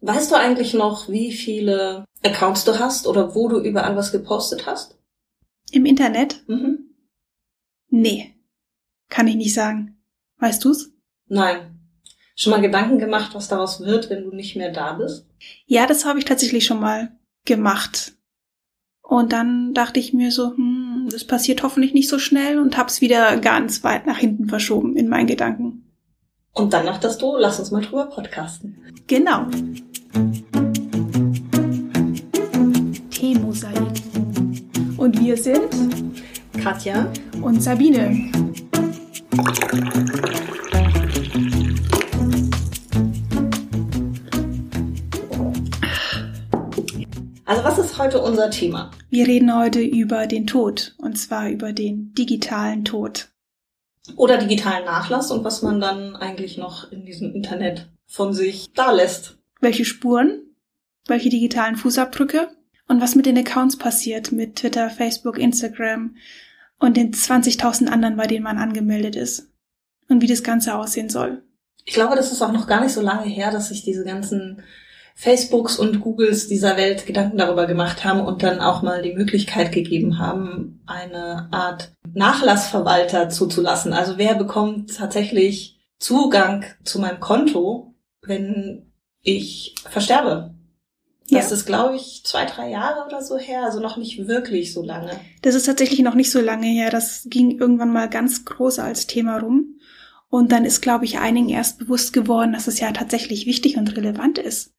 Weißt 0.00 0.30
du 0.30 0.36
eigentlich 0.36 0.74
noch, 0.74 1.08
wie 1.08 1.32
viele 1.32 2.04
Accounts 2.22 2.64
du 2.64 2.78
hast 2.78 3.06
oder 3.06 3.34
wo 3.34 3.48
du 3.48 3.60
überall 3.60 3.96
was 3.96 4.12
gepostet 4.12 4.66
hast? 4.66 4.98
Im 5.72 5.84
Internet? 5.84 6.42
Mhm. 6.48 6.90
Nee. 7.88 8.34
Kann 9.08 9.28
ich 9.28 9.36
nicht 9.36 9.54
sagen. 9.54 10.00
Weißt 10.38 10.64
du's? 10.64 10.90
Nein. 11.26 11.78
Schon 12.34 12.52
mal 12.52 12.62
Gedanken 12.62 12.98
gemacht, 12.98 13.34
was 13.34 13.48
daraus 13.48 13.80
wird, 13.80 14.08
wenn 14.08 14.24
du 14.24 14.34
nicht 14.34 14.56
mehr 14.56 14.72
da 14.72 14.94
bist? 14.94 15.26
Ja, 15.66 15.86
das 15.86 16.06
habe 16.06 16.18
ich 16.18 16.24
tatsächlich 16.24 16.64
schon 16.64 16.80
mal 16.80 17.12
gemacht. 17.44 18.14
Und 19.02 19.32
dann 19.32 19.74
dachte 19.74 20.00
ich 20.00 20.14
mir 20.14 20.30
so, 20.30 20.56
hm, 20.56 21.08
das 21.10 21.24
passiert 21.24 21.62
hoffentlich 21.62 21.92
nicht 21.92 22.08
so 22.08 22.18
schnell 22.18 22.58
und 22.58 22.78
hab's 22.78 23.00
wieder 23.00 23.36
ganz 23.38 23.84
weit 23.84 24.06
nach 24.06 24.18
hinten 24.18 24.48
verschoben 24.48 24.96
in 24.96 25.08
meinen 25.08 25.26
Gedanken. 25.26 25.84
Und 26.52 26.72
dann 26.72 26.86
dachtest 26.86 27.20
du, 27.20 27.36
lass 27.36 27.58
uns 27.58 27.70
mal 27.70 27.82
drüber 27.82 28.06
podcasten. 28.06 28.78
Genau. 29.06 29.46
Teemosaik. 33.50 34.02
Und 34.96 35.18
wir 35.20 35.36
sind 35.36 35.68
Katja 36.62 37.12
und 37.42 37.60
Sabine. 37.60 38.30
Also 47.44 47.64
was 47.64 47.78
ist 47.78 47.98
heute 47.98 48.22
unser 48.22 48.50
Thema? 48.50 48.92
Wir 49.08 49.26
reden 49.26 49.56
heute 49.56 49.80
über 49.80 50.26
den 50.26 50.46
Tod 50.46 50.94
und 50.98 51.18
zwar 51.18 51.48
über 51.48 51.72
den 51.72 52.14
digitalen 52.14 52.84
Tod. 52.84 53.28
Oder 54.16 54.38
digitalen 54.38 54.84
Nachlass 54.84 55.30
und 55.30 55.44
was 55.44 55.62
man 55.62 55.80
dann 55.80 56.14
eigentlich 56.16 56.56
noch 56.56 56.90
in 56.92 57.04
diesem 57.04 57.34
Internet 57.34 57.88
von 58.06 58.32
sich 58.32 58.72
da 58.74 58.92
lässt. 58.92 59.38
Welche 59.60 59.84
Spuren, 59.84 60.42
welche 61.06 61.28
digitalen 61.30 61.76
Fußabdrücke 61.76 62.48
und 62.90 63.00
was 63.00 63.14
mit 63.14 63.24
den 63.24 63.38
Accounts 63.38 63.78
passiert 63.78 64.32
mit 64.32 64.56
Twitter, 64.56 64.90
Facebook, 64.90 65.38
Instagram 65.38 66.16
und 66.80 66.96
den 66.96 67.12
20.000 67.14 67.86
anderen, 67.86 68.16
bei 68.16 68.26
denen 68.26 68.42
man 68.42 68.58
angemeldet 68.58 69.14
ist 69.14 69.46
und 70.08 70.20
wie 70.22 70.26
das 70.26 70.42
Ganze 70.42 70.74
aussehen 70.74 71.08
soll. 71.08 71.44
Ich 71.84 71.94
glaube, 71.94 72.16
das 72.16 72.32
ist 72.32 72.42
auch 72.42 72.50
noch 72.50 72.66
gar 72.66 72.80
nicht 72.80 72.92
so 72.92 73.00
lange 73.00 73.30
her, 73.30 73.52
dass 73.52 73.68
sich 73.68 73.84
diese 73.84 74.04
ganzen 74.04 74.64
Facebooks 75.14 75.78
und 75.78 76.00
Googles 76.00 76.48
dieser 76.48 76.76
Welt 76.76 77.06
Gedanken 77.06 77.38
darüber 77.38 77.66
gemacht 77.66 78.04
haben 78.04 78.22
und 78.22 78.42
dann 78.42 78.60
auch 78.60 78.82
mal 78.82 79.02
die 79.02 79.14
Möglichkeit 79.14 79.70
gegeben 79.70 80.18
haben, 80.18 80.82
eine 80.86 81.48
Art 81.52 81.92
Nachlassverwalter 82.12 83.28
zuzulassen. 83.28 83.92
Also 83.92 84.18
wer 84.18 84.34
bekommt 84.34 84.96
tatsächlich 84.96 85.78
Zugang 86.00 86.64
zu 86.82 86.98
meinem 86.98 87.20
Konto, 87.20 87.94
wenn 88.22 88.90
ich 89.22 89.76
versterbe? 89.88 90.54
Das 91.30 91.50
Ja. 91.50 91.56
ist, 91.56 91.66
glaube 91.66 91.96
ich, 91.96 92.22
zwei, 92.24 92.44
drei 92.44 92.70
Jahre 92.70 93.06
oder 93.06 93.22
so 93.22 93.36
her, 93.38 93.64
also 93.64 93.80
noch 93.80 93.96
nicht 93.96 94.26
wirklich 94.26 94.72
so 94.72 94.82
lange. 94.82 95.10
Das 95.42 95.54
ist 95.54 95.66
tatsächlich 95.66 96.00
noch 96.00 96.14
nicht 96.14 96.30
so 96.30 96.40
lange 96.40 96.66
her. 96.66 96.90
Das 96.90 97.26
ging 97.28 97.58
irgendwann 97.58 97.92
mal 97.92 98.08
ganz 98.08 98.44
groß 98.44 98.78
als 98.80 99.06
Thema 99.06 99.38
rum. 99.38 99.76
Und 100.28 100.52
dann 100.52 100.64
ist, 100.64 100.80
glaube 100.80 101.04
ich, 101.04 101.18
einigen 101.18 101.48
erst 101.48 101.78
bewusst 101.78 102.12
geworden, 102.12 102.52
dass 102.52 102.68
es 102.68 102.78
ja 102.80 102.92
tatsächlich 102.92 103.46
wichtig 103.46 103.76
und 103.76 103.96
relevant 103.96 104.38
ist. 104.38 104.74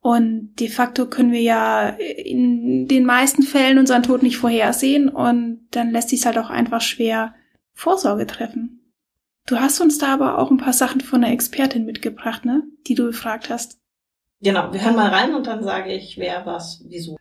Und 0.00 0.54
de 0.58 0.68
facto 0.68 1.06
können 1.06 1.30
wir 1.32 1.40
ja 1.42 1.88
in 1.90 2.88
den 2.88 3.04
meisten 3.04 3.42
Fällen 3.44 3.78
unseren 3.78 4.02
Tod 4.02 4.22
nicht 4.22 4.36
vorhersehen 4.36 5.08
und 5.08 5.68
dann 5.70 5.92
lässt 5.92 6.08
sich 6.08 6.26
halt 6.26 6.36
auch 6.38 6.50
einfach 6.50 6.80
schwer 6.80 7.34
Vorsorge 7.72 8.26
treffen. 8.26 8.80
Du 9.46 9.60
hast 9.60 9.80
uns 9.80 9.98
da 9.98 10.08
aber 10.14 10.38
auch 10.38 10.50
ein 10.50 10.56
paar 10.58 10.72
Sachen 10.72 11.00
von 11.00 11.22
einer 11.22 11.32
Expertin 11.32 11.84
mitgebracht, 11.84 12.44
ne? 12.44 12.62
Die 12.86 12.94
du 12.94 13.06
gefragt 13.06 13.48
hast. 13.48 13.78
Genau, 14.42 14.72
wir 14.72 14.82
hören 14.82 14.96
mal 14.96 15.10
rein 15.10 15.34
und 15.34 15.46
dann 15.46 15.62
sage 15.62 15.92
ich, 15.92 16.18
wer 16.18 16.44
was, 16.44 16.80
wieso. 16.88 17.16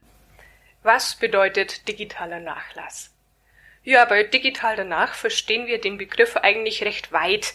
Was 0.82 1.16
bedeutet 1.16 1.88
digitaler 1.88 2.40
Nachlass? 2.40 3.14
Ja, 3.84 4.06
bei 4.06 4.24
digital 4.24 4.76
danach 4.76 5.14
verstehen 5.14 5.68
wir 5.68 5.80
den 5.80 6.00
Begriff 6.00 6.36
eigentlich 6.38 6.84
recht 6.84 7.12
weit. 7.12 7.54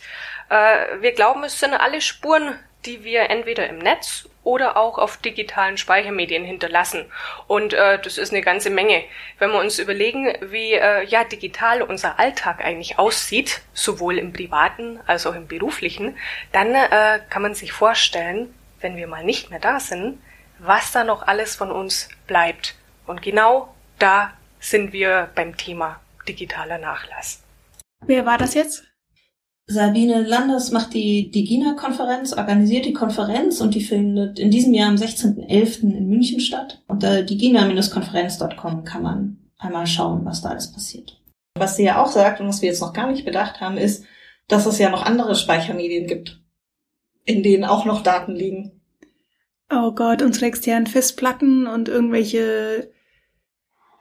Äh, 0.50 1.00
wir 1.00 1.12
glauben, 1.12 1.42
es 1.42 1.58
sind 1.58 1.74
alle 1.74 2.00
Spuren, 2.00 2.56
die 2.84 3.02
wir 3.02 3.28
entweder 3.30 3.68
im 3.68 3.78
Netz 3.78 4.28
oder 4.44 4.76
auch 4.76 4.98
auf 4.98 5.16
digitalen 5.16 5.76
Speichermedien 5.76 6.44
hinterlassen. 6.44 7.10
Und 7.48 7.74
äh, 7.74 8.00
das 8.00 8.18
ist 8.18 8.32
eine 8.32 8.42
ganze 8.42 8.70
Menge. 8.70 9.02
Wenn 9.40 9.50
wir 9.50 9.58
uns 9.58 9.80
überlegen, 9.80 10.32
wie 10.42 10.74
äh, 10.74 11.04
ja 11.06 11.24
digital 11.24 11.82
unser 11.82 12.20
Alltag 12.20 12.64
eigentlich 12.64 13.00
aussieht, 13.00 13.62
sowohl 13.72 14.18
im 14.18 14.32
privaten 14.32 15.00
als 15.06 15.26
auch 15.26 15.34
im 15.34 15.48
beruflichen, 15.48 16.16
dann 16.52 16.72
äh, 16.72 17.20
kann 17.28 17.42
man 17.42 17.54
sich 17.54 17.72
vorstellen, 17.72 18.54
wenn 18.80 18.96
wir 18.96 19.06
mal 19.06 19.24
nicht 19.24 19.50
mehr 19.50 19.60
da 19.60 19.80
sind, 19.80 20.18
was 20.58 20.92
da 20.92 21.04
noch 21.04 21.26
alles 21.26 21.54
von 21.54 21.70
uns 21.70 22.08
bleibt. 22.26 22.74
Und 23.06 23.22
genau 23.22 23.74
da 23.98 24.32
sind 24.60 24.92
wir 24.92 25.30
beim 25.34 25.56
Thema 25.56 26.00
digitaler 26.28 26.78
Nachlass. 26.78 27.42
Wer 28.06 28.26
war 28.26 28.38
das 28.38 28.54
jetzt? 28.54 28.84
Sabine 29.68 30.22
Landers 30.22 30.70
macht 30.70 30.94
die 30.94 31.30
Digina-Konferenz, 31.30 32.32
organisiert 32.32 32.84
die 32.84 32.92
Konferenz 32.92 33.60
und 33.60 33.74
die 33.74 33.82
findet 33.82 34.38
in 34.38 34.52
diesem 34.52 34.72
Jahr 34.72 34.88
am 34.88 34.94
16.11. 34.94 35.82
in 35.82 36.08
München 36.08 36.38
statt. 36.38 36.82
Unter 36.86 37.22
digina-konferenz.com 37.22 38.84
kann 38.84 39.02
man 39.02 39.38
einmal 39.58 39.88
schauen, 39.88 40.24
was 40.24 40.40
da 40.40 40.50
alles 40.50 40.72
passiert. 40.72 41.20
Was 41.58 41.76
sie 41.76 41.84
ja 41.84 42.00
auch 42.00 42.08
sagt 42.08 42.40
und 42.40 42.46
was 42.46 42.62
wir 42.62 42.68
jetzt 42.68 42.80
noch 42.80 42.92
gar 42.92 43.10
nicht 43.10 43.24
bedacht 43.24 43.60
haben, 43.60 43.76
ist, 43.76 44.04
dass 44.46 44.66
es 44.66 44.78
ja 44.78 44.88
noch 44.88 45.04
andere 45.04 45.34
Speichermedien 45.34 46.06
gibt, 46.06 46.40
in 47.26 47.42
denen 47.42 47.64
auch 47.64 47.84
noch 47.84 48.02
Daten 48.02 48.34
liegen. 48.34 48.80
Oh 49.70 49.92
Gott, 49.92 50.22
unsere 50.22 50.46
externen 50.46 50.86
Festplatten 50.86 51.66
und 51.66 51.88
irgendwelche 51.88 52.92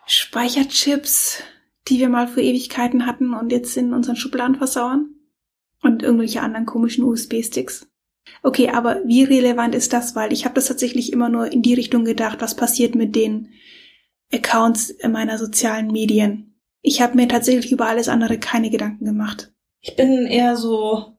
Speicherchips, 0.05 1.41
die 1.87 1.99
wir 1.99 2.09
mal 2.09 2.27
für 2.27 2.41
Ewigkeiten 2.41 3.05
hatten 3.05 3.33
und 3.33 3.51
jetzt 3.51 3.75
in 3.75 3.93
unseren 3.93 4.15
Schubladen 4.15 4.55
versauern. 4.55 5.09
Und 5.81 6.01
irgendwelche 6.01 6.41
anderen 6.41 6.65
komischen 6.65 7.03
USB-Sticks. 7.03 7.87
Okay, 8.41 8.69
aber 8.69 9.01
wie 9.05 9.23
relevant 9.23 9.75
ist 9.75 9.93
das? 9.93 10.15
Weil 10.15 10.33
ich 10.33 10.45
habe 10.45 10.55
das 10.55 10.67
tatsächlich 10.67 11.13
immer 11.13 11.29
nur 11.29 11.51
in 11.51 11.61
die 11.61 11.75
Richtung 11.75 12.05
gedacht, 12.05 12.41
was 12.41 12.55
passiert 12.55 12.95
mit 12.95 13.15
den 13.15 13.49
Accounts 14.33 14.95
meiner 15.07 15.37
sozialen 15.37 15.87
Medien. 15.87 16.59
Ich 16.81 17.01
habe 17.01 17.15
mir 17.15 17.27
tatsächlich 17.27 17.71
über 17.71 17.87
alles 17.87 18.09
andere 18.09 18.39
keine 18.39 18.69
Gedanken 18.69 19.05
gemacht. 19.05 19.53
Ich 19.79 19.95
bin 19.95 20.25
eher 20.25 20.55
so, 20.55 21.14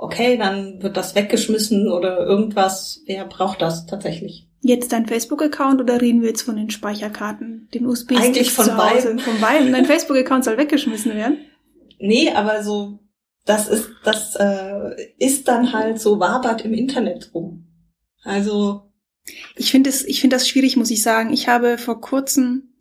okay, 0.00 0.38
dann 0.38 0.82
wird 0.82 0.96
das 0.96 1.14
weggeschmissen 1.14 1.90
oder 1.90 2.18
irgendwas. 2.26 3.02
Wer 3.06 3.26
braucht 3.26 3.60
das 3.60 3.86
tatsächlich? 3.86 4.48
Jetzt 4.62 4.92
dein 4.92 5.06
Facebook-Account 5.06 5.80
oder 5.80 6.00
reden 6.00 6.22
wir 6.22 6.28
jetzt 6.28 6.42
von 6.42 6.56
den 6.56 6.70
Speicherkarten, 6.70 7.68
den 7.72 7.86
USB-Sticks 7.86 8.24
Eigentlich 8.26 8.52
von 8.52 8.64
zu 8.64 8.76
Hause? 8.76 8.94
beiden. 8.94 9.18
Von 9.18 9.40
beiden. 9.40 9.72
Dein 9.72 9.86
Facebook-Account 9.86 10.44
soll 10.44 10.58
weggeschmissen 10.58 11.14
werden. 11.14 11.38
Nee, 12.02 12.30
aber 12.30 12.62
so, 12.62 12.98
das 13.44 13.68
ist, 13.68 13.90
das 14.04 14.34
äh, 14.36 15.12
ist 15.18 15.48
dann 15.48 15.74
halt 15.74 16.00
so 16.00 16.18
wabert 16.18 16.64
im 16.64 16.72
Internet 16.72 17.30
rum. 17.34 17.66
Also, 18.24 18.90
Ich 19.54 19.70
finde 19.70 19.90
es, 19.90 20.02
ich 20.06 20.22
finde 20.22 20.36
das 20.36 20.48
schwierig, 20.48 20.78
muss 20.78 20.90
ich 20.90 21.02
sagen. 21.02 21.30
Ich 21.30 21.46
habe 21.46 21.76
vor 21.76 22.00
kurzem 22.00 22.72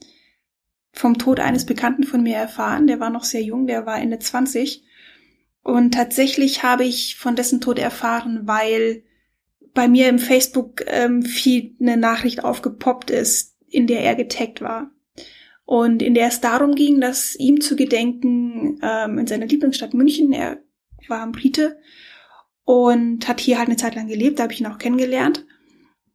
vom 0.94 1.18
Tod 1.18 1.42
eines 1.42 1.66
Bekannten 1.66 2.06
von 2.06 2.24
mir 2.24 2.38
erfahren. 2.38 2.88
Der 2.88 3.02
war 3.02 3.10
noch 3.10 3.26
sehr 3.26 3.44
jung, 3.44 3.68
der 3.68 3.86
war 3.86 4.00
Ende 4.00 4.20
20. 4.20 4.86
Und 5.64 5.94
tatsächlich 5.94 6.64
habe 6.64 6.86
ich 6.86 7.16
von 7.18 7.36
dessen 7.36 7.62
Tod 7.62 7.80
erfahren, 7.80 8.42
weil 8.44 9.04
bei 9.74 9.88
mir 9.88 10.10
im 10.10 10.20
Facebook 10.20 10.84
ähm, 10.88 11.24
eine 11.80 11.98
Nachricht 11.98 12.44
aufgepoppt 12.44 13.12
ist, 13.12 13.56
in 13.68 13.88
der 13.88 14.02
er 14.02 14.16
getaggt 14.16 14.62
war. 14.62 14.92
Und 15.66 16.02
in 16.02 16.16
der 16.16 16.28
es 16.28 16.42
darum 16.42 16.74
ging, 16.74 17.00
dass 17.00 17.36
ihm 17.36 17.62
zu 17.62 17.76
gedenken 17.76 18.80
ähm, 18.82 19.20
in 19.20 19.28
seiner 19.28 19.46
Lieblingsstadt 19.46 19.94
München, 19.94 20.34
er 20.34 20.58
war 21.08 21.22
ein 21.22 21.32
Brite 21.32 21.78
und 22.64 23.28
hat 23.28 23.40
hier 23.40 23.58
halt 23.58 23.68
eine 23.68 23.78
Zeit 23.78 23.96
lang 23.96 24.08
gelebt, 24.08 24.40
da 24.40 24.44
habe 24.44 24.54
ich 24.54 24.62
ihn 24.62 24.68
auch 24.68 24.80
kennengelernt. 24.80 25.46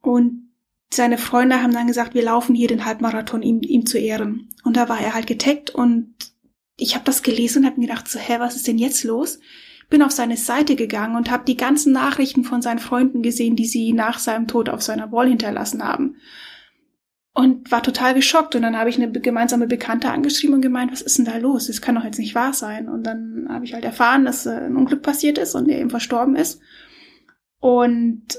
Und 0.01 0.51
seine 0.93 1.17
Freunde 1.17 1.61
haben 1.61 1.73
dann 1.73 1.87
gesagt, 1.87 2.13
wir 2.13 2.23
laufen 2.23 2.55
hier 2.55 2.67
den 2.67 2.85
Halbmarathon 2.85 3.41
ihm, 3.41 3.61
ihm 3.61 3.85
zu 3.85 3.97
Ehren. 3.97 4.49
Und 4.63 4.77
da 4.77 4.87
war 4.89 4.99
er 4.99 5.13
halt 5.13 5.27
getaggt 5.27 5.69
und 5.69 6.14
ich 6.77 6.95
habe 6.95 7.05
das 7.05 7.23
gelesen 7.23 7.59
und 7.59 7.65
habe 7.65 7.79
mir 7.79 7.87
gedacht, 7.87 8.07
so, 8.07 8.19
hä, 8.19 8.35
was 8.39 8.55
ist 8.55 8.67
denn 8.67 8.77
jetzt 8.77 9.03
los? 9.03 9.39
Bin 9.89 10.01
auf 10.01 10.11
seine 10.11 10.37
Seite 10.37 10.75
gegangen 10.75 11.15
und 11.15 11.31
habe 11.31 11.45
die 11.45 11.57
ganzen 11.57 11.93
Nachrichten 11.93 12.43
von 12.43 12.61
seinen 12.61 12.79
Freunden 12.79 13.21
gesehen, 13.21 13.55
die 13.55 13.65
sie 13.65 13.93
nach 13.93 14.19
seinem 14.19 14.47
Tod 14.47 14.67
auf 14.69 14.81
seiner 14.81 15.11
Wall 15.11 15.27
hinterlassen 15.27 15.83
haben. 15.83 16.17
Und 17.33 17.71
war 17.71 17.83
total 17.83 18.13
geschockt. 18.13 18.55
Und 18.55 18.61
dann 18.61 18.77
habe 18.77 18.89
ich 18.89 18.95
eine 18.95 19.11
gemeinsame 19.11 19.67
Bekannte 19.67 20.09
angeschrieben 20.09 20.55
und 20.55 20.61
gemeint, 20.61 20.91
was 20.91 21.01
ist 21.01 21.17
denn 21.17 21.25
da 21.25 21.37
los? 21.37 21.67
Das 21.67 21.81
kann 21.81 21.95
doch 21.95 22.03
jetzt 22.03 22.17
nicht 22.17 22.33
wahr 22.33 22.53
sein. 22.53 22.89
Und 22.89 23.03
dann 23.03 23.47
habe 23.49 23.65
ich 23.65 23.73
halt 23.73 23.83
erfahren, 23.83 24.25
dass 24.25 24.45
äh, 24.45 24.51
ein 24.51 24.75
Unglück 24.75 25.01
passiert 25.01 25.37
ist 25.37 25.53
und 25.53 25.67
er 25.69 25.79
eben 25.79 25.89
verstorben 25.89 26.35
ist. 26.35 26.61
Und 27.59 28.37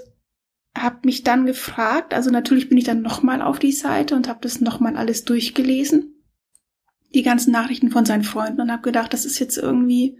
habe 0.77 0.99
mich 1.05 1.23
dann 1.23 1.47
gefragt, 1.47 2.13
also 2.13 2.31
natürlich 2.31 2.69
bin 2.69 2.79
ich 2.79 2.85
dann 2.85 3.03
nochmal 3.03 3.43
auf 3.43 3.59
die 3.59 3.73
Seite 3.73 4.15
und 4.15 4.29
habe 4.29 4.41
das 4.43 4.61
nochmal 4.61 4.97
alles 4.97 5.25
durchgelesen, 5.25 6.16
die 7.15 7.23
ganzen 7.23 7.53
Nachrichten 7.53 7.91
von 7.91 8.05
seinen 8.05 8.25
Freunden 8.25 8.61
und 8.61 8.71
habe 8.71 8.83
gedacht, 8.83 9.13
das 9.13 9.25
ist 9.25 9.39
jetzt 9.39 9.57
irgendwie, 9.57 10.19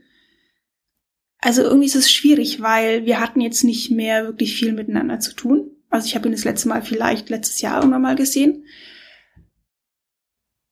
also 1.39 1.63
irgendwie 1.63 1.87
ist 1.87 1.97
es 1.97 2.11
schwierig, 2.11 2.61
weil 2.61 3.07
wir 3.07 3.21
hatten 3.21 3.41
jetzt 3.41 3.65
nicht 3.65 3.91
mehr 3.91 4.25
wirklich 4.25 4.57
viel 4.57 4.73
miteinander 4.73 5.21
zu 5.21 5.35
tun. 5.35 5.71
Also 5.91 6.07
ich 6.07 6.15
habe 6.15 6.29
ihn 6.29 6.33
das 6.33 6.45
letzte 6.45 6.69
Mal 6.69 6.83
vielleicht 6.83 7.29
letztes 7.29 7.61
Jahr 7.61 7.79
irgendwann 7.79 8.03
mal 8.03 8.17
gesehen. 8.17 8.65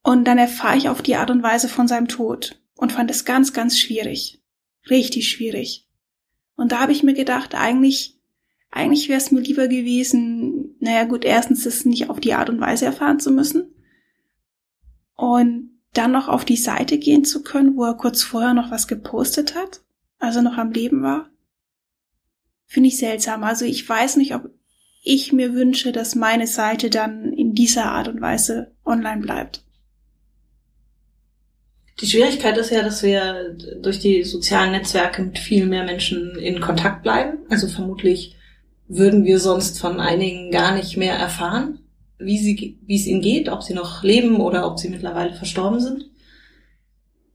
Und 0.03 0.25
dann 0.25 0.39
erfahre 0.39 0.77
ich 0.77 0.89
auf 0.89 1.03
die 1.03 1.17
Art 1.17 1.31
und 1.31 1.43
Weise 1.43 1.69
von 1.69 1.89
seinem 1.89 2.09
Tod 2.09 2.61
und 2.77 2.93
fand 2.93 3.11
es 3.11 3.25
ganz, 3.25 3.53
ganz 3.53 3.79
schwierig. 3.79 4.43
Richtig 4.91 5.31
schwierig. 5.31 5.89
Und 6.57 6.73
da 6.73 6.81
habe 6.81 6.93
ich 6.93 7.03
mir 7.03 7.15
gedacht, 7.15 7.55
eigentlich, 7.55 8.21
eigentlich 8.71 9.09
wäre 9.09 9.19
es 9.19 9.31
mir 9.31 9.41
lieber 9.41 9.67
gewesen, 9.67 10.77
naja 10.79 11.05
gut, 11.05 11.25
erstens 11.25 11.65
das 11.65 11.85
nicht 11.85 12.11
auf 12.11 12.21
die 12.21 12.35
Art 12.35 12.51
und 12.51 12.61
Weise 12.61 12.85
erfahren 12.85 13.19
zu 13.19 13.31
müssen. 13.31 13.75
Und 15.15 15.74
dann 15.95 16.13
noch 16.13 16.29
auf 16.29 16.45
die 16.45 16.57
Seite 16.57 16.99
gehen 16.99 17.25
zu 17.25 17.43
können, 17.43 17.77
wo 17.77 17.85
er 17.85 17.95
kurz 17.95 18.23
vorher 18.23 18.53
noch 18.53 18.71
was 18.71 18.89
gepostet 18.89 19.55
hat, 19.55 19.83
also 20.19 20.43
noch 20.43 20.59
am 20.59 20.73
Leben 20.73 21.03
war. 21.03 21.31
Finde 22.67 22.89
ich 22.89 22.99
seltsam. 22.99 23.45
Also 23.45 23.65
ich 23.65 23.89
weiß 23.89 24.17
nicht, 24.17 24.35
ob 24.35 24.51
ich 25.03 25.33
mir 25.33 25.55
wünsche, 25.55 25.93
dass 25.93 26.15
meine 26.15 26.47
Seite 26.47 26.91
dann 26.91 27.33
in 27.33 27.55
dieser 27.55 27.87
Art 27.87 28.09
und 28.09 28.21
Weise 28.21 28.73
online 28.85 29.21
bleibt. 29.21 29.63
Die 32.01 32.07
Schwierigkeit 32.07 32.57
ist 32.59 32.71
ja, 32.71 32.83
dass 32.83 33.03
wir 33.03 33.57
durch 33.81 34.01
die 34.01 34.25
sozialen 34.25 34.73
Netzwerke 34.73 35.23
mit 35.23 35.39
viel 35.39 35.67
mehr 35.67 35.85
Menschen 35.85 36.37
in 36.37 36.61
Kontakt 36.61 37.05
bleiben. 37.05 37.39
Also 37.51 37.69
vermutlich 37.69 38.35
würden 38.89 39.25
wir 39.25 39.39
sonst 39.39 39.79
von 39.79 40.01
einigen 40.01 40.51
gar 40.51 40.75
nicht 40.75 40.97
mehr 40.97 41.15
erfahren 41.15 41.84
wie, 42.19 42.39
sie, 42.39 42.79
wie 42.87 42.97
es 42.97 43.07
ihnen 43.07 43.21
geht, 43.21 43.49
ob 43.49 43.63
sie 43.63 43.75
noch 43.75 44.03
leben 44.03 44.37
oder 44.37 44.67
ob 44.67 44.79
sie 44.79 44.89
mittlerweile 44.89 45.35
verstorben 45.35 45.81
sind. 45.81 46.11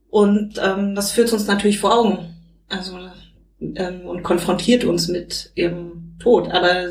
Und 0.09 0.59
ähm, 0.63 0.95
das 0.95 1.11
führt 1.11 1.31
uns 1.31 1.47
natürlich 1.47 1.79
vor 1.79 1.97
Augen. 1.97 2.35
Also 2.67 2.97
ähm, 3.61 4.01
und 4.05 4.23
konfrontiert 4.23 4.83
uns 4.83 5.07
mit 5.07 5.51
ihrem 5.55 6.15
Tod. 6.19 6.49
Aber 6.49 6.87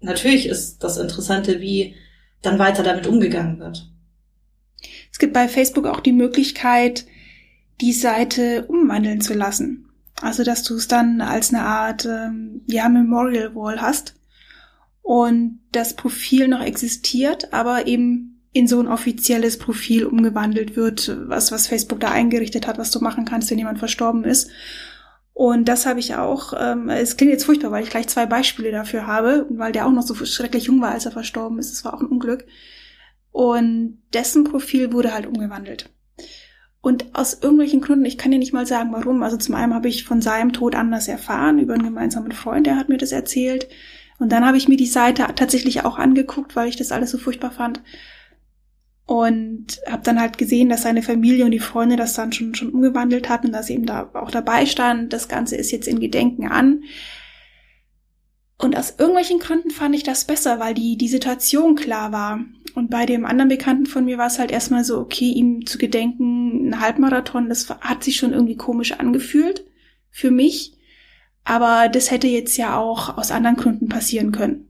natürlich 0.00 0.46
ist 0.46 0.78
das 0.82 0.96
Interessante, 0.96 1.60
wie 1.60 1.94
dann 2.40 2.58
weiter 2.58 2.82
damit 2.82 3.06
umgegangen 3.06 3.58
wird. 3.58 3.88
Es 5.10 5.18
gibt 5.18 5.32
bei 5.32 5.48
Facebook 5.48 5.86
auch 5.86 6.00
die 6.00 6.12
Möglichkeit, 6.12 7.06
die 7.80 7.92
Seite 7.92 8.64
umwandeln 8.66 9.20
zu 9.20 9.34
lassen. 9.34 9.88
Also 10.20 10.44
dass 10.44 10.62
du 10.62 10.76
es 10.76 10.88
dann 10.88 11.20
als 11.20 11.52
eine 11.52 11.64
Art 11.64 12.04
ähm, 12.04 12.62
ja 12.66 12.88
Memorial 12.88 13.54
Wall 13.54 13.80
hast 13.80 14.14
und 15.02 15.60
das 15.72 15.94
Profil 15.94 16.48
noch 16.48 16.62
existiert, 16.62 17.52
aber 17.52 17.86
eben 17.86 18.40
in 18.52 18.68
so 18.68 18.80
ein 18.80 18.88
offizielles 18.88 19.58
Profil 19.58 20.04
umgewandelt 20.04 20.76
wird, 20.76 21.16
was, 21.26 21.52
was 21.52 21.66
Facebook 21.66 22.00
da 22.00 22.10
eingerichtet 22.10 22.66
hat, 22.66 22.78
was 22.78 22.90
du 22.90 23.00
machen 23.00 23.24
kannst, 23.24 23.50
wenn 23.50 23.58
jemand 23.58 23.78
verstorben 23.78 24.24
ist. 24.24 24.50
Und 25.34 25.66
das 25.66 25.86
habe 25.86 26.00
ich 26.00 26.14
auch, 26.14 26.52
ähm, 26.58 26.90
es 26.90 27.16
klingt 27.16 27.32
jetzt 27.32 27.44
furchtbar, 27.44 27.70
weil 27.70 27.82
ich 27.82 27.90
gleich 27.90 28.08
zwei 28.08 28.26
Beispiele 28.26 28.70
dafür 28.70 29.06
habe, 29.06 29.46
weil 29.48 29.72
der 29.72 29.86
auch 29.86 29.90
noch 29.90 30.02
so 30.02 30.14
schrecklich 30.14 30.64
jung 30.64 30.82
war, 30.82 30.92
als 30.92 31.06
er 31.06 31.12
verstorben 31.12 31.58
ist. 31.58 31.72
Das 31.72 31.84
war 31.84 31.94
auch 31.94 32.00
ein 32.00 32.06
Unglück. 32.06 32.44
Und 33.30 34.02
dessen 34.12 34.44
Profil 34.44 34.92
wurde 34.92 35.14
halt 35.14 35.26
umgewandelt. 35.26 35.88
Und 36.82 37.14
aus 37.14 37.38
irgendwelchen 37.40 37.80
Gründen, 37.80 38.04
ich 38.04 38.18
kann 38.18 38.32
dir 38.32 38.38
nicht 38.38 38.52
mal 38.52 38.66
sagen, 38.66 38.92
warum. 38.92 39.22
Also 39.22 39.38
zum 39.38 39.54
einen 39.54 39.72
habe 39.72 39.88
ich 39.88 40.04
von 40.04 40.20
seinem 40.20 40.52
Tod 40.52 40.74
anders 40.74 41.08
erfahren, 41.08 41.58
über 41.58 41.74
einen 41.74 41.84
gemeinsamen 41.84 42.32
Freund, 42.32 42.66
der 42.66 42.76
hat 42.76 42.90
mir 42.90 42.98
das 42.98 43.12
erzählt. 43.12 43.68
Und 44.22 44.30
dann 44.30 44.46
habe 44.46 44.56
ich 44.56 44.68
mir 44.68 44.76
die 44.76 44.86
Seite 44.86 45.26
tatsächlich 45.34 45.84
auch 45.84 45.98
angeguckt, 45.98 46.54
weil 46.54 46.68
ich 46.68 46.76
das 46.76 46.92
alles 46.92 47.10
so 47.10 47.18
furchtbar 47.18 47.50
fand. 47.50 47.82
Und 49.04 49.80
habe 49.90 50.04
dann 50.04 50.20
halt 50.20 50.38
gesehen, 50.38 50.68
dass 50.68 50.82
seine 50.82 51.02
Familie 51.02 51.44
und 51.44 51.50
die 51.50 51.58
Freunde 51.58 51.96
das 51.96 52.14
dann 52.14 52.32
schon, 52.32 52.54
schon 52.54 52.70
umgewandelt 52.70 53.28
hatten 53.28 53.48
und 53.48 53.52
dass 53.52 53.68
eben 53.68 53.84
da 53.84 54.10
auch 54.14 54.30
dabei 54.30 54.64
stand. 54.66 55.12
Das 55.12 55.26
Ganze 55.26 55.56
ist 55.56 55.72
jetzt 55.72 55.88
in 55.88 55.98
Gedenken 55.98 56.46
an. 56.46 56.84
Und 58.58 58.76
aus 58.76 58.94
irgendwelchen 58.96 59.40
Gründen 59.40 59.70
fand 59.70 59.96
ich 59.96 60.04
das 60.04 60.24
besser, 60.24 60.60
weil 60.60 60.74
die, 60.74 60.96
die 60.96 61.08
Situation 61.08 61.74
klar 61.74 62.12
war. 62.12 62.44
Und 62.76 62.90
bei 62.90 63.06
dem 63.06 63.24
anderen 63.24 63.48
Bekannten 63.48 63.86
von 63.86 64.04
mir 64.04 64.18
war 64.18 64.28
es 64.28 64.38
halt 64.38 64.52
erstmal 64.52 64.84
so, 64.84 65.00
okay, 65.00 65.32
ihm 65.32 65.66
zu 65.66 65.78
gedenken, 65.78 66.68
ein 66.68 66.80
Halbmarathon, 66.80 67.48
das 67.48 67.68
hat 67.68 68.04
sich 68.04 68.18
schon 68.18 68.32
irgendwie 68.32 68.56
komisch 68.56 68.92
angefühlt 68.92 69.66
für 70.12 70.30
mich. 70.30 70.74
Aber 71.44 71.88
das 71.88 72.10
hätte 72.10 72.28
jetzt 72.28 72.56
ja 72.56 72.76
auch 72.78 73.16
aus 73.18 73.30
anderen 73.30 73.56
Gründen 73.56 73.88
passieren 73.88 74.32
können. 74.32 74.68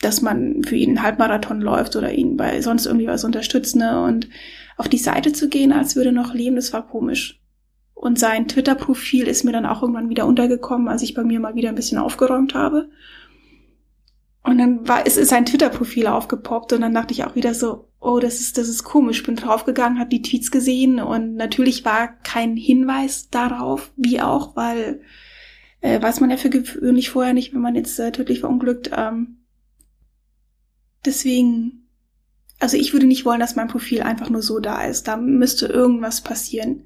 Dass 0.00 0.20
man 0.20 0.64
für 0.64 0.76
ihn 0.76 0.90
einen 0.90 1.02
Halbmarathon 1.02 1.60
läuft 1.60 1.96
oder 1.96 2.12
ihn 2.12 2.36
bei 2.36 2.60
sonst 2.60 2.86
irgendwie 2.86 3.06
was 3.06 3.24
unterstützt, 3.24 3.76
ne? 3.76 4.02
Und 4.02 4.28
auf 4.76 4.88
die 4.88 4.98
Seite 4.98 5.32
zu 5.32 5.48
gehen, 5.48 5.72
als 5.72 5.96
würde 5.96 6.12
noch 6.12 6.34
leben, 6.34 6.56
das 6.56 6.72
war 6.72 6.86
komisch. 6.86 7.40
Und 7.94 8.18
sein 8.18 8.48
Twitter-Profil 8.48 9.28
ist 9.28 9.44
mir 9.44 9.52
dann 9.52 9.64
auch 9.64 9.80
irgendwann 9.80 10.08
wieder 10.08 10.26
untergekommen, 10.26 10.88
als 10.88 11.02
ich 11.02 11.14
bei 11.14 11.22
mir 11.22 11.38
mal 11.38 11.54
wieder 11.54 11.68
ein 11.68 11.76
bisschen 11.76 11.98
aufgeräumt 11.98 12.54
habe. 12.54 12.88
Und 14.42 14.58
dann 14.58 14.88
war, 14.88 15.06
es 15.06 15.16
ist 15.16 15.28
sein 15.28 15.46
Twitter-Profil 15.46 16.08
aufgepoppt 16.08 16.72
und 16.72 16.80
dann 16.80 16.94
dachte 16.94 17.14
ich 17.14 17.24
auch 17.24 17.36
wieder 17.36 17.54
so, 17.54 17.88
oh, 18.00 18.18
das 18.18 18.40
ist, 18.40 18.58
das 18.58 18.68
ist 18.68 18.82
komisch. 18.82 19.22
Bin 19.22 19.36
draufgegangen, 19.36 20.00
habe 20.00 20.10
die 20.10 20.22
Tweets 20.22 20.50
gesehen 20.50 20.98
und 20.98 21.36
natürlich 21.36 21.84
war 21.84 22.08
kein 22.08 22.56
Hinweis 22.56 23.30
darauf, 23.30 23.92
wie 23.96 24.20
auch, 24.20 24.56
weil 24.56 25.00
äh, 25.82 26.00
weiß 26.00 26.20
man 26.20 26.30
ja 26.30 26.36
für 26.36 26.48
gewöhnlich 26.48 27.10
vorher 27.10 27.34
nicht, 27.34 27.52
wenn 27.52 27.60
man 27.60 27.74
jetzt 27.74 27.98
äh, 27.98 28.12
tödlich 28.12 28.40
verunglückt. 28.40 28.90
Ähm, 28.96 29.44
deswegen, 31.04 31.88
also 32.60 32.76
ich 32.76 32.92
würde 32.92 33.06
nicht 33.06 33.24
wollen, 33.24 33.40
dass 33.40 33.56
mein 33.56 33.68
Profil 33.68 34.02
einfach 34.02 34.30
nur 34.30 34.42
so 34.42 34.60
da 34.60 34.82
ist. 34.84 35.08
Da 35.08 35.16
müsste 35.16 35.66
irgendwas 35.66 36.22
passieren. 36.22 36.84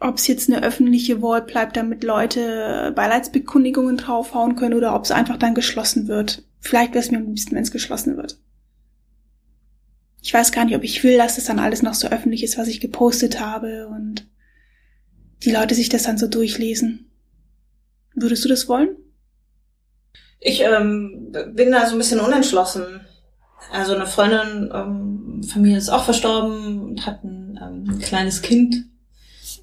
Ob 0.00 0.18
es 0.18 0.26
jetzt 0.26 0.50
eine 0.50 0.62
öffentliche 0.62 1.22
Wall 1.22 1.42
bleibt, 1.42 1.76
damit 1.76 2.02
Leute 2.02 2.92
Beileidsbekundigungen 2.94 3.96
draufhauen 3.96 4.56
können 4.56 4.74
oder 4.74 4.94
ob 4.94 5.04
es 5.04 5.12
einfach 5.12 5.38
dann 5.38 5.54
geschlossen 5.54 6.08
wird. 6.08 6.44
Vielleicht 6.58 6.94
wäre 6.94 7.04
es 7.04 7.10
mir 7.12 7.18
am 7.18 7.26
liebsten, 7.26 7.54
wenn 7.54 7.62
es 7.62 7.70
geschlossen 7.70 8.16
wird. 8.16 8.38
Ich 10.20 10.34
weiß 10.34 10.50
gar 10.50 10.64
nicht, 10.64 10.74
ob 10.74 10.82
ich 10.82 11.04
will, 11.04 11.16
dass 11.16 11.36
das 11.36 11.44
dann 11.44 11.60
alles 11.60 11.82
noch 11.82 11.94
so 11.94 12.08
öffentlich 12.08 12.42
ist, 12.42 12.58
was 12.58 12.66
ich 12.66 12.80
gepostet 12.80 13.40
habe 13.40 13.86
und 13.86 14.26
die 15.44 15.52
Leute 15.52 15.74
sich 15.74 15.88
das 15.88 16.04
dann 16.04 16.18
so 16.18 16.26
durchlesen. 16.26 17.10
Würdest 18.14 18.44
du 18.44 18.48
das 18.48 18.68
wollen? 18.68 18.96
Ich 20.40 20.62
ähm, 20.62 21.32
bin 21.52 21.72
da 21.72 21.86
so 21.86 21.92
ein 21.94 21.98
bisschen 21.98 22.20
unentschlossen. 22.20 23.00
Also 23.72 23.94
eine 23.94 24.06
Freundin 24.06 24.70
ähm, 24.72 25.42
von 25.42 25.62
mir 25.62 25.78
ist 25.78 25.88
auch 25.88 26.04
verstorben 26.04 26.80
und 26.80 27.06
hat 27.06 27.24
ein, 27.24 27.58
ähm, 27.62 27.84
ein 27.88 27.98
kleines 27.98 28.42
Kind, 28.42 28.76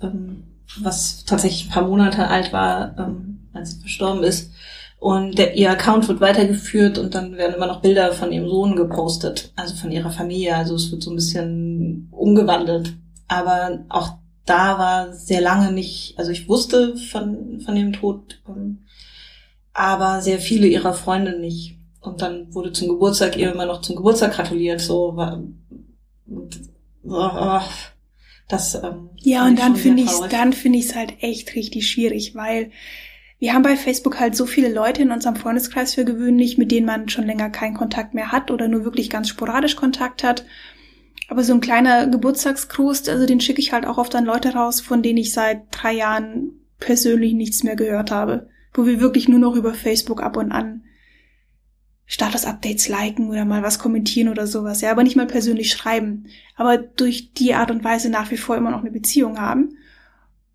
ähm, 0.02 0.44
was 0.80 1.24
tatsächlich 1.26 1.68
ein 1.68 1.72
paar 1.72 1.88
Monate 1.88 2.28
alt 2.28 2.52
war, 2.52 2.96
ähm, 2.98 3.50
als 3.54 3.72
sie 3.72 3.80
verstorben 3.82 4.24
ist. 4.24 4.52
Und 5.00 5.38
der, 5.38 5.56
ihr 5.56 5.72
Account 5.72 6.08
wird 6.08 6.22
weitergeführt 6.22 6.98
und 6.98 7.16
dann 7.16 7.38
werden 7.38 7.56
immer 7.56 7.68
noch 7.68 7.82
Bilder 7.82 8.12
von 8.14 8.32
ihrem 8.32 8.48
Sohn 8.48 8.76
gepostet, 8.76 9.52
also 9.56 9.76
von 9.76 9.92
ihrer 9.92 10.12
Familie. 10.12 10.56
Also 10.56 10.76
es 10.76 10.92
wird 10.92 11.02
so 11.04 11.12
ein 11.12 11.16
bisschen 11.16 12.08
umgewandelt. 12.12 12.94
Aber 13.28 13.86
auch 13.90 14.18
da 14.46 14.78
war 14.80 15.14
sehr 15.14 15.42
lange 15.42 15.72
nicht, 15.72 16.18
also 16.18 16.32
ich 16.32 16.50
wusste 16.50 16.98
von, 16.98 17.62
von 17.62 17.76
dem 17.76 17.94
Tod, 17.94 18.42
ähm, 18.48 18.86
aber 19.74 20.22
sehr 20.22 20.40
viele 20.40 20.68
ihrer 20.68 20.94
Freunde 20.94 21.40
nicht. 21.40 21.78
Und 22.02 22.22
dann 22.22 22.54
wurde 22.54 22.74
zum 22.74 22.88
Geburtstag 22.88 23.38
ihr 23.38 23.52
immer 23.52 23.66
noch 23.68 23.82
zum 23.82 23.96
Geburtstag 23.96 24.34
gratuliert, 24.34 24.82
so 24.82 25.16
war, 25.16 25.44
oh, 27.04 27.62
das. 28.48 28.76
Ähm, 28.76 29.10
ja, 29.18 29.46
und 29.46 29.60
dann 29.60 29.76
finde 29.76 30.04
ich, 30.04 30.12
dann 30.30 30.54
finde 30.54 30.80
ich 30.80 30.86
es 30.86 30.96
halt 30.96 31.22
echt 31.22 31.56
richtig 31.56 31.90
schwierig, 31.90 32.34
weil 32.34 32.72
wir 33.38 33.54
haben 33.54 33.64
bei 33.64 33.76
Facebook 33.76 34.20
halt 34.20 34.36
so 34.36 34.46
viele 34.46 34.72
Leute 34.72 35.02
in 35.02 35.12
unserem 35.12 35.36
Freundeskreis 35.36 35.96
für 35.96 36.06
gewöhnlich, 36.06 36.58
mit 36.58 36.72
denen 36.72 36.86
man 36.86 37.10
schon 37.10 37.26
länger 37.26 37.50
keinen 37.50 37.76
Kontakt 37.76 38.14
mehr 38.14 38.32
hat 38.32 38.52
oder 38.52 38.68
nur 38.68 38.86
wirklich 38.86 39.10
ganz 39.10 39.30
sporadisch 39.30 39.76
Kontakt 39.76 40.24
hat. 40.24 40.46
Aber 41.32 41.46
so 41.46 41.54
ein 41.54 41.62
kleiner 41.62 42.08
Geburtstagsgruß, 42.08 43.08
also 43.08 43.26
den 43.26 43.40
schicke 43.40 43.62
ich 43.62 43.72
halt 43.72 43.86
auch 43.86 43.98
oft 43.98 44.14
an 44.16 44.26
Leute 44.26 44.50
raus, 44.50 44.82
von 44.82 45.02
denen 45.02 45.18
ich 45.18 45.32
seit 45.32 45.62
drei 45.72 45.94
Jahren 45.94 46.52
persönlich 46.78 47.32
nichts 47.32 47.64
mehr 47.64 47.78
gehört 47.78 48.12
habe. 48.12 48.50
Wo 48.74 48.86
wir 48.86 49.00
wirklich 49.00 49.30
nur 49.30 49.40
noch 49.40 49.56
über 49.56 49.74
Facebook 49.74 50.22
ab 50.22 50.36
und 50.36 50.52
an 50.52 50.84
Status-Updates 52.06 52.90
liken 52.90 53.30
oder 53.30 53.46
mal 53.46 53.64
was 53.64 53.80
kommentieren 53.80 54.28
oder 54.28 54.46
sowas. 54.46 54.82
Ja, 54.82 54.92
aber 54.92 55.04
nicht 55.04 55.16
mal 55.16 55.26
persönlich 55.26 55.72
schreiben. 55.72 56.26
Aber 56.58 56.78
durch 56.78 57.32
die 57.32 57.54
Art 57.54 57.72
und 57.72 57.86
Weise 57.86 58.10
nach 58.10 58.30
wie 58.30 58.38
vor 58.38 58.58
immer 58.58 58.72
noch 58.72 58.82
eine 58.82 58.92
Beziehung 58.92 59.40
haben. 59.40 59.78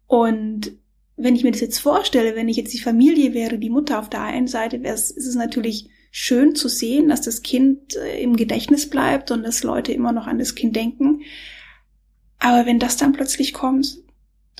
Und 0.06 0.72
wenn 1.16 1.36
ich 1.36 1.42
mir 1.42 1.52
das 1.52 1.62
jetzt 1.62 1.78
vorstelle, 1.78 2.36
wenn 2.36 2.50
ich 2.50 2.58
jetzt 2.58 2.74
die 2.74 2.82
Familie 2.82 3.32
wäre, 3.32 3.58
die 3.58 3.70
Mutter 3.70 3.98
auf 3.98 4.10
der 4.10 4.20
einen 4.20 4.46
Seite, 4.46 4.82
wäre 4.82 4.94
ist 4.94 5.16
es 5.16 5.36
natürlich 5.36 5.88
schön 6.18 6.54
zu 6.54 6.70
sehen, 6.70 7.10
dass 7.10 7.20
das 7.20 7.42
Kind 7.42 7.94
äh, 7.94 8.22
im 8.22 8.36
Gedächtnis 8.36 8.88
bleibt 8.88 9.30
und 9.30 9.42
dass 9.42 9.62
Leute 9.62 9.92
immer 9.92 10.12
noch 10.12 10.26
an 10.26 10.38
das 10.38 10.54
Kind 10.54 10.74
denken. 10.74 11.20
Aber 12.38 12.64
wenn 12.64 12.78
das 12.78 12.96
dann 12.96 13.12
plötzlich 13.12 13.52
kommt 13.52 13.98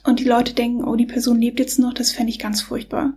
und 0.04 0.20
die 0.20 0.24
Leute 0.24 0.52
denken, 0.52 0.84
oh, 0.84 0.96
die 0.96 1.06
Person 1.06 1.40
lebt 1.40 1.58
jetzt 1.58 1.78
noch, 1.78 1.94
das 1.94 2.12
fände 2.12 2.28
ich 2.28 2.38
ganz 2.38 2.60
furchtbar. 2.60 3.14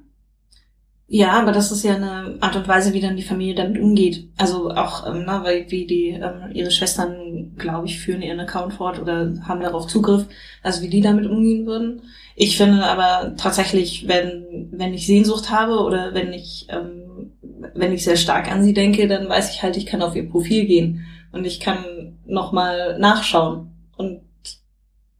Ja, 1.05 1.31
aber 1.31 1.51
das 1.51 1.74
ist 1.74 1.84
ja 1.84 1.96
eine 1.96 2.38
Art 2.39 2.55
und 2.55 2.67
Weise, 2.69 2.93
wie 2.93 3.01
dann 3.01 3.17
die 3.17 3.24
Familie 3.24 3.55
damit 3.55 3.81
umgeht. 3.81 4.29
Also 4.38 4.69
auch, 4.69 5.05
ähm, 5.05 5.24
na, 5.25 5.43
weil 5.43 5.69
wie 5.69 5.86
die 5.86 6.10
ähm, 6.12 6.51
ihre 6.53 6.72
Schwestern, 6.72 7.55
glaube 7.58 7.88
ich, 7.88 8.00
führen 8.00 8.22
ihren 8.22 8.39
Account 8.39 8.75
fort 8.75 9.00
oder 9.00 9.34
haben 9.46 9.60
darauf 9.60 9.88
Zugriff, 9.88 10.27
also 10.63 10.81
wie 10.81 10.89
die 10.89 11.01
damit 11.01 11.25
umgehen 11.25 11.65
würden. 11.65 12.03
Ich 12.36 12.55
finde 12.55 12.86
aber 12.86 13.36
tatsächlich, 13.36 14.08
wenn 14.08 14.69
wenn 14.72 14.93
ich 14.93 15.08
Sehnsucht 15.08 15.50
habe 15.50 15.79
oder 15.79 16.13
wenn 16.13 16.31
ich 16.31 16.67
ähm, 16.69 17.09
wenn 17.74 17.94
ich 17.94 18.04
sehr 18.04 18.18
stark 18.18 18.51
an 18.51 18.63
sie 18.63 18.74
denke, 18.74 19.08
dann 19.08 19.28
weiß 19.28 19.54
ich 19.54 19.63
halt, 19.63 19.78
ich 19.78 19.86
kann 19.86 20.01
auf 20.01 20.16
ihr 20.16 20.30
Profil 20.30 20.66
gehen 20.66 21.06
und 21.32 21.46
ich 21.46 21.60
kann 21.60 22.18
nochmal 22.25 22.98
nachschauen. 23.00 23.72
Und 23.98 24.22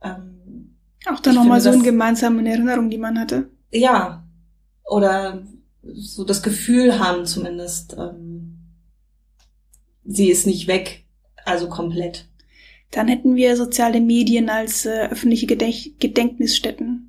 ähm, 0.02 0.76
auch 1.06 1.20
da 1.20 1.34
nochmal 1.34 1.62
so 1.62 1.70
eine 1.70 1.84
gemeinsame 1.84 2.48
Erinnerung, 2.50 2.90
die 2.90 2.98
man 2.98 3.20
hatte. 3.20 3.50
Ja. 3.72 4.24
Oder 4.86 5.44
so 5.84 6.24
das 6.24 6.44
Gefühl 6.44 7.00
haben 7.00 7.26
zumindest, 7.26 7.96
ähm, 7.98 8.58
sie 10.04 10.30
ist 10.30 10.48
nicht 10.48 10.68
weg, 10.68 11.06
also 11.46 11.70
komplett. 11.70 12.26
Dann 12.92 13.08
hätten 13.08 13.36
wir 13.36 13.56
soziale 13.56 14.02
Medien 14.02 14.50
als 14.50 14.86
äh, 14.86 15.08
öffentliche 15.10 15.46
Gedenk 15.46 16.00
Gedenknisstätten 16.00 17.09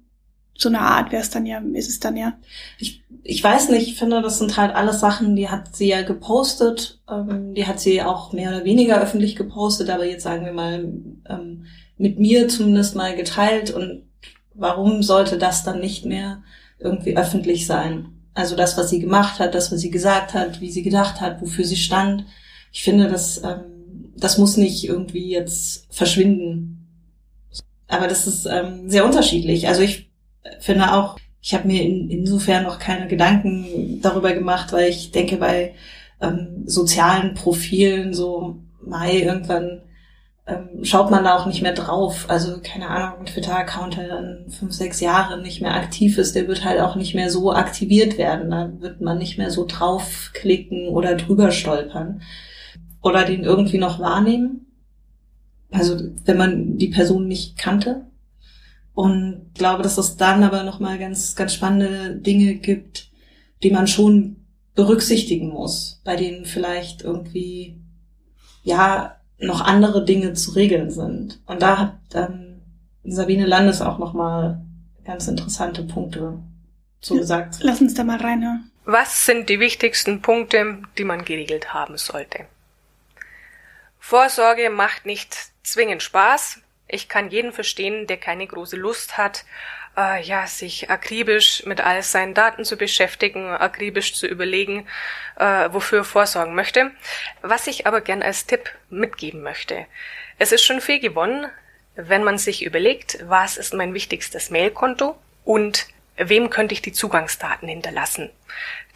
so 0.61 0.69
eine 0.69 0.81
Art 0.81 1.11
wäre 1.11 1.23
es 1.23 1.31
dann 1.31 1.47
ja, 1.47 1.63
ist 1.73 1.89
es 1.89 2.01
dann 2.01 2.17
ja. 2.17 2.35
Ich, 2.79 3.03
ich 3.23 3.43
weiß 3.43 3.71
nicht, 3.71 3.89
ich 3.89 3.99
finde, 3.99 4.21
das 4.21 4.39
sind 4.39 4.57
halt 4.57 4.75
alles 4.75 5.01
Sachen, 5.01 5.35
die 5.35 5.49
hat 5.49 5.75
sie 5.75 5.89
ja 5.89 6.03
gepostet, 6.03 7.01
ähm, 7.11 7.55
die 7.55 7.67
hat 7.67 7.81
sie 7.81 8.03
auch 8.03 8.33
mehr 8.33 8.51
oder 8.51 8.65
weniger 8.65 9.01
öffentlich 9.01 9.37
gepostet, 9.37 9.89
aber 9.89 10.05
jetzt 10.05 10.23
sagen 10.23 10.45
wir 10.45 10.53
mal 10.53 10.93
ähm, 11.29 11.67
mit 11.97 12.19
mir 12.19 12.49
zumindest 12.49 12.95
mal 12.95 13.17
geteilt 13.17 13.71
und 13.71 14.03
warum 14.55 15.03
sollte 15.03 15.39
das 15.39 15.65
dann 15.65 15.81
nicht 15.81 16.05
mehr 16.05 16.43
irgendwie 16.79 17.17
öffentlich 17.17 17.67
sein? 17.67 18.09
Also 18.35 18.55
das, 18.55 18.77
was 18.77 18.91
sie 18.91 19.01
gemacht 19.01 19.39
hat, 19.39 19.55
das, 19.55 19.73
was 19.73 19.81
sie 19.81 19.91
gesagt 19.91 20.35
hat, 20.35 20.61
wie 20.61 20.71
sie 20.71 20.83
gedacht 20.83 21.21
hat, 21.21 21.41
wofür 21.41 21.65
sie 21.65 21.77
stand. 21.77 22.27
Ich 22.71 22.83
finde, 22.83 23.09
das, 23.09 23.43
ähm, 23.43 24.13
das 24.17 24.39
muss 24.39 24.57
nicht 24.57 24.85
irgendwie 24.85 25.31
jetzt 25.31 25.87
verschwinden. 25.91 26.87
Aber 27.89 28.07
das 28.07 28.27
ist 28.27 28.47
ähm, 28.47 28.89
sehr 28.89 29.05
unterschiedlich. 29.05 29.67
Also 29.67 29.83
ich 29.83 30.10
finde 30.59 30.93
auch, 30.93 31.19
ich 31.41 31.55
habe 31.55 31.67
mir 31.67 31.83
in, 31.83 32.11
insofern 32.11 32.65
noch 32.65 32.79
keine 32.79 33.09
Gedanken 33.09 34.01
darüber 34.03 34.33
gemacht, 34.33 34.73
weil 34.73 34.91
ich 34.91 35.11
denke, 35.13 35.37
bei 35.37 35.75
ähm, 36.21 36.65
sozialen 36.67 37.35
Profilen 37.35 38.13
so 38.13 38.57
Mai 38.83 39.21
irgendwann 39.21 39.83
ähm, 40.47 40.85
schaut 40.85 41.11
man 41.11 41.25
da 41.25 41.37
auch 41.37 41.47
nicht 41.47 41.63
mehr 41.63 41.73
drauf. 41.73 42.27
Also 42.29 42.61
keine 42.63 42.89
Ahnung, 42.89 43.21
ein 43.21 43.27
Twitter-Account, 43.27 43.97
der 43.97 44.09
dann 44.09 44.51
fünf, 44.51 44.73
sechs 44.73 45.01
Jahre 45.01 45.41
nicht 45.41 45.61
mehr 45.61 45.75
aktiv 45.75 46.19
ist, 46.19 46.35
der 46.35 46.49
wird 46.49 46.65
halt 46.65 46.81
auch 46.81 46.97
nicht 46.97 47.15
mehr 47.15 47.31
so 47.31 47.53
aktiviert 47.53 48.19
werden. 48.19 48.51
Da 48.51 48.71
wird 48.81 49.01
man 49.01 49.19
nicht 49.19 49.39
mehr 49.39 49.51
so 49.51 49.65
draufklicken 49.67 50.89
oder 50.89 51.15
drüber 51.17 51.51
stolpern 51.53 52.23
oder 53.03 53.25
den 53.25 53.45
irgendwie 53.45 53.79
noch 53.79 54.01
wahrnehmen. 54.01 54.67
Also 55.71 55.97
wenn 56.25 56.37
man 56.37 56.79
die 56.79 56.89
Person 56.89 57.29
nicht 57.29 57.57
kannte. 57.57 58.07
Und 59.01 59.53
glaube, 59.55 59.83
dass 59.83 59.97
es 59.97 60.19
dann 60.19 60.43
aber 60.43 60.63
nochmal 60.63 60.99
ganz, 60.99 61.35
ganz 61.35 61.55
spannende 61.55 62.17
Dinge 62.17 62.57
gibt, 62.57 63.11
die 63.63 63.71
man 63.71 63.87
schon 63.87 64.45
berücksichtigen 64.75 65.49
muss, 65.49 66.03
bei 66.05 66.17
denen 66.17 66.45
vielleicht 66.45 67.01
irgendwie, 67.01 67.81
ja, 68.63 69.17
noch 69.39 69.63
andere 69.63 70.05
Dinge 70.05 70.35
zu 70.35 70.51
regeln 70.51 70.91
sind. 70.91 71.41
Und 71.47 71.63
da 71.63 71.79
hat 71.79 71.99
ähm, 72.13 72.61
Sabine 73.03 73.47
Landes 73.47 73.81
auch 73.81 73.97
nochmal 73.97 74.67
ganz 75.07 75.29
interessante 75.29 75.85
Punkte 75.85 76.39
so 77.01 77.15
gesagt. 77.15 77.61
Lass 77.63 77.81
uns 77.81 77.95
da 77.95 78.05
mal 78.05 78.21
reinhören. 78.21 78.71
Was 78.85 79.25
sind 79.25 79.49
die 79.49 79.61
wichtigsten 79.61 80.21
Punkte, 80.21 80.83
die 80.99 81.05
man 81.05 81.25
geregelt 81.25 81.73
haben 81.73 81.97
sollte? 81.97 82.45
Vorsorge 83.99 84.69
macht 84.69 85.07
nicht 85.07 85.35
zwingend 85.63 86.03
Spaß, 86.03 86.59
ich 86.91 87.09
kann 87.09 87.31
jeden 87.31 87.53
verstehen, 87.53 88.07
der 88.07 88.17
keine 88.17 88.47
große 88.47 88.77
Lust 88.77 89.17
hat, 89.17 89.45
äh, 89.97 90.23
ja, 90.23 90.47
sich 90.47 90.91
akribisch 90.91 91.65
mit 91.67 91.81
all 91.81 92.03
seinen 92.03 92.35
Daten 92.35 92.65
zu 92.65 92.77
beschäftigen, 92.77 93.51
akribisch 93.51 94.15
zu 94.15 94.27
überlegen, 94.27 94.87
äh, 95.37 95.69
wofür 95.73 95.99
er 96.01 96.05
vorsorgen 96.05 96.55
möchte. 96.55 96.91
Was 97.43 97.67
ich 97.67 97.87
aber 97.87 98.01
gern 98.01 98.23
als 98.23 98.47
Tipp 98.47 98.71
mitgeben 98.89 99.43
möchte. 99.43 99.87
Es 100.39 100.53
ist 100.53 100.65
schon 100.65 100.81
viel 100.81 101.01
gewonnen, 101.01 101.47
wenn 101.97 102.25
man 102.25 102.39
sich 102.39 102.65
überlegt, 102.65 103.19
was 103.25 103.57
ist 103.57 103.75
mein 103.75 103.95
wichtigstes 103.95 104.51
Mailkonto 104.51 105.19
und 105.45 105.87
wem 106.17 106.51
könnte 106.51 106.75
ich 106.75 106.83
die 106.83 106.93
Zugangsdaten 106.93 107.69
hinterlassen. 107.69 108.31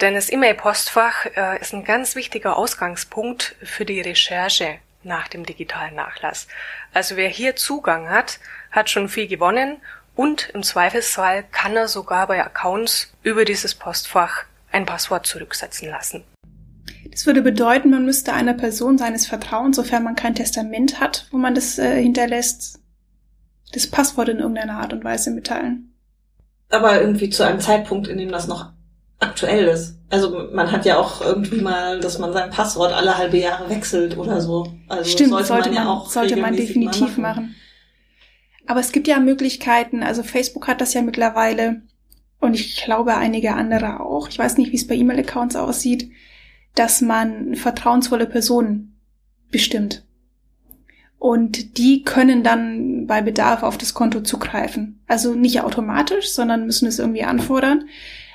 Denn 0.00 0.14
das 0.14 0.30
E-Mail-Postfach 0.30 1.26
äh, 1.36 1.60
ist 1.60 1.72
ein 1.72 1.84
ganz 1.84 2.16
wichtiger 2.16 2.56
Ausgangspunkt 2.56 3.56
für 3.62 3.84
die 3.84 4.00
Recherche 4.00 4.78
nach 5.04 5.28
dem 5.28 5.44
digitalen 5.46 5.94
Nachlass. 5.94 6.48
Also 6.92 7.16
wer 7.16 7.28
hier 7.28 7.56
Zugang 7.56 8.08
hat, 8.08 8.38
hat 8.70 8.90
schon 8.90 9.08
viel 9.08 9.26
gewonnen 9.26 9.78
und 10.14 10.50
im 10.50 10.62
Zweifelsfall 10.62 11.44
kann 11.50 11.76
er 11.76 11.88
sogar 11.88 12.26
bei 12.26 12.44
Accounts 12.44 13.12
über 13.22 13.44
dieses 13.44 13.74
Postfach 13.74 14.44
ein 14.70 14.86
Passwort 14.86 15.26
zurücksetzen 15.26 15.88
lassen. 15.88 16.24
Das 17.10 17.26
würde 17.26 17.42
bedeuten, 17.42 17.90
man 17.90 18.04
müsste 18.04 18.32
einer 18.32 18.54
Person 18.54 18.98
seines 18.98 19.26
Vertrauens, 19.26 19.76
sofern 19.76 20.02
man 20.02 20.16
kein 20.16 20.34
Testament 20.34 21.00
hat, 21.00 21.28
wo 21.30 21.36
man 21.36 21.54
das 21.54 21.78
äh, 21.78 22.02
hinterlässt, 22.02 22.80
das 23.72 23.86
Passwort 23.86 24.28
in 24.28 24.38
irgendeiner 24.38 24.78
Art 24.80 24.92
und 24.92 25.04
Weise 25.04 25.30
mitteilen. 25.30 25.94
Aber 26.70 27.00
irgendwie 27.00 27.30
zu 27.30 27.44
einem 27.44 27.60
Zeitpunkt, 27.60 28.08
in 28.08 28.18
dem 28.18 28.32
das 28.32 28.48
noch 28.48 28.72
aktuell 29.20 29.66
ist. 29.66 29.96
Also 30.14 30.48
man 30.52 30.70
hat 30.70 30.84
ja 30.84 30.96
auch 30.96 31.20
irgendwie 31.20 31.60
mal, 31.60 31.98
dass 31.98 32.20
man 32.20 32.32
sein 32.32 32.48
Passwort 32.48 32.92
alle 32.92 33.18
halbe 33.18 33.36
Jahre 33.36 33.68
wechselt 33.68 34.16
oder 34.16 34.40
so. 34.40 34.72
Also 34.86 35.10
Stimmt, 35.10 35.30
sollte, 35.30 35.48
sollte 35.48 35.68
man, 35.70 35.76
ja 35.76 35.88
auch 35.88 36.08
sollte 36.08 36.36
man 36.36 36.54
definitiv 36.54 37.18
machen. 37.18 37.22
machen. 37.22 37.54
Aber 38.68 38.78
es 38.78 38.92
gibt 38.92 39.08
ja 39.08 39.18
Möglichkeiten, 39.18 40.04
also 40.04 40.22
Facebook 40.22 40.68
hat 40.68 40.80
das 40.80 40.94
ja 40.94 41.02
mittlerweile 41.02 41.82
und 42.38 42.54
ich 42.54 42.84
glaube 42.84 43.16
einige 43.16 43.54
andere 43.54 43.98
auch. 43.98 44.28
Ich 44.28 44.38
weiß 44.38 44.56
nicht, 44.56 44.70
wie 44.70 44.76
es 44.76 44.86
bei 44.86 44.94
E-Mail-Accounts 44.94 45.56
aussieht, 45.56 46.12
dass 46.76 47.00
man 47.00 47.56
vertrauensvolle 47.56 48.26
Personen 48.26 48.96
bestimmt. 49.50 50.04
Und 51.18 51.76
die 51.76 52.04
können 52.04 52.44
dann 52.44 53.08
bei 53.08 53.20
Bedarf 53.20 53.64
auf 53.64 53.78
das 53.78 53.94
Konto 53.94 54.20
zugreifen. 54.20 55.02
Also 55.08 55.34
nicht 55.34 55.60
automatisch, 55.62 56.30
sondern 56.30 56.66
müssen 56.66 56.86
es 56.86 57.00
irgendwie 57.00 57.24
anfordern. 57.24 57.88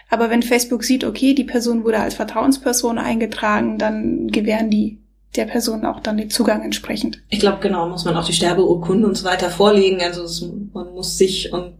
Aber 0.09 0.29
wenn 0.29 0.43
Facebook 0.43 0.83
sieht, 0.83 1.03
okay, 1.03 1.33
die 1.33 1.43
Person 1.43 1.83
wurde 1.83 1.99
als 1.99 2.15
Vertrauensperson 2.15 2.97
eingetragen, 2.97 3.77
dann 3.77 4.27
gewähren 4.27 4.69
die 4.69 4.99
der 5.35 5.45
Person 5.45 5.85
auch 5.85 5.99
dann 5.99 6.17
den 6.17 6.31
Zugang 6.31 6.63
entsprechend. 6.63 7.21
Ich 7.29 7.39
glaube, 7.39 7.59
genau, 7.61 7.87
muss 7.87 8.05
man 8.05 8.17
auch 8.17 8.25
die 8.25 8.33
Sterbeurkunde 8.33 9.07
und 9.07 9.15
so 9.15 9.25
weiter 9.25 9.49
vorlegen. 9.49 10.01
Also 10.01 10.23
es, 10.23 10.43
man 10.73 10.91
muss 10.93 11.17
sich 11.17 11.53
und 11.53 11.75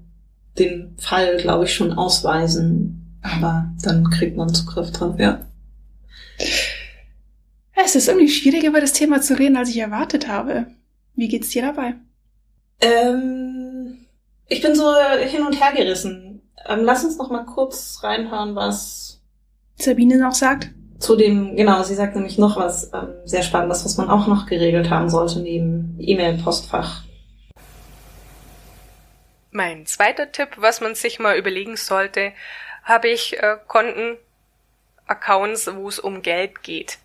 den 0.59 0.95
Fall, 0.98 1.38
glaube 1.38 1.65
ich, 1.65 1.74
schon 1.74 1.93
ausweisen. 1.93 3.17
Aber 3.21 3.71
dann 3.81 4.09
kriegt 4.09 4.38
man 4.38 4.53
Zugriff 4.53 4.91
drauf, 4.91 5.15
ja. 5.19 5.45
Es 7.83 7.95
ist 7.95 8.07
irgendwie 8.07 8.29
schwieriger, 8.29 8.69
über 8.69 8.81
das 8.81 8.93
Thema 8.93 9.21
zu 9.21 9.38
reden, 9.38 9.57
als 9.57 9.69
ich 9.69 9.77
erwartet 9.77 10.27
habe. 10.27 10.67
Wie 11.15 11.27
geht's 11.27 11.50
dir 11.50 11.63
dabei? 11.63 11.95
Ähm, 12.81 14.05
ich 14.48 14.62
bin 14.62 14.75
so 14.75 14.93
hin 15.27 15.43
und 15.45 15.59
her 15.59 15.74
gerissen. 15.75 16.28
Ähm, 16.68 16.84
lass 16.84 17.04
uns 17.04 17.18
noch 17.18 17.30
mal 17.30 17.46
kurz 17.46 18.00
reinhören, 18.04 18.56
was 18.56 19.22
Sabine 19.75 20.18
noch 20.18 20.34
sagt. 20.34 20.70
Zu 21.00 21.16
dem, 21.16 21.56
genau, 21.56 21.82
sie 21.84 21.96
sagt 21.96 22.16
nämlich 22.16 22.38
noch 22.38 22.58
was 22.58 22.92
ähm, 22.94 23.13
sehr 23.24 23.44
Spannendes, 23.44 23.86
was 23.86 23.98
man 23.98 24.10
auch 24.10 24.28
noch 24.28 24.46
geregelt 24.46 24.89
haben 24.89 25.10
sollte 25.10 25.39
neben 25.39 25.98
E-Mail-Postfach. 26.00 27.04
Mein 29.51 29.86
zweiter 29.86 30.32
Tipp, 30.32 30.50
was 30.58 30.82
man 30.82 30.96
sich 30.96 31.20
mal 31.20 31.38
überlegen 31.38 31.78
sollte, 31.78 32.34
habe 32.84 33.08
ich 33.08 33.42
äh, 33.42 33.58
Konten, 33.68 34.18
Accounts, 35.08 35.70
wo 35.74 35.88
es 35.88 36.00
um 36.00 36.22
Geld 36.22 36.62
geht. 36.63 37.00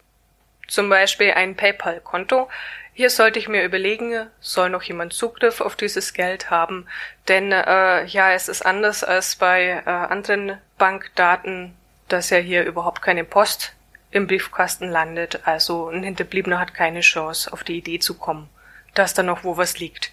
Zum 0.68 0.88
Beispiel 0.88 1.32
ein 1.32 1.56
PayPal-Konto. 1.56 2.48
Hier 2.96 3.10
sollte 3.10 3.40
ich 3.40 3.48
mir 3.48 3.64
überlegen, 3.64 4.28
soll 4.38 4.70
noch 4.70 4.84
jemand 4.84 5.12
Zugriff 5.12 5.60
auf 5.60 5.74
dieses 5.74 6.14
Geld 6.14 6.50
haben? 6.50 6.86
Denn 7.26 7.50
äh, 7.50 8.04
ja, 8.04 8.32
es 8.32 8.48
ist 8.48 8.64
anders 8.64 9.02
als 9.02 9.34
bei 9.34 9.82
äh, 9.84 9.90
anderen 9.90 10.58
Bankdaten, 10.78 11.74
dass 12.06 12.30
ja 12.30 12.38
hier 12.38 12.64
überhaupt 12.64 13.02
keine 13.02 13.24
Post 13.24 13.72
im 14.12 14.28
Briefkasten 14.28 14.88
landet. 14.88 15.40
Also 15.44 15.88
ein 15.88 16.04
Hinterbliebener 16.04 16.60
hat 16.60 16.72
keine 16.72 17.00
Chance, 17.00 17.52
auf 17.52 17.64
die 17.64 17.78
Idee 17.78 17.98
zu 17.98 18.14
kommen, 18.14 18.48
dass 18.94 19.12
da 19.12 19.24
noch 19.24 19.42
wo 19.42 19.56
was 19.56 19.80
liegt. 19.80 20.12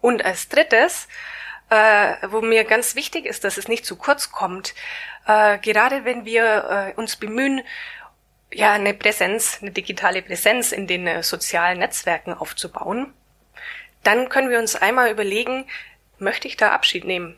Und 0.00 0.24
als 0.24 0.48
drittes, 0.48 1.08
äh, 1.68 2.14
wo 2.28 2.42
mir 2.42 2.62
ganz 2.62 2.94
wichtig 2.94 3.26
ist, 3.26 3.42
dass 3.42 3.58
es 3.58 3.66
nicht 3.66 3.84
zu 3.84 3.96
kurz 3.96 4.30
kommt, 4.30 4.74
äh, 5.26 5.58
gerade 5.58 6.04
wenn 6.04 6.24
wir 6.24 6.92
äh, 6.94 7.00
uns 7.00 7.16
bemühen, 7.16 7.62
ja, 8.52 8.72
eine 8.72 8.94
Präsenz, 8.94 9.58
eine 9.60 9.70
digitale 9.70 10.22
Präsenz 10.22 10.72
in 10.72 10.86
den 10.86 11.06
äh, 11.06 11.22
sozialen 11.22 11.78
Netzwerken 11.78 12.34
aufzubauen, 12.34 13.12
dann 14.02 14.28
können 14.28 14.50
wir 14.50 14.58
uns 14.58 14.76
einmal 14.76 15.10
überlegen, 15.10 15.66
möchte 16.18 16.48
ich 16.48 16.56
da 16.56 16.72
Abschied 16.72 17.04
nehmen? 17.04 17.36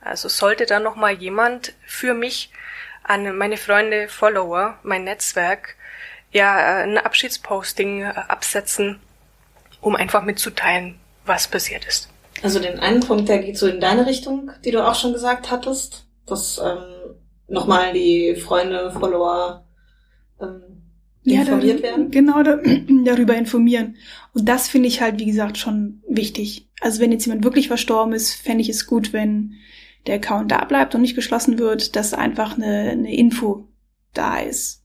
Also 0.00 0.28
sollte 0.28 0.66
da 0.66 0.80
noch 0.80 0.96
mal 0.96 1.12
jemand 1.12 1.74
für 1.86 2.14
mich 2.14 2.50
an 3.02 3.36
meine 3.36 3.56
Freunde, 3.56 4.08
Follower, 4.08 4.78
mein 4.82 5.04
Netzwerk, 5.04 5.76
ja, 6.32 6.80
äh, 6.80 6.82
ein 6.84 6.98
Abschiedsposting 6.98 8.02
äh, 8.02 8.12
absetzen, 8.28 9.00
um 9.80 9.96
einfach 9.96 10.22
mitzuteilen, 10.22 10.98
was 11.24 11.48
passiert 11.48 11.84
ist. 11.84 12.08
Also 12.42 12.58
den 12.58 12.78
einen 12.78 13.00
Punkt, 13.00 13.28
der 13.28 13.38
geht 13.38 13.58
so 13.58 13.66
in 13.66 13.80
deine 13.80 14.06
Richtung, 14.06 14.50
die 14.64 14.70
du 14.70 14.86
auch 14.86 14.94
schon 14.94 15.12
gesagt 15.12 15.50
hattest, 15.50 16.06
dass 16.26 16.58
ähm, 16.58 17.16
nochmal 17.48 17.92
die 17.92 18.36
Freunde, 18.36 18.90
Follower, 18.92 19.66
ähm, 20.40 20.82
informiert 21.24 21.80
ja, 21.80 21.82
werden. 21.82 22.10
Genau, 22.10 22.42
da, 22.42 22.60
darüber 23.04 23.36
informieren. 23.36 23.96
Und 24.32 24.48
das 24.48 24.68
finde 24.68 24.88
ich 24.88 25.00
halt, 25.00 25.18
wie 25.18 25.26
gesagt, 25.26 25.58
schon 25.58 26.02
wichtig. 26.08 26.68
Also 26.80 27.00
wenn 27.00 27.12
jetzt 27.12 27.26
jemand 27.26 27.44
wirklich 27.44 27.68
verstorben 27.68 28.14
ist, 28.14 28.34
fände 28.34 28.62
ich 28.62 28.68
es 28.68 28.86
gut, 28.86 29.12
wenn 29.12 29.54
der 30.06 30.16
Account 30.16 30.50
da 30.50 30.64
bleibt 30.64 30.94
und 30.94 31.02
nicht 31.02 31.14
geschlossen 31.14 31.58
wird, 31.58 31.94
dass 31.96 32.14
einfach 32.14 32.56
eine, 32.56 32.90
eine 32.90 33.14
Info 33.14 33.68
da 34.14 34.38
ist. 34.38 34.82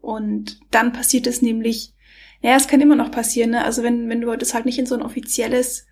Und 0.00 0.60
dann 0.70 0.92
passiert 0.92 1.26
es 1.26 1.42
nämlich, 1.42 1.92
ja, 2.40 2.54
es 2.56 2.68
kann 2.68 2.80
immer 2.80 2.96
noch 2.96 3.10
passieren, 3.10 3.50
ne? 3.50 3.64
Also 3.64 3.82
wenn, 3.82 4.08
wenn 4.08 4.20
du 4.20 4.36
das 4.36 4.54
halt 4.54 4.66
nicht 4.66 4.78
in 4.78 4.86
so 4.86 4.94
ein 4.94 5.02
offizielles, 5.02 5.86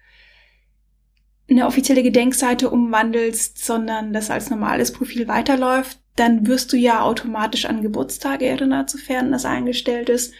eine 1.49 1.66
offizielle 1.66 2.02
Gedenkseite 2.02 2.70
umwandelst, 2.70 3.64
sondern 3.64 4.12
das 4.12 4.30
als 4.30 4.50
normales 4.50 4.92
Profil 4.92 5.28
weiterläuft, 5.28 5.99
dann 6.16 6.46
wirst 6.46 6.72
du 6.72 6.76
ja 6.76 7.02
automatisch 7.02 7.66
an 7.66 7.82
Geburtstage 7.82 8.46
erinnert, 8.46 8.90
sofern 8.90 9.32
das 9.32 9.44
eingestellt 9.44 10.08
ist. 10.08 10.32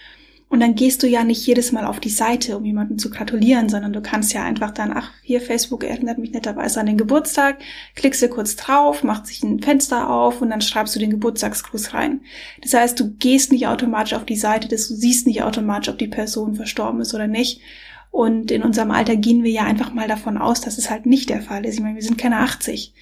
Und 0.53 0.61
dann 0.61 0.75
gehst 0.75 1.03
du 1.03 1.07
ja 1.07 1.25
nicht 1.25 1.47
jedes 1.47 1.73
Mal 1.73 1.87
auf 1.87 1.99
die 1.99 2.11
Seite, 2.11 2.59
um 2.59 2.65
jemanden 2.67 2.99
zu 2.99 3.09
gratulieren, 3.09 3.71
sondern 3.71 3.95
du 3.95 4.03
kannst 4.03 4.35
ja 4.35 4.45
einfach 4.45 4.71
dann, 4.71 4.93
ach, 4.95 5.11
hier 5.23 5.41
Facebook 5.41 5.83
erinnert 5.83 6.19
mich 6.19 6.33
netterweise 6.33 6.79
an 6.79 6.85
den 6.85 6.99
Geburtstag, 6.99 7.57
klickst 7.95 8.21
du 8.21 8.29
kurz 8.29 8.55
drauf, 8.57 9.03
macht 9.03 9.27
sich 9.27 9.43
ein 9.43 9.63
Fenster 9.63 10.11
auf 10.11 10.43
und 10.43 10.51
dann 10.51 10.61
schreibst 10.61 10.95
du 10.95 10.99
den 10.99 11.09
Geburtstagsgruß 11.09 11.95
rein. 11.95 12.21
Das 12.61 12.75
heißt, 12.75 13.01
du 13.01 13.15
gehst 13.15 13.51
nicht 13.51 13.67
automatisch 13.67 14.13
auf 14.13 14.27
die 14.27 14.37
Seite, 14.37 14.69
du 14.69 14.77
siehst 14.77 15.27
nicht 15.27 15.43
automatisch, 15.43 15.89
ob 15.89 15.97
die 15.97 16.07
Person 16.07 16.55
verstorben 16.55 17.01
ist 17.01 17.15
oder 17.15 17.29
nicht. 17.29 17.63
Und 18.13 18.53
in 18.53 18.63
unserem 18.63 18.93
Alter 18.93 19.17
gehen 19.17 19.43
wir 19.43 19.51
ja 19.51 19.65
einfach 19.65 19.93
mal 19.93 20.07
davon 20.07 20.39
aus, 20.39 20.61
dass 20.61 20.79
es 20.79 20.91
halt 20.91 21.07
nicht 21.07 21.31
der 21.31 21.43
Fall 21.43 21.65
ist. 21.65 21.75
Ich 21.75 21.81
meine, 21.81 21.97
wir 21.97 22.03
sind 22.03 22.19
keine 22.19 22.39
80 22.39 22.95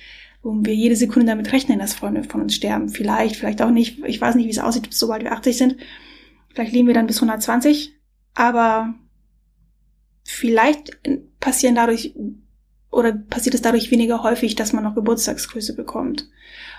wo 0.43 0.55
wir 0.61 0.75
jede 0.75 0.97
Sekunde 0.97 1.27
damit 1.27 1.53
rechnen, 1.53 1.79
dass 1.79 1.95
Freunde 1.95 2.25
von 2.25 2.41
uns 2.41 2.55
sterben. 2.55 2.89
Vielleicht, 2.89 3.37
vielleicht 3.37 3.61
auch 3.63 3.71
nicht. 3.71 4.03
Ich 4.07 4.21
weiß 4.21 4.35
nicht, 4.35 4.47
wie 4.47 4.51
es 4.51 4.59
aussieht, 4.59 4.89
sobald 4.91 5.23
wir 5.23 5.33
80 5.33 5.57
sind. 5.57 5.77
Vielleicht 6.49 6.73
leben 6.73 6.87
wir 6.87 6.95
dann 6.95 7.07
bis 7.07 7.19
120. 7.19 7.93
Aber 8.35 8.95
vielleicht 10.25 10.99
passieren 11.41 11.75
dadurch 11.75 12.15
oder 12.91 13.13
passiert 13.13 13.55
es 13.55 13.63
dadurch 13.63 13.91
weniger 13.91 14.23
häufig, 14.23 14.57
dass 14.57 14.73
man 14.73 14.83
noch 14.83 14.95
Geburtstagsgrüße 14.95 15.77
bekommt. 15.77 16.29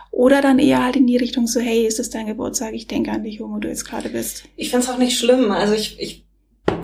Oder 0.09 0.41
dann 0.41 0.59
eher 0.59 0.83
halt 0.83 0.97
in 0.97 1.07
die 1.07 1.15
Richtung 1.15 1.47
so, 1.47 1.61
hey, 1.61 1.85
ist 1.85 1.99
es 1.99 2.09
dein 2.09 2.25
Geburtstag? 2.25 2.73
Ich 2.73 2.87
denke 2.87 3.11
an 3.11 3.23
dich, 3.23 3.39
wo 3.39 3.47
du 3.59 3.69
jetzt 3.69 3.85
gerade 3.85 4.09
bist. 4.09 4.43
Ich 4.57 4.71
finde 4.71 4.85
es 4.85 4.91
auch 4.91 4.97
nicht 4.97 5.17
schlimm. 5.17 5.51
Also 5.51 5.73
ich, 5.73 6.01
ich 6.01 6.25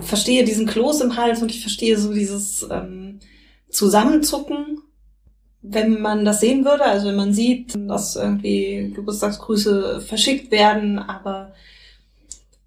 verstehe 0.00 0.44
diesen 0.44 0.66
Kloß 0.66 1.00
im 1.02 1.16
Hals 1.16 1.42
und 1.42 1.50
ich 1.50 1.60
verstehe 1.60 1.98
so 1.98 2.12
dieses 2.12 2.66
ähm, 2.70 3.20
Zusammenzucken 3.70 4.82
wenn 5.62 6.00
man 6.00 6.24
das 6.24 6.40
sehen 6.40 6.64
würde, 6.64 6.84
also 6.84 7.08
wenn 7.08 7.16
man 7.16 7.32
sieht, 7.32 7.74
dass 7.88 8.16
irgendwie 8.16 8.92
Geburtstagsgrüße 8.94 10.00
verschickt 10.00 10.50
werden, 10.50 10.98
aber 10.98 11.52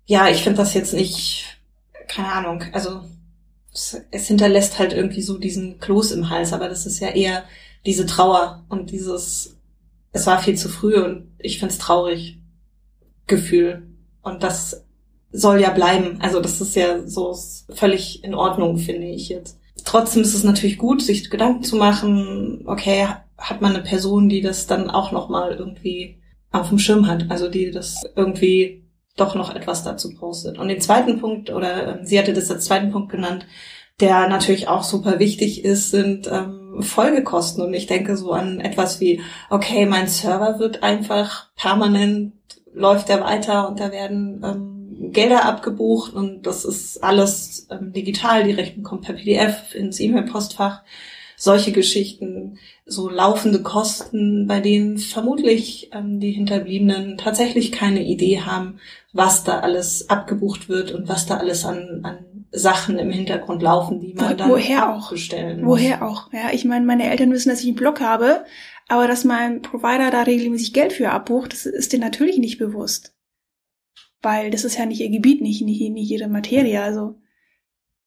ja, 0.05 0.29
ich 0.29 0.43
finde 0.43 0.57
das 0.57 0.73
jetzt 0.73 0.93
nicht, 0.93 1.57
keine 2.07 2.31
Ahnung, 2.31 2.63
also 2.73 3.01
es, 3.73 4.01
es, 4.11 4.27
hinterlässt 4.27 4.77
halt 4.77 4.91
irgendwie 4.91 5.21
so 5.21 5.37
diesen 5.37 5.79
Kloß 5.79 6.11
im 6.11 6.29
Hals, 6.29 6.51
aber 6.51 6.67
das 6.67 6.85
ist 6.85 6.99
ja 6.99 7.09
eher 7.09 7.45
diese 7.85 8.05
Trauer 8.05 8.63
und 8.67 8.91
dieses, 8.91 9.55
es 10.11 10.27
war 10.27 10.39
viel 10.39 10.57
zu 10.57 10.67
früh 10.67 11.01
und 11.01 11.31
ich 11.39 11.59
find's 11.59 11.77
traurig 11.77 12.37
Gefühl. 13.27 13.83
Und 14.21 14.43
das 14.43 14.83
soll 15.31 15.61
ja 15.61 15.69
bleiben. 15.69 16.19
Also 16.21 16.39
das 16.39 16.61
ist 16.61 16.75
ja 16.75 17.07
so 17.07 17.35
völlig 17.73 18.23
in 18.23 18.33
Ordnung, 18.33 18.77
finde 18.77 19.07
ich 19.07 19.29
jetzt. 19.29 19.59
Trotzdem 19.83 20.21
ist 20.21 20.35
es 20.35 20.43
natürlich 20.43 20.77
gut, 20.77 21.01
sich 21.01 21.29
Gedanken 21.29 21.63
zu 21.63 21.75
machen, 21.75 22.63
okay, 22.67 23.07
hat 23.37 23.61
man 23.61 23.75
eine 23.75 23.83
Person, 23.83 24.29
die 24.29 24.41
das 24.41 24.67
dann 24.67 24.89
auch 24.89 25.11
nochmal 25.11 25.55
irgendwie 25.55 26.19
auf 26.51 26.69
dem 26.69 26.79
Schirm 26.79 27.07
hat, 27.07 27.31
also 27.31 27.49
die 27.49 27.71
das 27.71 28.03
irgendwie 28.15 28.83
doch 29.17 29.35
noch 29.35 29.53
etwas 29.55 29.83
dazu 29.83 30.13
postet. 30.13 30.57
Und 30.57 30.67
den 30.67 30.81
zweiten 30.81 31.19
Punkt, 31.19 31.49
oder 31.49 31.99
ähm, 31.99 32.05
sie 32.05 32.19
hatte 32.19 32.33
das 32.33 32.51
als 32.51 32.65
zweiten 32.65 32.91
Punkt 32.91 33.11
genannt, 33.11 33.45
der 33.99 34.27
natürlich 34.27 34.67
auch 34.67 34.83
super 34.83 35.19
wichtig 35.19 35.63
ist, 35.63 35.91
sind 35.91 36.29
ähm, 36.31 36.81
Folgekosten. 36.81 37.63
Und 37.63 37.73
ich 37.73 37.87
denke 37.87 38.17
so 38.17 38.31
an 38.31 38.59
etwas 38.59 38.99
wie, 38.99 39.21
okay, 39.49 39.85
mein 39.85 40.07
Server 40.07 40.59
wird 40.59 40.83
einfach 40.83 41.49
permanent, 41.55 42.33
läuft 42.73 43.09
er 43.09 43.21
weiter 43.21 43.67
und 43.67 43.79
da 43.79 43.91
werden 43.91 44.41
ähm, 44.43 44.80
Gelder 45.11 45.45
abgebucht 45.45 46.13
und 46.13 46.45
das 46.45 46.65
ist 46.65 47.03
alles 47.03 47.67
ähm, 47.69 47.93
digital. 47.93 48.43
Die 48.43 48.51
Rechnung 48.51 48.83
kommt 48.83 49.03
per 49.03 49.15
PDF 49.15 49.73
ins 49.75 49.99
E-Mail-Postfach. 49.99 50.83
Solche 51.37 51.71
Geschichten, 51.71 52.59
so 52.85 53.09
laufende 53.09 53.63
Kosten, 53.63 54.45
bei 54.45 54.59
denen 54.59 54.99
vermutlich 54.99 55.89
ähm, 55.91 56.19
die 56.19 56.31
Hinterbliebenen 56.31 57.17
tatsächlich 57.17 57.71
keine 57.71 58.03
Idee 58.03 58.41
haben, 58.41 58.79
was 59.11 59.43
da 59.43 59.59
alles 59.59 60.09
abgebucht 60.09 60.69
wird 60.69 60.91
und 60.91 61.09
was 61.09 61.25
da 61.25 61.37
alles 61.37 61.65
an, 61.65 62.01
an 62.03 62.45
Sachen 62.51 62.99
im 62.99 63.09
Hintergrund 63.09 63.61
laufen, 63.63 64.01
die 64.01 64.13
man 64.13 64.37
dann 64.37 64.51
woher 64.51 64.93
auch 64.93 65.09
bestellen 65.09 65.63
muss. 65.63 65.79
Woher 65.79 66.07
auch? 66.07 66.31
Ja, 66.31 66.51
ich 66.53 66.65
meine, 66.65 66.85
meine 66.85 67.09
Eltern 67.09 67.31
wissen, 67.31 67.49
dass 67.49 67.61
ich 67.61 67.67
einen 67.67 67.75
Blog 67.75 68.01
habe, 68.01 68.45
aber 68.87 69.07
dass 69.07 69.23
mein 69.23 69.61
Provider 69.63 70.11
da 70.11 70.23
regelmäßig 70.23 70.73
Geld 70.73 70.93
für 70.93 71.09
abbucht, 71.09 71.53
das 71.53 71.65
ist 71.65 71.93
denen 71.93 72.03
natürlich 72.03 72.37
nicht 72.37 72.59
bewusst 72.59 73.13
weil 74.21 74.51
das 74.51 74.63
ist 74.63 74.77
ja 74.77 74.85
nicht 74.85 75.01
ihr 75.01 75.09
Gebiet, 75.09 75.41
nicht, 75.41 75.61
nicht, 75.61 75.81
nicht 75.81 76.11
ihre 76.11 76.27
Materie, 76.27 76.81
also. 76.81 77.19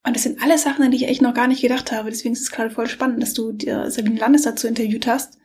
Und 0.07 0.15
das 0.15 0.23
sind 0.23 0.43
alle 0.43 0.59
Sachen, 0.59 0.85
an 0.85 0.91
die 0.91 0.99
ich 0.99 1.09
echt 1.09 1.23
noch 1.23 1.35
gar 1.35 1.49
nicht 1.49 1.63
gedacht 1.63 1.91
habe. 1.91 2.11
Deswegen 2.11 2.35
ist 2.35 2.43
es 2.43 2.51
gerade 2.51 2.71
voll 2.71 2.89
spannend, 2.89 3.23
dass 3.23 3.33
du 3.33 3.53
dir 3.53 3.91
Sabine 3.91 4.21
Landes 4.21 4.43
dazu 4.43 4.69
interviewt 4.69 5.07
hast, 5.07 5.39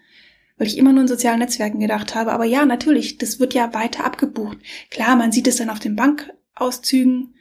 weil 0.57 0.67
ich 0.67 0.77
immer 0.77 0.91
nur 0.91 1.03
in 1.03 1.07
sozialen 1.07 1.39
Netzwerken 1.39 1.79
gedacht 1.79 2.13
habe. 2.13 2.33
Aber 2.33 2.43
ja, 2.43 2.65
natürlich, 2.65 3.17
das 3.17 3.39
wird 3.39 3.53
ja 3.53 3.73
weiter 3.73 4.03
abgebucht. 4.03 4.57
Klar, 4.89 5.15
man 5.15 5.31
sieht 5.31 5.47
es 5.47 5.55
dann 5.55 5.69
auf 5.69 5.79
den 5.79 5.95
Bankauszügen. 5.95 7.35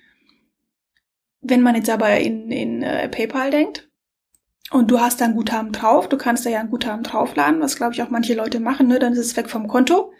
Wenn 1.41 1.61
man 1.61 1.75
jetzt 1.75 1.91
aber 1.91 2.19
in, 2.21 2.53
in 2.53 2.83
äh, 2.83 3.09
PayPal 3.09 3.51
denkt 3.51 3.89
und 4.71 4.91
du 4.91 5.01
hast 5.01 5.21
da 5.21 5.25
ein 5.25 5.35
Guthaben 5.35 5.73
drauf, 5.73 6.09
du 6.09 6.17
kannst 6.17 6.47
da 6.47 6.51
ja 6.51 6.61
ein 6.61 6.71
Guthaben 6.71 7.03
draufladen, 7.03 7.61
was 7.61 7.77
glaube 7.77 7.95
ich 7.95 8.03
auch 8.03 8.11
manche 8.11 8.35
Leute 8.35 8.61
machen, 8.61 8.89
ne? 8.89 8.99
dann 8.99 9.13
ist 9.13 9.19
es 9.19 9.37
weg 9.37 9.51
vom 9.51 9.67
Konto. 9.67 10.13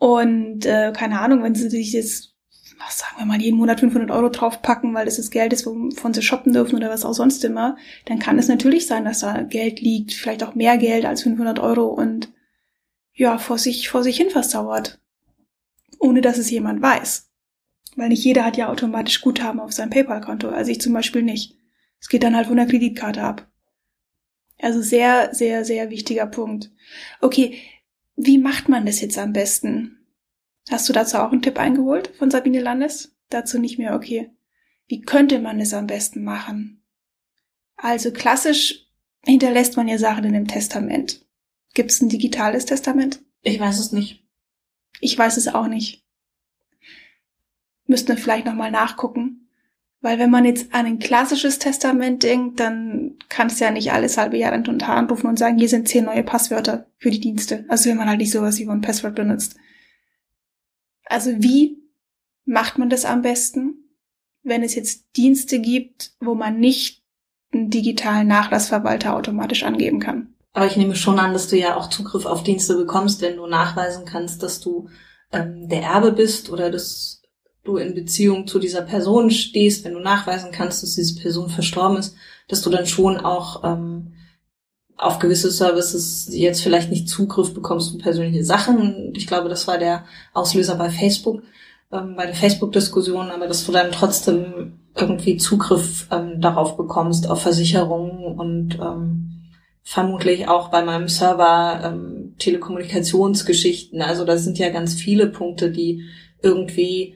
Und 0.00 0.64
äh, 0.64 0.92
keine 0.96 1.20
Ahnung, 1.20 1.42
wenn 1.42 1.54
sie 1.54 1.68
sich 1.68 1.92
jetzt, 1.92 2.34
was 2.78 3.00
sagen 3.00 3.16
wir 3.18 3.26
mal, 3.26 3.38
jeden 3.38 3.58
Monat 3.58 3.80
500 3.80 4.10
Euro 4.10 4.30
draufpacken, 4.30 4.94
weil 4.94 5.04
das 5.04 5.18
das 5.18 5.30
Geld 5.30 5.52
ist, 5.52 5.66
wovon 5.66 6.14
sie 6.14 6.22
shoppen 6.22 6.54
dürfen 6.54 6.74
oder 6.74 6.88
was 6.88 7.04
auch 7.04 7.12
sonst 7.12 7.44
immer, 7.44 7.76
dann 8.06 8.18
kann 8.18 8.38
es 8.38 8.48
natürlich 8.48 8.86
sein, 8.86 9.04
dass 9.04 9.18
da 9.18 9.42
Geld 9.42 9.82
liegt, 9.82 10.14
vielleicht 10.14 10.42
auch 10.42 10.54
mehr 10.54 10.78
Geld 10.78 11.04
als 11.04 11.22
500 11.24 11.58
Euro 11.58 11.84
und 11.84 12.32
ja, 13.12 13.36
vor 13.36 13.58
sich, 13.58 13.90
vor 13.90 14.02
sich 14.02 14.16
hin 14.16 14.30
versauert. 14.30 14.98
Ohne 15.98 16.22
dass 16.22 16.38
es 16.38 16.50
jemand 16.50 16.80
weiß. 16.80 17.30
Weil 17.96 18.08
nicht 18.08 18.24
jeder 18.24 18.46
hat 18.46 18.56
ja 18.56 18.70
automatisch 18.70 19.20
Guthaben 19.20 19.60
auf 19.60 19.72
seinem 19.72 19.90
PayPal-Konto, 19.90 20.48
also 20.48 20.70
ich 20.70 20.80
zum 20.80 20.94
Beispiel 20.94 21.22
nicht. 21.22 21.58
Es 22.00 22.08
geht 22.08 22.22
dann 22.22 22.34
halt 22.34 22.46
von 22.46 22.56
der 22.56 22.66
Kreditkarte 22.66 23.22
ab. 23.22 23.46
Also 24.62 24.80
sehr, 24.80 25.34
sehr, 25.34 25.66
sehr 25.66 25.90
wichtiger 25.90 26.26
Punkt. 26.26 26.70
Okay, 27.20 27.58
wie 28.26 28.38
macht 28.38 28.68
man 28.68 28.84
das 28.84 29.00
jetzt 29.00 29.16
am 29.18 29.32
besten? 29.32 29.98
Hast 30.68 30.88
du 30.88 30.92
dazu 30.92 31.16
auch 31.18 31.32
einen 31.32 31.42
Tipp 31.42 31.58
eingeholt 31.58 32.08
von 32.18 32.30
Sabine 32.30 32.60
Landes? 32.60 33.16
Dazu 33.30 33.58
nicht 33.58 33.78
mehr, 33.78 33.94
okay. 33.94 34.30
Wie 34.86 35.00
könnte 35.00 35.38
man 35.38 35.58
es 35.58 35.72
am 35.72 35.86
besten 35.86 36.22
machen? 36.22 36.82
Also 37.76 38.12
klassisch 38.12 38.86
hinterlässt 39.24 39.76
man 39.76 39.88
ja 39.88 39.96
Sachen 39.96 40.24
in 40.24 40.34
dem 40.34 40.48
Testament. 40.48 41.24
Gibt 41.72 41.92
es 41.92 42.02
ein 42.02 42.10
digitales 42.10 42.66
Testament? 42.66 43.22
Ich 43.42 43.58
weiß 43.58 43.78
es 43.78 43.92
nicht. 43.92 44.26
Ich 45.00 45.16
weiß 45.16 45.38
es 45.38 45.48
auch 45.48 45.66
nicht. 45.66 46.04
Müssten 47.86 48.08
wir 48.08 48.18
vielleicht 48.18 48.44
nochmal 48.44 48.70
nachgucken. 48.70 49.39
Weil 50.02 50.18
wenn 50.18 50.30
man 50.30 50.46
jetzt 50.46 50.72
an 50.72 50.86
ein 50.86 50.98
klassisches 50.98 51.58
Testament 51.58 52.22
denkt, 52.22 52.58
dann 52.58 53.18
kannst 53.28 53.60
du 53.60 53.64
ja 53.64 53.70
nicht 53.70 53.92
alles 53.92 54.16
halbe 54.16 54.38
Jahr 54.38 54.54
und 54.54 54.82
anrufen 54.88 55.26
und 55.26 55.38
sagen, 55.38 55.58
hier 55.58 55.68
sind 55.68 55.88
zehn 55.88 56.06
neue 56.06 56.22
Passwörter 56.22 56.86
für 56.96 57.10
die 57.10 57.20
Dienste. 57.20 57.66
Also 57.68 57.90
wenn 57.90 57.98
man 57.98 58.08
halt 58.08 58.18
nicht 58.18 58.32
sowas 58.32 58.58
wie 58.58 58.66
ein 58.66 58.80
Passwort 58.80 59.14
benutzt. 59.14 59.56
Also 61.04 61.32
wie 61.38 61.82
macht 62.46 62.78
man 62.78 62.88
das 62.88 63.04
am 63.04 63.20
besten, 63.20 63.90
wenn 64.42 64.62
es 64.62 64.74
jetzt 64.74 65.04
Dienste 65.16 65.60
gibt, 65.60 66.12
wo 66.20 66.34
man 66.34 66.58
nicht 66.58 67.04
einen 67.52 67.68
digitalen 67.68 68.28
Nachlassverwalter 68.28 69.14
automatisch 69.14 69.64
angeben 69.64 70.00
kann? 70.00 70.34
Aber 70.52 70.66
ich 70.66 70.76
nehme 70.76 70.96
schon 70.96 71.18
an, 71.18 71.32
dass 71.34 71.48
du 71.48 71.58
ja 71.58 71.76
auch 71.76 71.90
Zugriff 71.90 72.24
auf 72.24 72.42
Dienste 72.42 72.76
bekommst, 72.76 73.20
wenn 73.20 73.36
du 73.36 73.46
nachweisen 73.46 74.04
kannst, 74.06 74.42
dass 74.42 74.60
du 74.60 74.88
ähm, 75.30 75.68
der 75.68 75.82
Erbe 75.82 76.12
bist 76.12 76.50
oder 76.50 76.70
dass 76.70 77.19
du 77.64 77.76
in 77.76 77.94
Beziehung 77.94 78.46
zu 78.46 78.58
dieser 78.58 78.82
Person 78.82 79.30
stehst, 79.30 79.84
wenn 79.84 79.94
du 79.94 80.00
nachweisen 80.00 80.50
kannst, 80.50 80.82
dass 80.82 80.94
diese 80.94 81.20
Person 81.20 81.50
verstorben 81.50 81.98
ist, 81.98 82.14
dass 82.48 82.62
du 82.62 82.70
dann 82.70 82.86
schon 82.86 83.18
auch 83.18 83.64
ähm, 83.64 84.14
auf 84.96 85.18
gewisse 85.18 85.50
Services 85.50 86.28
jetzt 86.30 86.62
vielleicht 86.62 86.90
nicht 86.90 87.08
Zugriff 87.08 87.54
bekommst 87.54 87.90
zu 87.90 87.98
persönliche 87.98 88.44
Sachen. 88.44 89.12
Ich 89.14 89.26
glaube, 89.26 89.48
das 89.48 89.66
war 89.66 89.78
der 89.78 90.04
Auslöser 90.34 90.76
bei 90.76 90.90
Facebook, 90.90 91.42
ähm, 91.92 92.14
bei 92.16 92.26
der 92.26 92.34
Facebook-Diskussion, 92.34 93.30
aber 93.30 93.46
dass 93.46 93.64
du 93.64 93.72
dann 93.72 93.92
trotzdem 93.92 94.80
irgendwie 94.96 95.36
Zugriff 95.36 96.06
ähm, 96.10 96.40
darauf 96.40 96.76
bekommst, 96.76 97.28
auf 97.30 97.42
Versicherungen 97.42 98.38
und 98.38 98.78
ähm, 98.80 99.30
vermutlich 99.82 100.48
auch 100.48 100.68
bei 100.68 100.82
meinem 100.82 101.08
Server 101.08 101.80
ähm, 101.84 102.34
Telekommunikationsgeschichten. 102.38 104.02
Also 104.02 104.24
da 104.24 104.36
sind 104.36 104.58
ja 104.58 104.68
ganz 104.70 104.94
viele 104.94 105.28
Punkte, 105.28 105.70
die 105.70 106.04
irgendwie 106.42 107.14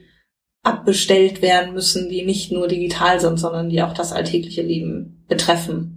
abbestellt 0.65 1.41
werden 1.41 1.73
müssen, 1.73 2.09
die 2.09 2.25
nicht 2.25 2.51
nur 2.51 2.67
digital 2.67 3.19
sind, 3.19 3.37
sondern 3.37 3.69
die 3.69 3.81
auch 3.81 3.93
das 3.93 4.11
alltägliche 4.11 4.63
Leben 4.63 5.23
betreffen. 5.27 5.91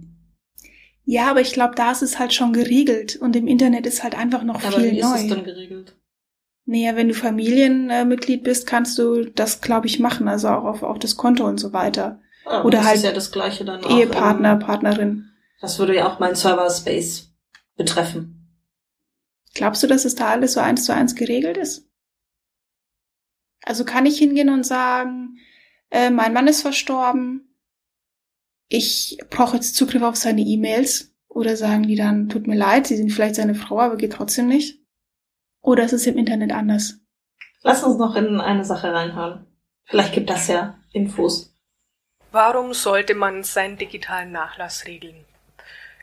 Ja, 1.05 1.31
aber 1.31 1.41
ich 1.41 1.53
glaube, 1.53 1.73
da 1.75 1.91
ist 1.91 2.03
es 2.03 2.19
halt 2.19 2.33
schon 2.33 2.53
geregelt 2.53 3.15
und 3.15 3.35
im 3.35 3.47
Internet 3.47 3.87
ist 3.87 4.03
halt 4.03 4.15
einfach 4.15 4.43
noch 4.43 4.63
aber 4.63 4.79
viel 4.79 4.91
wie 4.91 5.01
neu. 5.01 5.15
ist 5.15 5.21
es 5.23 5.27
denn 5.27 5.43
geregelt? 5.43 5.95
Naja, 6.65 6.95
wenn 6.95 7.07
du 7.07 7.15
Familienmitglied 7.15 8.43
bist, 8.43 8.67
kannst 8.67 8.99
du 8.99 9.25
das, 9.25 9.59
glaube 9.61 9.87
ich, 9.87 9.97
machen, 9.97 10.27
also 10.27 10.49
auch 10.49 10.65
auf, 10.65 10.83
auf 10.83 10.99
das 10.99 11.15
Konto 11.15 11.47
und 11.47 11.59
so 11.59 11.73
weiter. 11.73 12.21
Ja, 12.45 12.63
Oder 12.63 12.77
das 12.77 12.87
halt 12.87 12.97
ist 12.97 13.03
ja 13.05 13.11
das 13.11 13.31
gleiche 13.31 13.65
dann 13.65 13.83
auch. 13.83 13.89
Ehepartner, 13.89 14.51
ähm, 14.53 14.59
Partnerin. 14.59 15.29
Das 15.61 15.79
würde 15.79 15.95
ja 15.95 16.07
auch 16.07 16.19
mein 16.19 16.35
Server-Space 16.35 17.33
betreffen. 17.75 18.55
Glaubst 19.55 19.81
du, 19.81 19.87
dass 19.87 20.05
es 20.05 20.13
da 20.13 20.27
alles 20.27 20.53
so 20.53 20.59
eins 20.59 20.85
zu 20.85 20.93
eins 20.93 21.15
geregelt 21.15 21.57
ist? 21.57 21.88
Also 23.63 23.85
kann 23.85 24.05
ich 24.05 24.17
hingehen 24.17 24.49
und 24.49 24.65
sagen, 24.65 25.37
äh, 25.89 26.09
mein 26.09 26.33
Mann 26.33 26.47
ist 26.47 26.61
verstorben, 26.61 27.49
ich 28.69 29.17
brauche 29.29 29.55
jetzt 29.55 29.75
Zugriff 29.75 30.03
auf 30.03 30.15
seine 30.15 30.41
E-Mails 30.41 31.15
oder 31.27 31.55
sagen 31.55 31.83
die 31.83 31.95
dann, 31.95 32.29
tut 32.29 32.47
mir 32.47 32.55
leid, 32.55 32.87
sie 32.87 32.95
sind 32.95 33.11
vielleicht 33.11 33.35
seine 33.35 33.55
Frau, 33.55 33.79
aber 33.79 33.97
geht 33.97 34.13
trotzdem 34.13 34.47
nicht? 34.47 34.79
Oder 35.61 35.83
ist 35.83 35.93
es 35.93 36.07
im 36.07 36.17
Internet 36.17 36.51
anders? 36.51 36.99
Lass 37.61 37.83
uns 37.83 37.97
noch 37.97 38.15
in 38.15 38.39
eine 38.39 38.63
Sache 38.63 38.93
reinhören. 38.93 39.45
Vielleicht 39.85 40.13
gibt 40.13 40.29
das 40.29 40.47
ja 40.47 40.77
Infos. 40.93 41.53
Warum 42.31 42.73
sollte 42.73 43.15
man 43.15 43.43
seinen 43.43 43.77
digitalen 43.77 44.31
Nachlass 44.31 44.85
regeln? 44.85 45.25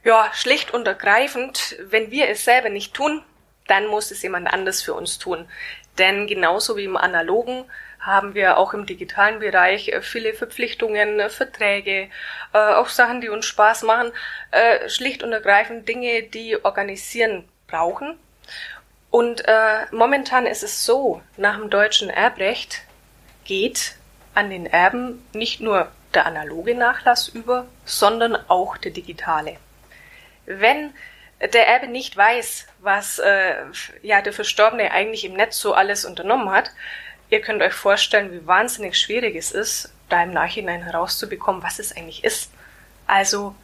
Ja, 0.05 0.31
schlicht 0.33 0.75
und 0.75 0.87
ergreifend, 0.87 1.77
wenn 1.89 2.11
wir 2.11 2.29
es 2.29 2.45
selber 2.45 2.69
nicht 2.69 2.95
tun, 2.95 3.23
dann 3.69 3.87
muss 3.87 4.11
es 4.11 4.23
jemand 4.23 4.49
anders 4.49 4.83
für 4.83 4.95
uns 4.95 5.19
tun. 5.19 5.47
Denn 5.99 6.27
genauso 6.27 6.77
wie 6.77 6.85
im 6.85 6.97
analogen 6.97 7.65
haben 8.07 8.35
wir 8.35 8.57
auch 8.57 8.73
im 8.73 8.87
digitalen 8.87 9.41
Bereich 9.41 9.89
äh, 9.89 10.01
viele 10.01 10.33
Verpflichtungen, 10.33 11.19
äh, 11.19 11.29
Verträge, 11.29 12.09
äh, 12.53 12.59
auch 12.59 12.89
Sachen, 12.89 13.21
die 13.21 13.29
uns 13.29 13.47
Spaß 13.47 13.83
machen, 13.83 14.13
schlicht 14.87 15.23
und 15.23 15.33
ergreifend 15.33 15.89
Dinge, 15.89 16.23
die 16.23 16.65
organisieren 16.65 17.47
brauchen. 17.67 18.19
Und 19.11 19.43
momentan 19.91 20.47
ist 20.47 20.63
es 20.63 20.85
so, 20.85 21.21
nach 21.37 21.59
dem 21.59 21.69
deutschen 21.69 22.11
Erbrecht 22.11 22.83
geht 23.45 23.97
an 24.35 24.51
den 24.51 24.67
Erben 24.67 25.27
nicht 25.33 25.61
nur 25.61 25.89
der 26.15 26.27
analoge 26.27 26.75
Nachlass 26.75 27.29
über, 27.29 27.67
sondern 27.85 28.37
auch 28.49 28.77
der 28.77 28.93
digitale. 28.93 29.57
Wenn 30.47 30.95
der 31.41 31.69
Erbe 31.69 31.87
nicht 31.87 32.17
weiß, 32.17 32.67
was 32.81 33.19
äh, 33.19 33.55
ja 34.03 34.23
der 34.23 34.33
Verstorbene 34.33 34.91
eigentlich 34.91 35.25
im 35.25 35.35
Netz 35.35 35.59
so 35.59 35.75
alles 35.75 36.05
unternommen 36.05 36.51
hat, 36.51 36.71
ihr 37.31 37.41
könnt 37.41 37.63
euch 37.63 37.75
vorstellen, 37.75 38.33
wie 38.33 38.47
wahnsinnig 38.47 38.99
schwierig 38.99 39.37
es 39.37 39.53
ist, 39.53 39.93
da 40.09 40.23
im 40.23 40.31
Nachhinein 40.31 40.83
herauszubekommen, 40.83 41.63
was 41.63 41.79
es 41.79 41.95
eigentlich 41.95 42.25
ist. 42.25 42.51
Also 43.07 43.55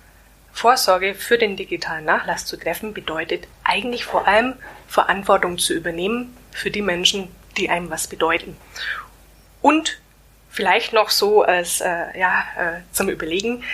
Vorsorge 0.53 1.15
für 1.15 1.39
den 1.39 1.57
digitalen 1.57 2.05
Nachlass 2.05 2.45
zu 2.45 2.59
treffen 2.59 2.93
bedeutet 2.93 3.49
eigentlich 3.65 4.05
vor 4.05 4.29
allem 4.29 4.55
Verantwortung 4.87 5.59
zu 5.59 5.73
übernehmen 5.73 6.37
für 6.51 6.71
die 6.71 6.83
Menschen, 6.83 7.35
die 7.57 7.71
einem 7.71 7.91
was 7.91 8.07
bedeuten. 8.07 8.57
Und 9.63 9.99
vielleicht 10.51 10.93
noch 10.93 11.09
so 11.09 11.43
als 11.43 11.81
äh, 11.81 12.19
ja 12.19 12.45
äh, 12.59 12.81
zum 12.93 13.09
Überlegen: 13.09 13.65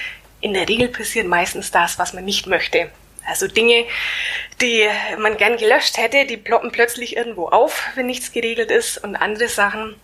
In 0.41 0.55
der 0.55 0.69
Regel 0.69 0.89
passiert 0.89 1.27
meistens 1.27 1.73
das, 1.73 1.99
was 1.99 2.13
man 2.13 2.25
nicht 2.25 2.47
möchte. 2.47 2.91
Also 3.29 3.47
Dinge, 3.47 3.85
die 4.63 4.89
man 5.19 5.37
gern 5.37 5.59
gelöscht 5.59 5.99
hätte, 5.99 6.25
die 6.25 6.39
ploppen 6.39 6.73
plötzlich 6.73 7.15
irgendwo 7.15 7.49
auf, 7.49 7.83
wenn 7.95 8.07
nichts 8.07 8.33
geregelt 8.33 8.71
ist. 8.71 8.97
Und 9.05 9.17
andere 9.17 9.49
Sachen, 9.49 9.97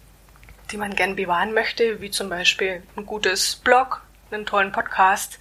die 0.71 0.77
man 0.77 0.95
gern 0.95 1.17
bewahren 1.17 1.55
möchte, 1.55 2.03
wie 2.03 2.11
zum 2.11 2.29
Beispiel 2.29 2.83
ein 2.97 3.07
gutes 3.07 3.57
Blog, 3.57 4.03
einen 4.31 4.45
tollen 4.45 4.73
Podcast, 4.73 5.39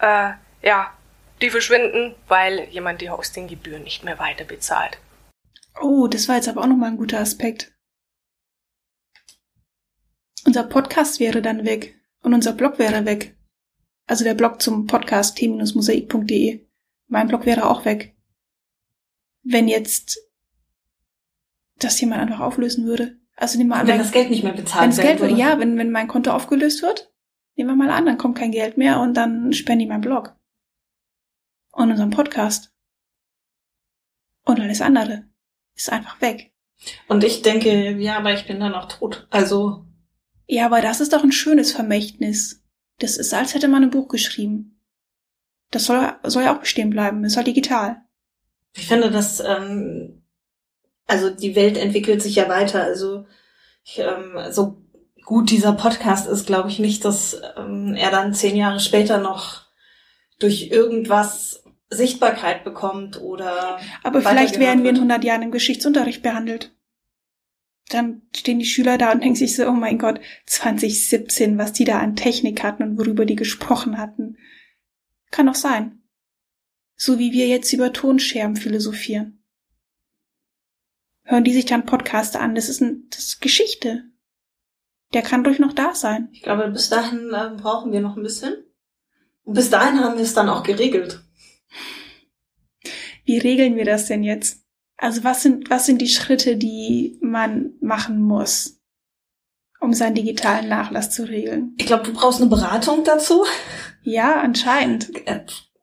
äh, 0.00 0.32
ja, 0.62 0.92
die 1.40 1.48
verschwinden, 1.48 2.14
weil 2.28 2.68
jemand 2.68 3.00
die 3.00 3.08
Hostinggebühren 3.08 3.84
nicht 3.84 4.04
mehr 4.04 4.18
weiter 4.18 4.44
bezahlt. 4.44 4.98
Oh, 5.80 6.08
das 6.08 6.28
war 6.28 6.36
jetzt 6.36 6.48
aber 6.48 6.62
auch 6.62 6.66
nochmal 6.66 6.90
ein 6.90 6.96
guter 6.98 7.20
Aspekt. 7.20 7.72
Unser 10.44 10.64
Podcast 10.64 11.18
wäre 11.18 11.40
dann 11.40 11.64
weg 11.64 11.96
und 12.22 12.34
unser 12.34 12.52
Blog 12.52 12.78
wäre 12.78 13.06
weg. 13.06 13.34
Also 14.06 14.22
der 14.22 14.34
Blog 14.34 14.60
zum 14.60 14.86
Podcast 14.86 15.38
t-mosaik.de. 15.38 16.65
Mein 17.08 17.28
Blog 17.28 17.46
wäre 17.46 17.68
auch 17.68 17.84
weg. 17.84 18.16
Wenn 19.42 19.68
jetzt 19.68 20.18
das 21.78 22.00
jemand 22.00 22.22
einfach 22.22 22.40
auflösen 22.40 22.86
würde. 22.86 23.18
Also 23.36 23.58
nehmen 23.58 23.70
wir 23.70 23.76
an, 23.76 23.86
Wenn 23.86 23.98
das 23.98 24.12
Geld 24.12 24.30
nicht 24.30 24.42
mehr 24.42 24.54
wenn 24.56 24.62
bezahlt 24.64 24.90
das 24.92 24.98
Geld, 25.00 25.20
wird. 25.20 25.32
ja, 25.32 25.58
wenn, 25.58 25.76
wenn 25.76 25.90
mein 25.90 26.08
Konto 26.08 26.30
aufgelöst 26.30 26.82
wird, 26.82 27.12
nehmen 27.54 27.70
wir 27.70 27.76
mal 27.76 27.90
an, 27.90 28.06
dann 28.06 28.16
kommt 28.18 28.38
kein 28.38 28.50
Geld 28.50 28.78
mehr 28.78 28.98
und 29.00 29.14
dann 29.14 29.52
spende 29.52 29.84
ich 29.84 29.88
meinen 29.88 30.00
Blog. 30.00 30.34
Und 31.72 31.90
unseren 31.90 32.10
Podcast. 32.10 32.72
Und 34.44 34.58
alles 34.60 34.80
andere 34.80 35.28
ist 35.74 35.92
einfach 35.92 36.20
weg. 36.22 36.52
Und 37.08 37.24
ich 37.24 37.42
denke, 37.42 37.92
ja, 37.98 38.16
aber 38.18 38.32
ich 38.32 38.46
bin 38.46 38.60
dann 38.60 38.74
auch 38.74 38.88
tot. 38.88 39.26
Also, 39.30 39.84
Ja, 40.46 40.66
aber 40.66 40.80
das 40.80 41.00
ist 41.00 41.12
doch 41.12 41.22
ein 41.22 41.32
schönes 41.32 41.72
Vermächtnis. 41.72 42.64
Das 42.98 43.18
ist, 43.18 43.34
als 43.34 43.54
hätte 43.54 43.68
man 43.68 43.82
ein 43.82 43.90
Buch 43.90 44.08
geschrieben. 44.08 44.75
Das 45.70 45.84
soll, 45.84 46.12
soll 46.22 46.44
ja 46.44 46.54
auch 46.54 46.60
bestehen 46.60 46.90
bleiben. 46.90 47.24
Ist 47.24 47.36
halt 47.36 47.46
digital. 47.46 48.02
ich 48.74 48.86
finde, 48.86 49.10
dass, 49.10 49.40
ähm, 49.40 50.22
also 51.06 51.30
die 51.30 51.56
Welt 51.56 51.76
entwickelt 51.76 52.22
sich 52.22 52.36
ja 52.36 52.48
weiter. 52.48 52.82
Also, 52.82 53.26
ich, 53.84 53.98
ähm, 53.98 54.38
so 54.50 54.82
gut 55.24 55.50
dieser 55.50 55.72
Podcast 55.72 56.28
ist, 56.28 56.46
glaube 56.46 56.68
ich 56.68 56.78
nicht, 56.78 57.04
dass 57.04 57.40
ähm, 57.56 57.94
er 57.94 58.10
dann 58.10 58.32
zehn 58.32 58.56
Jahre 58.56 58.80
später 58.80 59.18
noch 59.18 59.66
durch 60.38 60.70
irgendwas 60.70 61.64
Sichtbarkeit 61.90 62.64
bekommt 62.64 63.20
oder 63.20 63.78
Aber 64.02 64.22
vielleicht 64.22 64.58
werden 64.58 64.82
wir 64.82 64.90
in 64.90 64.96
wird. 64.96 65.08
100 65.10 65.24
Jahren 65.24 65.42
im 65.42 65.50
Geschichtsunterricht 65.50 66.22
behandelt. 66.22 66.72
Dann 67.88 68.22
stehen 68.34 68.58
die 68.58 68.64
Schüler 68.64 68.98
da 68.98 69.12
und 69.12 69.20
denken 69.22 69.36
sich 69.36 69.54
so, 69.54 69.66
oh 69.66 69.72
mein 69.72 69.98
Gott, 69.98 70.20
2017, 70.46 71.58
was 71.58 71.72
die 71.72 71.84
da 71.84 71.98
an 71.98 72.16
Technik 72.16 72.62
hatten 72.62 72.82
und 72.82 72.98
worüber 72.98 73.24
die 73.24 73.36
gesprochen 73.36 73.98
hatten. 73.98 74.36
Kann 75.30 75.46
doch 75.46 75.54
sein. 75.54 76.02
So 76.96 77.18
wie 77.18 77.32
wir 77.32 77.46
jetzt 77.46 77.72
über 77.72 77.92
Tonscherben 77.92 78.56
philosophieren. 78.56 79.44
Hören 81.24 81.44
die 81.44 81.52
sich 81.52 81.66
dann 81.66 81.86
Podcaster 81.86 82.40
an, 82.40 82.54
das 82.54 82.68
ist, 82.68 82.80
ein, 82.80 83.08
das 83.10 83.20
ist 83.20 83.40
Geschichte. 83.40 84.04
Der 85.12 85.22
kann 85.22 85.44
ruhig 85.44 85.58
noch 85.58 85.72
da 85.72 85.94
sein. 85.94 86.28
Ich 86.32 86.42
glaube, 86.42 86.68
bis 86.68 86.88
dahin 86.88 87.32
ähm, 87.34 87.56
brauchen 87.56 87.92
wir 87.92 88.00
noch 88.00 88.16
ein 88.16 88.22
bisschen. 88.22 88.54
Und 89.42 89.54
bis 89.54 89.70
dahin 89.70 90.00
haben 90.00 90.16
wir 90.16 90.22
es 90.22 90.34
dann 90.34 90.48
auch 90.48 90.62
geregelt. 90.62 91.22
Wie 93.24 93.38
regeln 93.38 93.76
wir 93.76 93.84
das 93.84 94.06
denn 94.06 94.22
jetzt? 94.22 94.64
Also 94.96 95.24
was 95.24 95.42
sind, 95.42 95.68
was 95.68 95.86
sind 95.86 96.00
die 96.00 96.08
Schritte, 96.08 96.56
die 96.56 97.18
man 97.20 97.74
machen 97.80 98.20
muss, 98.20 98.80
um 99.80 99.92
seinen 99.92 100.14
digitalen 100.14 100.68
Nachlass 100.68 101.10
zu 101.10 101.28
regeln? 101.28 101.74
Ich 101.76 101.86
glaube, 101.86 102.04
du 102.04 102.12
brauchst 102.12 102.40
eine 102.40 102.48
Beratung 102.48 103.04
dazu. 103.04 103.44
Ja, 104.06 104.40
anscheinend. 104.40 105.10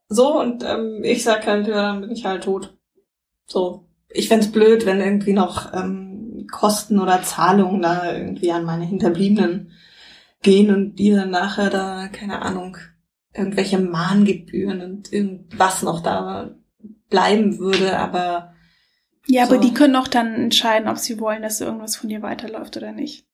So, 0.07 0.39
und 0.39 0.63
ähm, 0.63 1.01
ich 1.03 1.23
sag 1.23 1.45
halt, 1.45 1.67
ja, 1.67 1.73
dann 1.91 2.01
bin 2.01 2.11
ich 2.11 2.23
halt 2.25 2.45
tot. 2.45 2.73
So. 3.45 3.89
Ich 4.09 4.29
fänd's 4.29 4.51
blöd, 4.51 4.85
wenn 4.85 5.01
irgendwie 5.01 5.33
noch 5.33 5.73
ähm, 5.73 6.47
Kosten 6.49 6.99
oder 6.99 7.21
Zahlungen 7.21 7.81
da 7.81 8.13
irgendwie 8.13 8.51
an 8.51 8.63
meine 8.63 8.85
Hinterbliebenen 8.85 9.71
gehen 10.41 10.73
und 10.73 10.95
die 10.95 11.11
dann 11.11 11.31
nachher 11.31 11.69
da, 11.69 12.07
keine 12.07 12.41
Ahnung, 12.41 12.77
irgendwelche 13.33 13.79
Mahngebühren 13.79 14.81
und 14.81 15.11
irgendwas 15.11 15.81
noch 15.83 16.01
da 16.01 16.51
bleiben 17.09 17.57
würde, 17.59 17.97
aber 17.97 18.53
Ja, 19.27 19.43
aber 19.43 19.55
So. 19.55 19.61
die 19.61 19.73
können 19.73 19.95
auch 19.97 20.07
dann 20.07 20.35
entscheiden, 20.35 20.87
ob 20.87 20.97
sie 20.97 21.19
wollen, 21.19 21.41
dass 21.41 21.59
irgendwas 21.59 21.95
von 21.97 22.09
dir 22.09 22.21
weiterläuft 22.21 22.77
oder 22.77 22.91
nicht. 22.93 23.25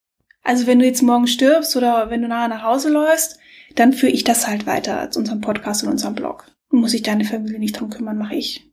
Also 0.43 0.65
wenn 0.65 0.80
du 0.80 0.86
jetzt 0.86 1.04
morgen 1.04 1.28
stirbst 1.28 1.75
oder 1.75 2.10
wenn 2.10 2.21
du 2.21 2.28
nachher 2.28 2.47
nach 2.47 2.63
Hause 2.63 2.89
läufst, 2.89 3.39
dann 3.75 3.93
führe 3.93 4.12
ich 4.12 4.23
das 4.23 4.47
halt 4.47 4.65
weiter 4.65 4.99
als 4.99 5.17
unseren 5.17 5.41
Podcast 5.41 5.84
und 5.84 5.89
unseren 5.89 6.15
Blog. 6.15 6.45
Muss 6.69 6.91
sich 6.91 7.01
deine 7.01 7.25
Familie 7.25 7.60
nicht 7.60 7.79
drum 7.79 7.89
kümmern, 7.89 8.17
mache 8.17 8.36
ich. 8.36 8.71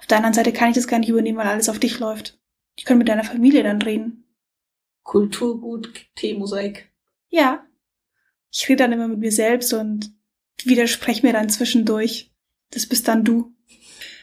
Auf 0.00 0.06
der 0.06 0.18
anderen 0.18 0.34
Seite 0.34 0.52
kann 0.52 0.70
ich 0.70 0.74
das 0.74 0.88
gar 0.88 0.98
nicht 0.98 1.08
übernehmen, 1.08 1.38
weil 1.38 1.46
alles 1.46 1.68
auf 1.68 1.78
dich 1.78 1.98
läuft. 1.98 2.38
Ich 2.76 2.84
kann 2.84 2.98
mit 2.98 3.08
deiner 3.08 3.24
Familie 3.24 3.62
dann 3.62 3.82
reden. 3.82 4.24
Kulturgut, 5.02 5.90
T-Mosaik. 6.16 6.90
Ja. 7.28 7.66
Ich 8.50 8.68
rede 8.68 8.84
dann 8.84 8.92
immer 8.92 9.08
mit 9.08 9.18
mir 9.18 9.32
selbst 9.32 9.72
und 9.72 10.12
widerspreche 10.64 11.26
mir 11.26 11.32
dann 11.32 11.48
zwischendurch. 11.48 12.32
Das 12.70 12.86
bist 12.86 13.08
dann 13.08 13.24
du. 13.24 13.54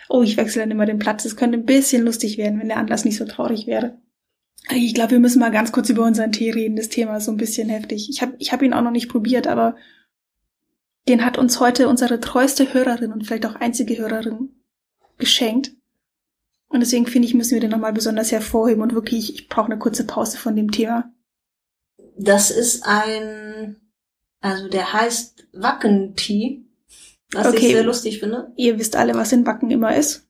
Oh, 0.10 0.21
ich 0.21 0.38
wechsle 0.38 0.62
dann 0.62 0.71
immer 0.71 0.86
den 0.86 0.99
Platz. 0.99 1.25
Es 1.25 1.36
könnte 1.36 1.58
ein 1.58 1.65
bisschen 1.65 2.04
lustig 2.04 2.38
werden, 2.38 2.60
wenn 2.60 2.67
der 2.67 2.78
Anlass 2.78 3.06
nicht 3.06 3.17
so 3.17 3.25
traurig 3.25 3.67
wäre. 3.67 3.99
Ich 4.71 4.93
glaube, 4.93 5.12
wir 5.12 5.19
müssen 5.19 5.39
mal 5.39 5.51
ganz 5.51 5.71
kurz 5.71 5.89
über 5.89 6.04
unseren 6.04 6.32
Tee 6.32 6.51
reden. 6.51 6.75
Das 6.75 6.89
Thema 6.89 7.17
ist 7.17 7.25
so 7.25 7.32
ein 7.32 7.38
bisschen 7.38 7.69
heftig. 7.69 8.10
Ich 8.10 8.21
habe 8.21 8.36
ich 8.39 8.51
hab 8.51 8.62
ihn 8.62 8.73
auch 8.73 8.82
noch 8.82 8.91
nicht 8.91 9.10
probiert, 9.10 9.47
aber 9.47 9.75
den 11.08 11.23
hat 11.23 11.38
uns 11.38 11.60
heute 11.60 11.88
unsere 11.88 12.19
treueste 12.19 12.73
Hörerin 12.73 13.12
und 13.12 13.25
vielleicht 13.25 13.45
auch 13.45 13.56
einzige 13.56 13.97
Hörerin 13.97 14.49
geschenkt. 15.17 15.71
Und 16.67 16.80
deswegen 16.80 17.06
finde 17.06 17.28
ich, 17.28 17.36
müssen 17.36 17.54
wir 17.54 17.62
den 17.62 17.69
nochmal 17.69 17.93
besonders 17.93 18.32
hervorheben 18.32 18.82
und 18.82 18.93
wirklich, 18.95 19.34
ich 19.36 19.47
brauche 19.47 19.67
eine 19.67 19.78
kurze 19.78 20.06
Pause 20.06 20.38
von 20.38 20.56
dem 20.56 20.71
Thema. 20.71 21.13
Das 22.17 22.49
ist 22.49 22.86
ein, 22.86 23.75
also 24.41 24.67
der 24.67 24.93
heißt 24.93 25.47
Wacken-Tee, 25.54 26.65
was 27.32 27.47
Okay. 27.47 27.58
ich 27.58 27.67
sehr 27.73 27.84
lustig 27.84 28.19
finde. 28.19 28.51
Ihr 28.56 28.80
wisst 28.80 28.95
alle, 28.95 29.13
was 29.13 29.32
in 29.32 29.45
Wacken 29.45 29.69
immer 29.69 29.95
ist. 29.95 30.28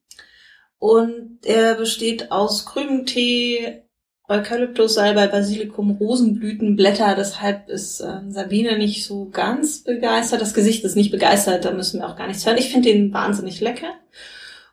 Und 0.78 1.40
er 1.46 1.76
besteht 1.76 2.32
aus 2.32 2.66
grünem 2.66 3.06
Tee, 3.06 3.85
Eukalyptus, 4.28 4.96
Salbei, 4.96 5.28
Basilikum, 5.28 5.92
Rosenblüten, 5.92 6.76
Blätter. 6.76 7.16
Deshalb 7.16 7.70
ist 7.70 8.02
ähm, 8.02 8.32
Sabine 8.32 8.78
nicht 8.78 9.06
so 9.06 9.30
ganz 9.30 9.84
begeistert. 9.84 10.42
Das 10.42 10.54
Gesicht 10.54 10.84
ist 10.84 10.96
nicht 10.96 11.12
begeistert, 11.12 11.66
da 11.66 11.72
müssen 11.72 12.00
wir 12.00 12.10
auch 12.10 12.16
gar 12.16 12.28
nichts 12.28 12.46
hören. 12.46 12.58
Ich 12.58 12.72
finde 12.72 12.92
den 12.92 13.14
wahnsinnig 13.14 13.62
lecker. 13.62 13.94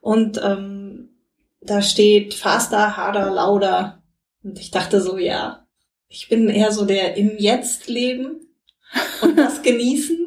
Und 0.00 0.40
ähm, 0.42 1.10
da 1.60 1.82
steht 1.82 2.34
faster, 2.34 2.96
harder, 2.96 3.30
lauter. 3.30 4.02
Und 4.42 4.58
ich 4.58 4.70
dachte 4.70 5.00
so, 5.00 5.18
ja, 5.18 5.66
ich 6.08 6.28
bin 6.28 6.48
eher 6.48 6.72
so 6.72 6.84
der 6.84 7.16
im 7.16 7.36
Jetzt 7.38 7.88
leben 7.88 8.40
und 9.22 9.38
das 9.38 9.62
genießen. 9.62 10.18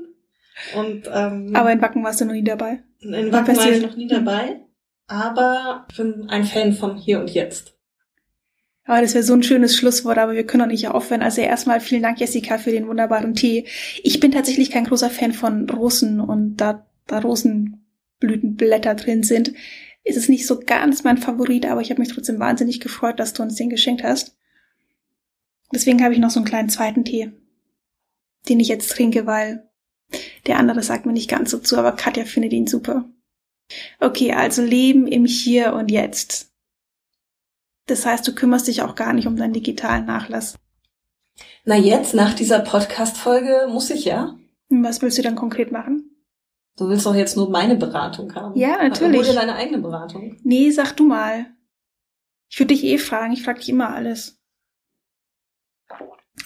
Und 0.75 1.09
ähm, 1.13 1.55
Aber 1.55 1.71
in 1.71 1.81
Wacken 1.81 2.03
warst 2.03 2.21
du 2.21 2.25
noch 2.25 2.33
nie 2.33 2.43
dabei. 2.43 2.83
in 2.99 3.31
Wacken 3.31 3.57
war 3.57 3.69
ich 3.69 3.81
noch 3.81 3.95
nie 3.95 4.07
dabei. 4.07 4.61
Aber 5.07 5.85
ich 5.89 5.97
bin 5.97 6.29
ein 6.29 6.45
Fan 6.45 6.73
von 6.73 6.97
hier 6.97 7.19
und 7.19 7.29
jetzt. 7.29 7.74
Aber 8.85 9.01
das 9.01 9.15
wäre 9.15 9.23
so 9.23 9.33
ein 9.33 9.43
schönes 9.43 9.75
Schlusswort, 9.75 10.19
aber 10.19 10.33
wir 10.33 10.45
können 10.45 10.63
auch 10.63 10.67
nicht 10.67 10.87
aufhören. 10.87 11.23
Also 11.23 11.41
erstmal 11.41 11.79
vielen 11.79 12.03
Dank, 12.03 12.19
Jessica, 12.19 12.59
für 12.59 12.71
den 12.71 12.87
wunderbaren 12.87 13.33
Tee. 13.33 13.65
Ich 14.03 14.19
bin 14.19 14.31
tatsächlich 14.31 14.69
kein 14.69 14.85
großer 14.85 15.09
Fan 15.09 15.33
von 15.33 15.67
Rosen 15.69 16.19
und 16.19 16.57
da, 16.57 16.85
da 17.07 17.19
Rosenblütenblätter 17.19 18.93
drin 18.93 19.23
sind, 19.23 19.53
ist 20.03 20.17
es 20.17 20.29
nicht 20.29 20.45
so 20.45 20.59
ganz 20.59 21.03
mein 21.03 21.17
Favorit, 21.17 21.65
aber 21.65 21.81
ich 21.81 21.89
habe 21.89 21.99
mich 21.99 22.13
trotzdem 22.13 22.39
wahnsinnig 22.39 22.79
gefreut, 22.79 23.19
dass 23.19 23.33
du 23.33 23.41
uns 23.41 23.55
den 23.55 23.71
geschenkt 23.71 24.03
hast. 24.03 24.37
Deswegen 25.73 26.03
habe 26.03 26.13
ich 26.13 26.19
noch 26.19 26.29
so 26.29 26.39
einen 26.39 26.47
kleinen 26.47 26.69
zweiten 26.69 27.03
Tee, 27.03 27.31
den 28.47 28.59
ich 28.59 28.67
jetzt 28.67 28.91
trinke, 28.91 29.25
weil 29.25 29.67
der 30.45 30.59
andere 30.59 30.83
sagt 30.83 31.07
mir 31.07 31.13
nicht 31.13 31.29
ganz 31.29 31.49
so 31.49 31.57
zu, 31.57 31.77
aber 31.77 31.93
Katja 31.93 32.23
findet 32.25 32.53
ihn 32.53 32.67
super. 32.67 33.09
Okay, 33.99 34.31
also 34.31 34.61
Leben 34.61 35.07
im 35.07 35.25
Hier 35.25 35.73
und 35.73 35.89
Jetzt. 35.89 36.54
Das 37.87 38.05
heißt, 38.05 38.27
du 38.27 38.33
kümmerst 38.33 38.67
dich 38.67 38.81
auch 38.81 38.95
gar 38.95 39.13
nicht 39.13 39.27
um 39.27 39.35
deinen 39.35 39.53
digitalen 39.53 40.05
Nachlass. 40.05 40.55
Na 41.65 41.75
jetzt, 41.75 42.13
nach 42.13 42.33
dieser 42.33 42.59
Podcast-Folge, 42.59 43.67
muss 43.69 43.89
ich 43.89 44.05
ja. 44.05 44.37
Was 44.69 45.01
willst 45.01 45.17
du 45.17 45.21
dann 45.21 45.35
konkret 45.35 45.71
machen? 45.71 46.11
Du 46.77 46.89
willst 46.89 47.05
doch 47.05 47.15
jetzt 47.15 47.37
nur 47.37 47.49
meine 47.49 47.75
Beratung 47.75 48.33
haben. 48.35 48.57
Ja, 48.57 48.77
natürlich. 48.83 49.21
Hol 49.21 49.27
dir 49.27 49.39
deine 49.39 49.55
eigene 49.55 49.79
Beratung. 49.79 50.37
Nee, 50.43 50.71
sag 50.71 50.93
du 50.97 51.05
mal. 51.05 51.47
Ich 52.49 52.59
würde 52.59 52.73
dich 52.73 52.83
eh 52.83 52.97
fragen, 52.97 53.33
ich 53.33 53.43
frage 53.43 53.59
dich 53.59 53.69
immer 53.69 53.93
alles. 53.93 54.39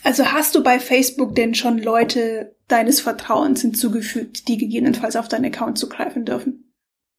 Also 0.03 0.25
hast 0.25 0.55
du 0.55 0.63
bei 0.63 0.79
Facebook 0.79 1.35
denn 1.35 1.55
schon 1.55 1.77
Leute 1.79 2.55
deines 2.67 3.01
Vertrauens 3.01 3.61
hinzugefügt, 3.61 4.47
die 4.47 4.57
gegebenenfalls 4.57 5.15
auf 5.15 5.27
deinen 5.27 5.45
Account 5.45 5.77
zugreifen 5.77 6.25
dürfen? 6.25 6.73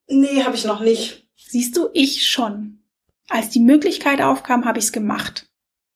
Nee, 0.07 0.43
habe 0.43 0.55
ich 0.55 0.65
noch 0.65 0.81
nicht. 0.81 1.29
Siehst 1.35 1.75
du, 1.77 1.89
ich 1.93 2.27
schon. 2.27 2.80
Als 3.31 3.47
die 3.47 3.61
Möglichkeit 3.61 4.21
aufkam, 4.21 4.65
habe 4.65 4.79
ich's 4.79 4.91
gemacht. 4.91 5.47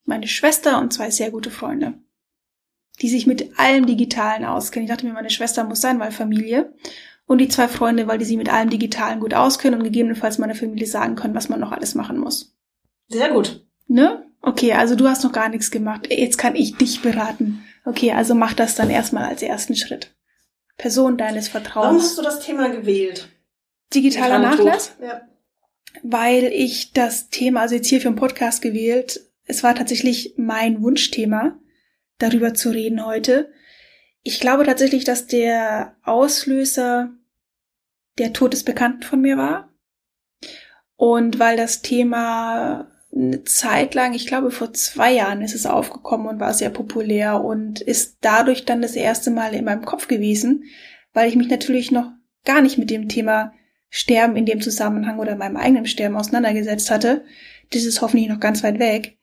Meine 0.06 0.28
Schwester 0.28 0.80
und 0.80 0.94
zwei 0.94 1.12
sehr 1.12 1.32
gute 1.32 1.52
Freunde, 1.52 1.96
die 3.02 3.10
sich 3.10 3.28
mit 3.28 3.60
allem 3.60 3.86
Digitalen 3.86 4.46
auskennen. 4.46 4.86
Ich 4.86 4.90
dachte 4.90 5.06
mir, 5.06 5.12
meine 5.12 5.30
Schwester 5.30 5.66
muss 5.66 5.82
sein, 5.82 6.00
weil 6.00 6.12
Familie. 6.12 6.74
Und 7.28 7.40
die 7.40 7.50
zwei 7.50 7.68
Freunde, 7.68 8.08
weil 8.08 8.20
die 8.20 8.26
sich 8.26 8.38
mit 8.38 8.48
allem 8.54 8.70
Digitalen 8.70 9.20
gut 9.20 9.34
auskennen 9.34 9.80
und 9.80 9.84
gegebenenfalls 9.84 10.38
meiner 10.38 10.56
Familie 10.56 10.88
sagen 10.88 11.16
können, 11.16 11.36
was 11.36 11.50
man 11.50 11.60
noch 11.60 11.74
alles 11.74 11.94
machen 11.94 12.20
muss. 12.20 12.56
Sehr 13.10 13.32
gut. 13.32 13.66
Ne? 13.88 14.26
Okay, 14.42 14.72
also 14.72 14.96
du 14.96 15.10
hast 15.10 15.26
noch 15.26 15.34
gar 15.34 15.50
nichts 15.50 15.72
gemacht. 15.72 16.08
Jetzt 16.10 16.38
kann 16.38 16.56
ich 16.56 16.78
dich 16.78 17.02
beraten. 17.02 17.66
Okay, 17.84 18.14
also 18.14 18.34
mach 18.34 18.54
das 18.54 18.76
dann 18.76 18.90
erstmal 18.90 19.26
als 19.26 19.42
ersten 19.42 19.76
Schritt. 19.76 20.16
Person 20.78 21.18
deines 21.18 21.54
Warum 21.54 21.66
Vertrauens. 21.66 22.04
hast 22.04 22.18
du 22.18 22.22
das 22.22 22.40
Thema 22.40 22.70
gewählt? 22.70 23.28
Digitaler 23.94 24.40
Nachlass? 24.40 24.96
Ja. 25.02 25.22
Weil 26.04 26.46
ich 26.46 26.92
das 26.94 27.30
Thema, 27.30 27.62
also 27.62 27.76
jetzt 27.76 27.88
hier 27.88 28.02
für 28.02 28.10
den 28.10 28.16
Podcast 28.16 28.62
gewählt, 28.62 29.22
es 29.46 29.64
war 29.64 29.76
tatsächlich 29.76 30.34
mein 30.38 30.82
Wunschthema, 30.82 31.60
darüber 32.18 32.54
zu 32.54 32.70
reden 32.70 33.06
heute. 33.06 33.52
Ich 34.24 34.40
glaube 34.40 34.66
tatsächlich, 34.66 35.04
dass 35.04 35.28
der 35.28 35.96
Auslöser 36.04 37.12
der 38.18 38.34
Tod 38.34 38.54
des 38.54 38.64
Bekannten 38.64 39.04
von 39.04 39.22
mir 39.22 39.38
war. 39.38 39.74
Und 40.96 41.40
weil 41.40 41.58
das 41.58 41.82
Thema 41.82 42.90
eine 43.14 43.44
Zeit 43.44 43.96
lang, 43.96 44.14
ich 44.14 44.28
glaube 44.28 44.52
vor 44.52 44.74
zwei 44.74 45.14
Jahren 45.14 45.42
ist 45.42 45.56
es 45.56 45.66
aufgekommen 45.66 46.28
und 46.28 46.40
war 46.40 46.54
sehr 46.54 46.70
populär 46.70 47.44
und 47.44 47.82
ist 47.82 48.18
dadurch 48.22 48.66
dann 48.66 48.82
das 48.82 48.96
erste 48.96 49.32
Mal 49.32 49.54
in 49.54 49.66
meinem 49.66 49.86
Kopf 49.86 50.08
gewesen, 50.08 50.64
weil 51.14 51.30
ich 51.30 51.36
mich 51.36 51.50
natürlich 51.50 51.92
noch 51.92 52.12
gar 52.44 52.62
nicht 52.62 52.78
mit 52.78 52.90
dem 52.90 53.08
Thema 53.08 53.54
Sterben 53.90 54.36
in 54.36 54.46
dem 54.46 54.62
Zusammenhang 54.62 55.20
oder 55.20 55.36
meinem 55.36 55.58
eigenen 55.58 55.86
Sterben 55.86 56.18
auseinandergesetzt 56.18 56.92
hatte. 56.92 57.26
Das 57.72 57.84
ist 57.84 58.02
hoffentlich 58.02 58.30
noch 58.30 58.40
ganz 58.40 58.64
weit 58.64 58.80
weg. 58.80 59.18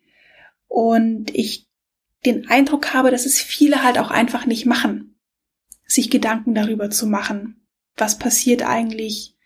Und 0.69 1.35
ich 1.35 1.69
den 2.25 2.49
Eindruck 2.49 2.95
habe, 2.95 3.11
dass 3.11 3.27
es 3.27 3.41
viele 3.41 3.83
halt 3.83 3.99
auch 3.99 4.11
einfach 4.11 4.47
nicht 4.47 4.67
machen, 4.67 5.19
sich 5.87 6.11
Gedanken 6.11 6.55
darüber 6.55 6.91
zu 6.91 7.07
machen, 7.07 7.67
was 7.97 8.19
passiert 8.19 8.63
eigentlich 8.63 9.37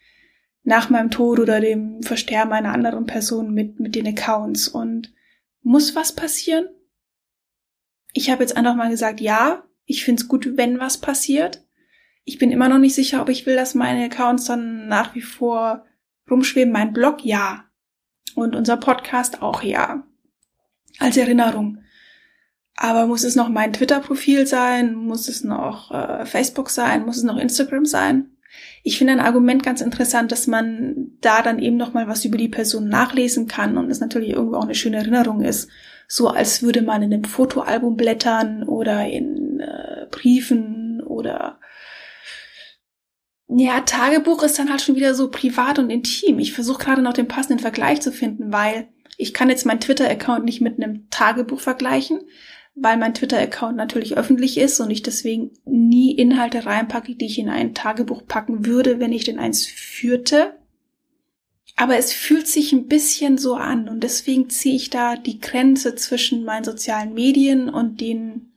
nach 0.63 0.91
meinem 0.91 1.11
Tod 1.11 1.39
oder 1.39 1.61
dem 1.61 2.03
Versterben 2.03 2.53
einer 2.53 2.73
anderen 2.73 3.07
Person 3.07 3.55
mit, 3.55 3.81
mit 3.81 3.95
den 3.95 4.07
Accounts 4.07 4.69
und 4.69 5.13
muss 5.63 5.97
was 5.97 6.13
passieren? 6.13 6.69
Ich 8.13 8.31
habe 8.31 8.43
jetzt 8.43 8.57
einfach 8.57 8.77
mal 8.77 8.91
gesagt, 8.91 9.21
ja, 9.21 9.65
ich 9.85 10.05
finde 10.05 10.23
es 10.23 10.29
gut, 10.29 10.57
wenn 10.57 10.81
was 10.81 10.99
passiert. 10.99 11.66
Ich 12.29 12.39
bin 12.39 12.51
immer 12.51 12.69
noch 12.69 12.79
nicht 12.79 12.97
sicher, 12.97 13.23
ob 13.23 13.29
ich 13.29 13.47
will, 13.47 13.55
dass 13.55 13.77
meine 13.77 14.05
Accounts 14.05 14.47
dann 14.47 14.89
nach 14.89 15.15
wie 15.15 15.21
vor 15.21 15.87
rumschweben. 16.29 16.73
Mein 16.73 16.93
Blog, 16.93 17.25
ja. 17.25 17.67
Und 18.35 18.57
unser 18.57 18.77
Podcast 18.77 19.43
auch, 19.43 19.63
ja. 19.63 20.03
Als 20.99 21.17
Erinnerung. 21.17 21.79
Aber 22.75 23.07
muss 23.07 23.23
es 23.23 23.37
noch 23.37 23.49
mein 23.49 23.73
Twitter-Profil 23.73 24.45
sein? 24.49 24.97
Muss 24.97 25.29
es 25.29 25.45
noch 25.45 25.93
äh, 25.93 26.27
Facebook 26.27 26.69
sein? 26.69 27.07
Muss 27.07 27.17
es 27.17 27.23
noch 27.23 27.37
Instagram 27.37 27.87
sein? 27.87 28.33
Ich 28.83 28.99
finde 28.99 29.13
ein 29.13 29.21
Argument 29.21 29.63
ganz 29.63 29.81
interessant, 29.81 30.33
dass 30.33 30.49
man 30.49 31.13
da 31.21 31.43
dann 31.43 31.61
eben 31.61 31.77
noch 31.77 31.95
mal 31.95 32.09
was 32.09 32.25
über 32.25 32.39
die 32.39 32.49
Person 32.49 32.89
nachlesen 32.89 33.47
kann 33.47 33.79
und 33.79 33.89
es 33.89 34.01
natürlich 34.01 34.31
irgendwo 34.31 34.57
auch 34.57 34.65
eine 34.65 34.75
schöne 34.75 34.97
Erinnerung 34.97 35.43
ist. 35.43 35.71
So 36.09 36.27
als 36.27 36.63
würde 36.63 36.83
man 36.83 37.03
in 37.03 37.15
einem 37.15 37.25
Fotoalbum 37.25 37.97
blättern 37.97 38.65
oder 38.65 39.07
in 39.07 39.61
äh, 39.61 40.07
Briefen 40.11 41.01
oder 41.03 41.61
ja, 43.49 43.81
Tagebuch 43.81 44.43
ist 44.43 44.59
dann 44.59 44.71
halt 44.71 44.83
schon 44.83 44.97
wieder 44.97 45.15
so 45.15 45.31
privat 45.31 45.79
und 45.79 45.91
intim. 45.91 46.39
Ich 46.39 46.53
versuche 46.53 46.83
gerade 46.83 47.03
noch 47.03 47.13
den 47.13 47.29
passenden 47.29 47.61
Vergleich 47.61 48.01
zu 48.01 48.11
finden, 48.11 48.53
weil 48.53 48.89
ich 49.17 49.33
kann 49.33 49.49
jetzt 49.49 49.65
meinen 49.67 49.81
Twitter-Account 49.81 50.45
nicht 50.45 50.61
mit 50.61 50.83
einem 50.83 51.09
Tagebuch 51.11 51.61
vergleichen, 51.61 52.21
weil 52.75 52.97
mein 52.97 53.15
Twitter-Account 53.15 53.77
natürlich 53.77 54.17
öffentlich 54.17 54.59
ist 54.59 54.81
und 54.81 54.91
ich 54.91 55.03
deswegen 55.03 55.53
nie 55.65 56.13
Inhalte 56.13 56.67
reinpacke, 56.67 57.15
die 57.15 57.27
ich 57.27 57.39
in 57.39 57.49
ein 57.49 57.73
Tagebuch 57.73 58.27
packen 58.27 58.67
würde, 58.67 58.99
wenn 59.01 59.13
ich 59.13 59.25
denn 59.25 59.39
eins 59.39 59.67
führte. 59.67 60.59
Aber 61.77 61.97
es 61.97 62.13
fühlt 62.13 62.49
sich 62.49 62.73
ein 62.73 62.89
bisschen 62.89 63.39
so 63.39 63.55
an 63.55 63.89
und 63.89 64.03
deswegen 64.03 64.51
ziehe 64.51 64.75
ich 64.75 64.91
da 64.91 65.17
die 65.17 65.41
Grenze 65.41 65.95
zwischen 65.95 66.45
meinen 66.45 66.65
sozialen 66.65 67.15
Medien 67.15 67.69
und 67.69 68.01
den 68.01 68.56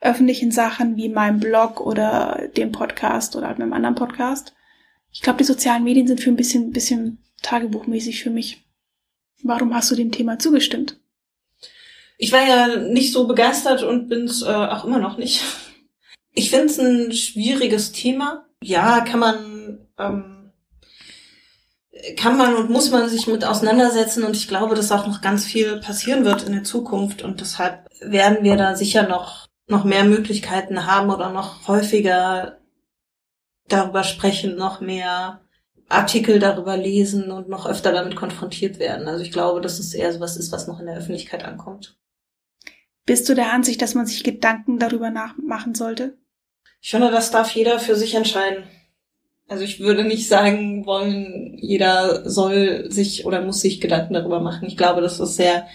öffentlichen 0.00 0.50
Sachen 0.50 0.96
wie 0.96 1.08
meinem 1.08 1.40
Blog 1.40 1.80
oder 1.80 2.48
dem 2.56 2.72
Podcast 2.72 3.36
oder 3.36 3.48
halt 3.48 3.58
meinem 3.58 3.72
anderen 3.72 3.94
Podcast. 3.94 4.54
Ich 5.12 5.22
glaube, 5.22 5.38
die 5.38 5.44
sozialen 5.44 5.84
Medien 5.84 6.06
sind 6.06 6.20
für 6.20 6.30
ein 6.30 6.36
bisschen, 6.36 6.72
bisschen 6.72 7.18
tagebuchmäßig 7.42 8.22
für 8.22 8.30
mich. 8.30 8.64
Warum 9.42 9.74
hast 9.74 9.90
du 9.90 9.96
dem 9.96 10.12
Thema 10.12 10.38
zugestimmt? 10.38 10.98
Ich 12.18 12.32
war 12.32 12.46
ja 12.46 12.76
nicht 12.76 13.12
so 13.12 13.26
begeistert 13.26 13.82
und 13.82 14.08
bin's 14.08 14.42
äh, 14.42 14.46
auch 14.46 14.84
immer 14.84 14.98
noch 14.98 15.16
nicht. 15.16 15.42
Ich 16.32 16.50
finde 16.50 16.66
es 16.66 16.78
ein 16.78 17.12
schwieriges 17.12 17.92
Thema. 17.92 18.46
Ja, 18.62 19.00
kann 19.00 19.20
man, 19.20 19.86
ähm, 19.98 20.52
kann 22.16 22.36
man 22.36 22.54
und 22.54 22.70
muss 22.70 22.90
man 22.90 23.08
sich 23.08 23.26
mit 23.26 23.44
auseinandersetzen 23.44 24.22
und 24.22 24.36
ich 24.36 24.48
glaube, 24.48 24.74
dass 24.74 24.92
auch 24.92 25.06
noch 25.06 25.22
ganz 25.22 25.44
viel 25.44 25.78
passieren 25.78 26.24
wird 26.24 26.44
in 26.44 26.52
der 26.52 26.64
Zukunft 26.64 27.22
und 27.22 27.40
deshalb 27.40 27.88
werden 28.00 28.44
wir 28.44 28.56
da 28.56 28.76
sicher 28.76 29.08
noch 29.08 29.49
noch 29.70 29.84
mehr 29.84 30.04
Möglichkeiten 30.04 30.86
haben 30.86 31.10
oder 31.10 31.30
noch 31.30 31.68
häufiger 31.68 32.58
darüber 33.68 34.02
sprechen, 34.04 34.56
noch 34.56 34.80
mehr 34.80 35.40
Artikel 35.88 36.38
darüber 36.38 36.76
lesen 36.76 37.30
und 37.30 37.48
noch 37.48 37.66
öfter 37.66 37.92
damit 37.92 38.16
konfrontiert 38.16 38.78
werden. 38.78 39.08
Also 39.08 39.22
ich 39.24 39.32
glaube, 39.32 39.60
dass 39.60 39.78
es 39.78 39.94
eher 39.94 40.12
sowas 40.12 40.36
ist, 40.36 40.52
was 40.52 40.66
noch 40.66 40.80
in 40.80 40.86
der 40.86 40.96
Öffentlichkeit 40.96 41.44
ankommt. 41.44 41.96
Bist 43.06 43.28
du 43.28 43.34
der 43.34 43.52
Ansicht, 43.52 43.82
dass 43.82 43.94
man 43.94 44.06
sich 44.06 44.22
Gedanken 44.22 44.78
darüber 44.78 45.10
nachmachen 45.10 45.74
sollte? 45.74 46.16
Ich 46.80 46.90
finde, 46.90 47.10
das 47.10 47.30
darf 47.30 47.50
jeder 47.50 47.78
für 47.78 47.96
sich 47.96 48.14
entscheiden. 48.14 48.64
Also 49.48 49.64
ich 49.64 49.80
würde 49.80 50.04
nicht 50.04 50.28
sagen 50.28 50.86
wollen, 50.86 51.58
jeder 51.58 52.28
soll 52.28 52.90
sich 52.90 53.26
oder 53.26 53.42
muss 53.42 53.60
sich 53.60 53.80
Gedanken 53.80 54.14
darüber 54.14 54.40
machen. 54.40 54.68
Ich 54.68 54.76
glaube, 54.76 55.00
das 55.00 55.18
ist 55.18 55.34
sehr 55.34 55.66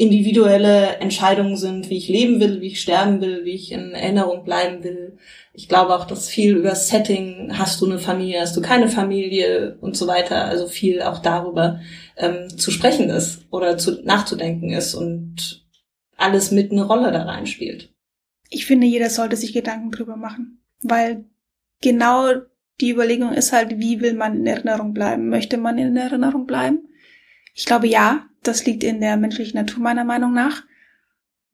individuelle 0.00 0.96
Entscheidungen 0.96 1.58
sind, 1.58 1.90
wie 1.90 1.98
ich 1.98 2.08
leben 2.08 2.40
will, 2.40 2.62
wie 2.62 2.68
ich 2.68 2.80
sterben 2.80 3.20
will, 3.20 3.44
wie 3.44 3.52
ich 3.52 3.70
in 3.70 3.92
Erinnerung 3.92 4.44
bleiben 4.44 4.82
will. 4.82 5.18
Ich 5.52 5.68
glaube 5.68 5.94
auch, 5.94 6.06
dass 6.06 6.26
viel 6.26 6.56
über 6.56 6.74
Setting, 6.74 7.50
hast 7.58 7.82
du 7.82 7.86
eine 7.86 7.98
Familie, 7.98 8.40
hast 8.40 8.56
du 8.56 8.62
keine 8.62 8.88
Familie 8.88 9.76
und 9.82 9.98
so 9.98 10.06
weiter, 10.06 10.46
also 10.46 10.68
viel 10.68 11.02
auch 11.02 11.18
darüber 11.18 11.80
ähm, 12.16 12.48
zu 12.48 12.70
sprechen 12.70 13.10
ist 13.10 13.42
oder 13.50 13.76
zu, 13.76 14.02
nachzudenken 14.02 14.70
ist 14.70 14.94
und 14.94 15.66
alles 16.16 16.50
mit 16.50 16.72
eine 16.72 16.84
Rolle 16.84 17.12
da 17.12 17.24
reinspielt. 17.24 17.92
Ich 18.48 18.64
finde, 18.64 18.86
jeder 18.86 19.10
sollte 19.10 19.36
sich 19.36 19.52
Gedanken 19.52 19.90
drüber 19.90 20.16
machen, 20.16 20.62
weil 20.82 21.26
genau 21.82 22.32
die 22.80 22.90
Überlegung 22.90 23.34
ist 23.34 23.52
halt, 23.52 23.78
wie 23.78 24.00
will 24.00 24.14
man 24.14 24.34
in 24.34 24.46
Erinnerung 24.46 24.94
bleiben? 24.94 25.28
Möchte 25.28 25.58
man 25.58 25.76
in 25.76 25.94
Erinnerung 25.94 26.46
bleiben? 26.46 26.88
Ich 27.54 27.66
glaube 27.66 27.88
ja, 27.88 28.26
das 28.42 28.64
liegt 28.66 28.84
in 28.84 29.00
der 29.00 29.16
menschlichen 29.16 29.58
Natur 29.58 29.82
meiner 29.82 30.04
Meinung 30.04 30.32
nach. 30.32 30.62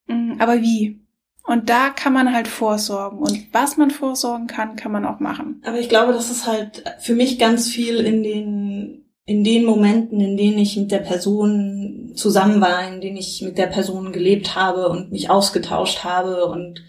Mm, 0.06 0.34
aber 0.38 0.60
wie? 0.60 1.00
Und 1.46 1.70
da 1.70 1.90
kann 1.90 2.12
man 2.12 2.34
halt 2.34 2.48
vorsorgen. 2.48 3.20
Und 3.20 3.46
was 3.52 3.76
man 3.76 3.90
vorsorgen 3.90 4.46
kann, 4.48 4.76
kann 4.76 4.92
man 4.92 5.04
auch 5.04 5.20
machen. 5.20 5.62
Aber 5.64 5.78
ich 5.78 5.88
glaube, 5.88 6.12
das 6.12 6.30
ist 6.30 6.46
halt 6.46 6.84
für 6.98 7.14
mich 7.14 7.38
ganz 7.38 7.68
viel 7.68 7.98
in 8.00 8.22
den, 8.24 9.04
in 9.24 9.44
den 9.44 9.64
Momenten, 9.64 10.20
in 10.20 10.36
denen 10.36 10.58
ich 10.58 10.76
mit 10.76 10.90
der 10.90 10.98
Person 10.98 12.12
zusammen 12.16 12.60
war, 12.60 12.88
in 12.88 13.00
denen 13.00 13.16
ich 13.16 13.42
mit 13.42 13.58
der 13.58 13.68
Person 13.68 14.12
gelebt 14.12 14.56
habe 14.56 14.88
und 14.88 15.12
mich 15.12 15.30
ausgetauscht 15.30 16.02
habe 16.02 16.46
und 16.46 16.82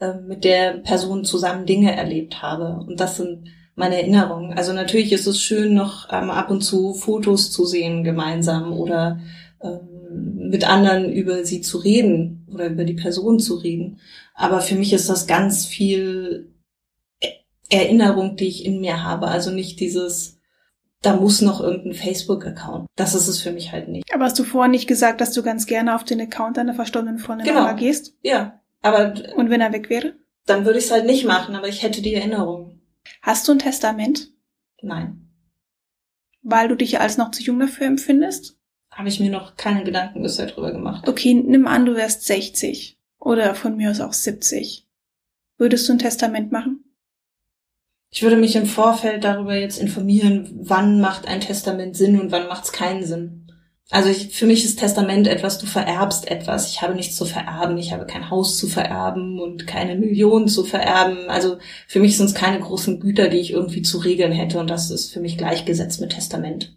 äh, 0.00 0.14
mit 0.14 0.44
der 0.44 0.78
Person 0.78 1.24
zusammen 1.24 1.66
Dinge 1.66 1.94
erlebt 1.94 2.42
habe. 2.42 2.84
Und 2.86 2.98
das 2.98 3.16
sind 3.16 3.46
meine 3.80 3.96
Erinnerungen. 3.96 4.56
Also 4.56 4.72
natürlich 4.72 5.10
ist 5.12 5.26
es 5.26 5.40
schön, 5.40 5.74
noch 5.74 6.08
ähm, 6.12 6.30
ab 6.30 6.50
und 6.50 6.60
zu 6.60 6.94
Fotos 6.94 7.50
zu 7.50 7.64
sehen 7.64 8.04
gemeinsam 8.04 8.72
oder 8.72 9.20
ähm, 9.62 9.88
mit 10.48 10.68
anderen 10.68 11.10
über 11.10 11.44
sie 11.44 11.62
zu 11.62 11.78
reden 11.78 12.46
oder 12.52 12.66
über 12.66 12.84
die 12.84 12.94
Person 12.94 13.40
zu 13.40 13.56
reden. 13.56 13.98
Aber 14.34 14.60
für 14.60 14.74
mich 14.74 14.92
ist 14.92 15.08
das 15.08 15.26
ganz 15.26 15.66
viel 15.66 16.52
Erinnerung, 17.70 18.36
die 18.36 18.48
ich 18.48 18.64
in 18.64 18.80
mir 18.80 19.02
habe. 19.02 19.28
Also 19.28 19.50
nicht 19.50 19.80
dieses, 19.80 20.38
da 21.02 21.16
muss 21.16 21.40
noch 21.40 21.60
irgendein 21.60 21.94
Facebook-Account. 21.94 22.86
Das 22.96 23.14
ist 23.14 23.28
es 23.28 23.40
für 23.40 23.52
mich 23.52 23.72
halt 23.72 23.88
nicht. 23.88 24.12
Aber 24.12 24.24
hast 24.24 24.38
du 24.38 24.44
vorher 24.44 24.70
nicht 24.70 24.88
gesagt, 24.88 25.20
dass 25.20 25.32
du 25.32 25.42
ganz 25.42 25.66
gerne 25.66 25.94
auf 25.94 26.04
den 26.04 26.20
Account 26.20 26.58
deiner 26.58 26.74
verstorbenen 26.74 27.18
Freundin 27.18 27.46
genau. 27.46 27.74
gehst? 27.76 28.14
Ja, 28.22 28.60
aber... 28.82 29.14
Und 29.36 29.48
wenn 29.48 29.60
er 29.60 29.72
weg 29.72 29.88
wäre? 29.88 30.14
Dann 30.46 30.64
würde 30.64 30.78
ich 30.78 30.86
es 30.86 30.90
halt 30.90 31.06
nicht 31.06 31.24
machen, 31.24 31.54
aber 31.54 31.68
ich 31.68 31.82
hätte 31.82 32.02
die 32.02 32.14
Erinnerung. 32.14 32.69
Hast 33.20 33.46
du 33.46 33.52
ein 33.52 33.58
Testament? 33.58 34.32
Nein. 34.82 35.30
Weil 36.42 36.68
du 36.68 36.76
dich 36.76 37.00
als 37.00 37.18
noch 37.18 37.30
zu 37.30 37.42
jung 37.42 37.58
dafür 37.58 37.86
empfindest? 37.86 38.58
Habe 38.90 39.08
ich 39.08 39.20
mir 39.20 39.30
noch 39.30 39.56
keine 39.56 39.84
Gedanken 39.84 40.22
bisher 40.22 40.46
drüber 40.46 40.72
gemacht. 40.72 41.08
Okay, 41.08 41.34
nimm 41.34 41.66
an, 41.66 41.86
du 41.86 41.94
wärst 41.94 42.24
60 42.24 42.98
oder 43.18 43.54
von 43.54 43.76
mir 43.76 43.90
aus 43.90 44.00
auch 44.00 44.12
70. 44.12 44.88
Würdest 45.58 45.88
du 45.88 45.92
ein 45.92 45.98
Testament 45.98 46.50
machen? 46.50 46.84
Ich 48.12 48.22
würde 48.22 48.36
mich 48.36 48.56
im 48.56 48.66
Vorfeld 48.66 49.22
darüber 49.22 49.54
jetzt 49.54 49.78
informieren, 49.78 50.50
wann 50.62 51.00
macht 51.00 51.28
ein 51.28 51.40
Testament 51.40 51.96
Sinn 51.96 52.18
und 52.18 52.32
wann 52.32 52.48
macht 52.48 52.64
es 52.64 52.72
keinen 52.72 53.04
Sinn. 53.04 53.39
Also 53.90 54.08
ich, 54.08 54.28
für 54.28 54.46
mich 54.46 54.64
ist 54.64 54.78
Testament 54.78 55.26
etwas, 55.26 55.58
du 55.58 55.66
vererbst 55.66 56.30
etwas. 56.30 56.70
Ich 56.70 56.80
habe 56.80 56.94
nichts 56.94 57.16
zu 57.16 57.24
vererben, 57.24 57.76
ich 57.76 57.92
habe 57.92 58.06
kein 58.06 58.30
Haus 58.30 58.56
zu 58.56 58.68
vererben 58.68 59.40
und 59.40 59.66
keine 59.66 59.96
Millionen 59.96 60.46
zu 60.46 60.64
vererben. 60.64 61.28
Also 61.28 61.58
für 61.88 61.98
mich 61.98 62.16
sind 62.16 62.26
es 62.26 62.34
keine 62.34 62.60
großen 62.60 63.00
Güter, 63.00 63.28
die 63.28 63.38
ich 63.38 63.52
irgendwie 63.52 63.82
zu 63.82 63.98
regeln 63.98 64.30
hätte 64.30 64.60
und 64.60 64.70
das 64.70 64.92
ist 64.92 65.12
für 65.12 65.20
mich 65.20 65.36
gleichgesetzt 65.36 66.00
mit 66.00 66.12
Testament. 66.12 66.76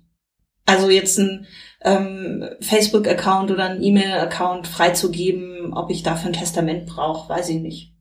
Also 0.65 0.89
jetzt 0.89 1.19
ein 1.19 1.45
ähm, 1.81 2.49
Facebook-Account 2.61 3.51
oder 3.51 3.65
ein 3.65 3.83
E-Mail-Account 3.83 4.67
freizugeben, 4.67 5.73
ob 5.73 5.91
ich 5.91 6.01
dafür 6.01 6.31
ein 6.31 6.33
Testament 6.33 6.87
brauche, 6.87 7.29
weiß 7.29 7.49
ich 7.49 7.59
nicht. 7.59 7.93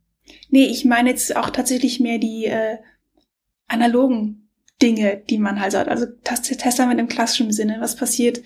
Nee, 0.48 0.66
ich 0.66 0.86
meine 0.86 1.10
jetzt 1.10 1.36
auch 1.36 1.50
tatsächlich 1.50 2.00
mehr 2.00 2.18
die 2.18 2.46
äh, 2.46 2.78
analogen 3.68 4.48
Dinge, 4.80 5.22
die 5.28 5.38
man 5.38 5.60
halt 5.60 5.72
sagt. 5.72 5.88
Also 5.88 6.06
Testament 6.24 6.98
im 7.00 7.08
klassischen 7.08 7.52
Sinne. 7.52 7.78
Was 7.80 7.96
passiert? 7.96 8.40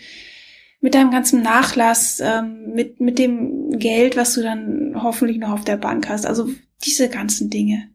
Mit 0.86 0.94
deinem 0.94 1.10
ganzen 1.10 1.42
Nachlass, 1.42 2.20
ähm, 2.20 2.72
mit, 2.72 3.00
mit 3.00 3.18
dem 3.18 3.76
Geld, 3.76 4.16
was 4.16 4.34
du 4.34 4.42
dann 4.42 4.94
hoffentlich 5.02 5.38
noch 5.38 5.50
auf 5.50 5.64
der 5.64 5.76
Bank 5.76 6.08
hast. 6.08 6.24
Also 6.24 6.48
diese 6.84 7.08
ganzen 7.08 7.50
Dinge. 7.50 7.88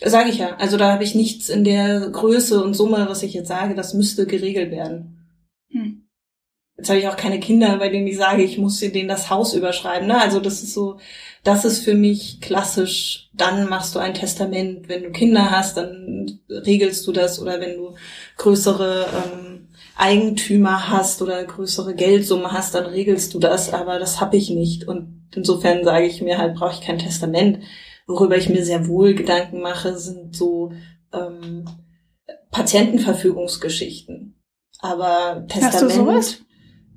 Sage 0.00 0.30
ich 0.30 0.38
ja. 0.38 0.54
Also 0.58 0.76
da 0.76 0.92
habe 0.92 1.02
ich 1.02 1.16
nichts 1.16 1.48
in 1.48 1.64
der 1.64 2.08
Größe 2.10 2.62
und 2.62 2.74
Summe, 2.74 3.06
was 3.08 3.24
ich 3.24 3.34
jetzt 3.34 3.48
sage, 3.48 3.74
das 3.74 3.94
müsste 3.94 4.26
geregelt 4.26 4.70
werden. 4.70 5.26
Hm. 5.72 6.04
Jetzt 6.76 6.88
habe 6.88 7.00
ich 7.00 7.08
auch 7.08 7.16
keine 7.16 7.40
Kinder, 7.40 7.78
bei 7.78 7.88
denen 7.88 8.06
ich 8.06 8.16
sage, 8.16 8.44
ich 8.44 8.58
muss 8.58 8.78
denen 8.78 9.08
das 9.08 9.28
Haus 9.28 9.52
überschreiben. 9.52 10.06
Ne? 10.06 10.20
Also 10.20 10.38
das 10.38 10.62
ist 10.62 10.74
so, 10.74 11.00
das 11.42 11.64
ist 11.64 11.80
für 11.80 11.94
mich 11.94 12.40
klassisch. 12.40 13.28
Dann 13.34 13.68
machst 13.68 13.96
du 13.96 13.98
ein 13.98 14.14
Testament. 14.14 14.88
Wenn 14.88 15.02
du 15.02 15.10
Kinder 15.10 15.50
hast, 15.50 15.76
dann 15.76 16.38
regelst 16.48 17.04
du 17.08 17.10
das. 17.10 17.40
Oder 17.40 17.60
wenn 17.60 17.76
du 17.76 17.96
größere 18.36 19.06
ähm, 19.06 19.47
Eigentümer 19.98 20.88
hast 20.90 21.20
oder 21.22 21.44
größere 21.44 21.94
Geldsumme 21.94 22.52
hast, 22.52 22.74
dann 22.74 22.86
regelst 22.86 23.34
du 23.34 23.40
das, 23.40 23.74
aber 23.74 23.98
das 23.98 24.20
habe 24.20 24.36
ich 24.36 24.48
nicht. 24.48 24.86
Und 24.86 25.28
insofern 25.34 25.84
sage 25.84 26.06
ich 26.06 26.22
mir 26.22 26.38
halt, 26.38 26.54
brauche 26.54 26.72
ich 26.72 26.80
kein 26.80 27.00
Testament. 27.00 27.64
Worüber 28.06 28.36
ich 28.36 28.48
mir 28.48 28.64
sehr 28.64 28.86
wohl 28.86 29.14
Gedanken 29.14 29.60
mache, 29.60 29.98
sind 29.98 30.36
so 30.36 30.72
ähm, 31.12 31.64
Patientenverfügungsgeschichten. 32.52 34.40
Aber 34.78 35.44
Testament 35.48 36.44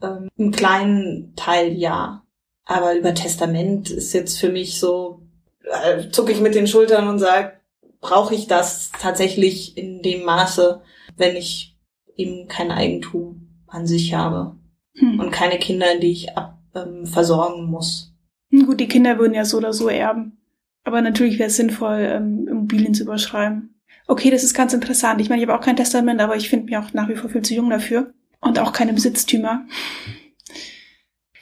ähm, 0.04 0.30
im 0.38 0.52
kleinen 0.52 1.34
Teil 1.36 1.74
ja. 1.74 2.24
Aber 2.66 2.96
über 2.96 3.16
Testament 3.16 3.90
ist 3.90 4.14
jetzt 4.14 4.40
für 4.40 4.50
mich 4.50 4.80
so, 4.80 5.24
äh, 5.64 6.10
zucke 6.12 6.32
ich 6.32 6.40
mit 6.40 6.54
den 6.54 6.68
Schultern 6.68 7.08
und 7.08 7.18
sage, 7.18 7.54
brauche 8.00 8.36
ich 8.36 8.46
das 8.46 8.92
tatsächlich 9.00 9.76
in 9.76 10.04
dem 10.04 10.24
Maße, 10.24 10.82
wenn 11.18 11.36
ich 11.36 11.71
eben 12.16 12.48
kein 12.48 12.72
Eigentum 12.72 13.48
an 13.68 13.88
sich 13.88 14.14
habe 14.14 14.56
hm. 14.96 15.20
und 15.20 15.32
keine 15.32 15.60
Kinder, 15.60 15.98
die 16.00 16.12
ich 16.12 16.38
ab, 16.38 16.60
ähm, 16.76 17.06
versorgen 17.06 17.66
muss. 17.66 18.14
Gut, 18.52 18.80
die 18.80 18.88
Kinder 18.88 19.18
würden 19.18 19.34
ja 19.34 19.46
so 19.46 19.58
oder 19.58 19.74
so 19.74 19.88
erben. 19.88 20.38
Aber 20.84 21.02
natürlich 21.02 21.40
wäre 21.40 21.48
es 21.48 21.56
sinnvoll, 21.56 22.00
ähm, 22.00 22.48
Immobilien 22.48 22.94
zu 22.94 23.04
überschreiben. 23.04 23.76
Okay, 24.08 24.30
das 24.30 24.44
ist 24.44 24.54
ganz 24.54 24.74
interessant. 24.74 25.22
Ich 25.22 25.30
meine, 25.30 25.42
ich 25.42 25.48
habe 25.48 25.58
auch 25.58 25.64
kein 25.64 25.78
Testament, 25.78 26.20
aber 26.20 26.36
ich 26.36 26.50
finde 26.50 26.66
mich 26.66 26.78
auch 26.78 26.94
nach 26.94 27.08
wie 27.08 27.16
vor 27.16 27.30
viel 27.30 27.44
zu 27.44 27.54
jung 27.54 27.70
dafür. 27.70 28.14
Und 28.42 28.60
auch 28.60 28.74
keine 28.74 28.94
Besitztümer. 28.94 29.68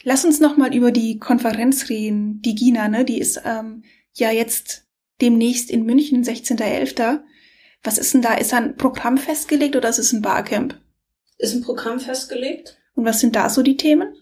Lass 0.03 0.25
uns 0.25 0.39
noch 0.39 0.57
mal 0.57 0.75
über 0.75 0.91
die 0.91 1.17
Konferenz 1.17 1.89
reden. 1.89 2.41
Die 2.41 2.55
Gina, 2.55 2.89
ne? 2.89 3.05
Die 3.05 3.19
ist 3.19 3.41
ähm, 3.45 3.83
ja 4.15 4.31
jetzt 4.31 4.85
demnächst 5.21 5.71
in 5.71 5.85
München, 5.85 6.23
16.11. 6.23 7.21
Was 7.83 7.97
ist 7.97 8.13
denn 8.13 8.21
da? 8.21 8.33
Ist 8.33 8.51
da 8.51 8.57
ein 8.57 8.75
Programm 8.75 9.17
festgelegt 9.17 9.75
oder 9.75 9.89
ist 9.89 9.99
es 9.99 10.11
ein 10.11 10.21
Barcamp? 10.21 10.77
Ist 11.37 11.55
ein 11.55 11.61
Programm 11.61 11.99
festgelegt. 11.99 12.77
Und 12.95 13.05
was 13.05 13.19
sind 13.19 13.35
da 13.35 13.49
so 13.49 13.61
die 13.61 13.77
Themen? 13.77 14.13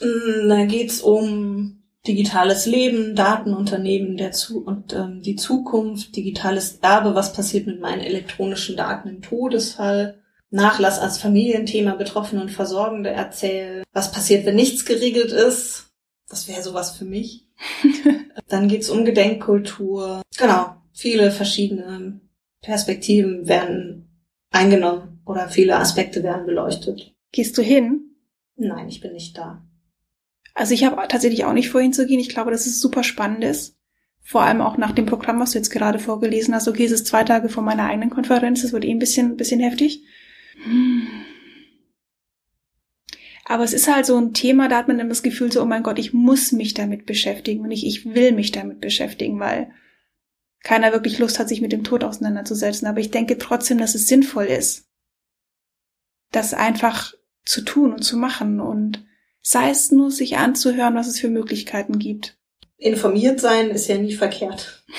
Mm, 0.00 0.48
da 0.48 0.64
geht's 0.64 1.00
um 1.02 1.82
digitales 2.06 2.66
Leben, 2.66 3.14
Datenunternehmen 3.14 4.16
der 4.16 4.32
Zu 4.32 4.64
und 4.64 4.92
ähm, 4.92 5.22
die 5.22 5.36
Zukunft, 5.36 6.16
digitales 6.16 6.78
Erbe, 6.82 7.14
was 7.14 7.32
passiert 7.32 7.66
mit 7.66 7.80
meinen 7.80 8.00
elektronischen 8.00 8.76
Daten 8.76 9.08
im 9.08 9.22
Todesfall, 9.22 10.18
Nachlass 10.50 10.98
als 10.98 11.18
Familienthema, 11.18 11.94
Betroffene 11.94 12.42
und 12.42 12.50
Versorgende 12.50 13.10
erzählen, 13.10 13.84
was 13.92 14.12
passiert, 14.12 14.44
wenn 14.44 14.56
nichts 14.56 14.84
geregelt 14.84 15.32
ist. 15.32 15.90
Das 16.28 16.48
wäre 16.48 16.62
sowas 16.62 16.96
für 16.96 17.04
mich. 17.04 17.46
Dann 18.48 18.68
geht's 18.68 18.90
um 18.90 19.04
Gedenkkultur. 19.04 20.22
Genau, 20.36 20.81
viele 21.02 21.32
verschiedene 21.32 22.20
Perspektiven 22.62 23.48
werden 23.48 24.08
eingenommen 24.50 25.20
oder 25.26 25.48
viele 25.48 25.76
Aspekte 25.76 26.22
werden 26.22 26.46
beleuchtet. 26.46 27.14
Gehst 27.32 27.58
du 27.58 27.62
hin? 27.62 28.14
Nein, 28.54 28.88
ich 28.88 29.00
bin 29.00 29.12
nicht 29.12 29.36
da. 29.36 29.66
Also 30.54 30.74
ich 30.74 30.84
habe 30.84 31.02
tatsächlich 31.08 31.44
auch 31.44 31.54
nicht 31.54 31.70
vor 31.70 31.80
hinzugehen. 31.80 32.20
Ich 32.20 32.28
glaube, 32.28 32.52
dass 32.52 32.66
es 32.66 32.80
super 32.80 33.02
spannend 33.02 33.42
ist. 33.42 33.76
Vor 34.20 34.42
allem 34.42 34.60
auch 34.60 34.76
nach 34.76 34.92
dem 34.92 35.06
Programm, 35.06 35.40
was 35.40 35.52
du 35.52 35.58
jetzt 35.58 35.70
gerade 35.70 35.98
vorgelesen 35.98 36.54
hast. 36.54 36.68
Okay, 36.68 36.84
es 36.84 36.92
ist 36.92 37.06
zwei 37.06 37.24
Tage 37.24 37.48
vor 37.48 37.64
meiner 37.64 37.86
eigenen 37.86 38.10
Konferenz. 38.10 38.62
Das 38.62 38.72
wird 38.72 38.84
eh 38.84 38.90
ein 38.90 39.00
bisschen, 39.00 39.36
bisschen 39.36 39.60
heftig. 39.60 40.04
Aber 43.44 43.64
es 43.64 43.72
ist 43.72 43.92
halt 43.92 44.06
so 44.06 44.16
ein 44.16 44.34
Thema, 44.34 44.68
da 44.68 44.76
hat 44.76 44.86
man 44.86 44.98
dann 44.98 45.08
das 45.08 45.24
Gefühl 45.24 45.50
so, 45.50 45.62
oh 45.62 45.66
mein 45.66 45.82
Gott, 45.82 45.98
ich 45.98 46.12
muss 46.12 46.52
mich 46.52 46.74
damit 46.74 47.06
beschäftigen 47.06 47.62
und 47.62 47.68
nicht, 47.68 47.84
ich 47.84 48.14
will 48.14 48.30
mich 48.32 48.52
damit 48.52 48.80
beschäftigen, 48.80 49.40
weil 49.40 49.72
keiner 50.62 50.92
wirklich 50.92 51.18
Lust 51.18 51.38
hat, 51.38 51.48
sich 51.48 51.60
mit 51.60 51.72
dem 51.72 51.84
Tod 51.84 52.04
auseinanderzusetzen. 52.04 52.86
Aber 52.86 53.00
ich 53.00 53.10
denke 53.10 53.38
trotzdem, 53.38 53.78
dass 53.78 53.94
es 53.94 54.06
sinnvoll 54.06 54.44
ist, 54.44 54.86
das 56.30 56.54
einfach 56.54 57.14
zu 57.44 57.62
tun 57.62 57.92
und 57.92 58.02
zu 58.02 58.16
machen 58.16 58.60
und 58.60 59.04
sei 59.42 59.70
es 59.70 59.90
nur, 59.90 60.10
sich 60.10 60.38
anzuhören, 60.38 60.94
was 60.94 61.08
es 61.08 61.18
für 61.18 61.28
Möglichkeiten 61.28 61.98
gibt. 61.98 62.38
Informiert 62.76 63.40
sein 63.40 63.70
ist 63.70 63.88
ja 63.88 63.98
nie 63.98 64.14
verkehrt. 64.14 64.84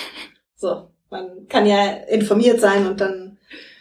So, 0.55 0.89
man 1.09 1.49
kann 1.49 1.65
ja 1.65 1.91
informiert 1.91 2.61
sein 2.61 2.87
und 2.87 3.01
dann 3.01 3.37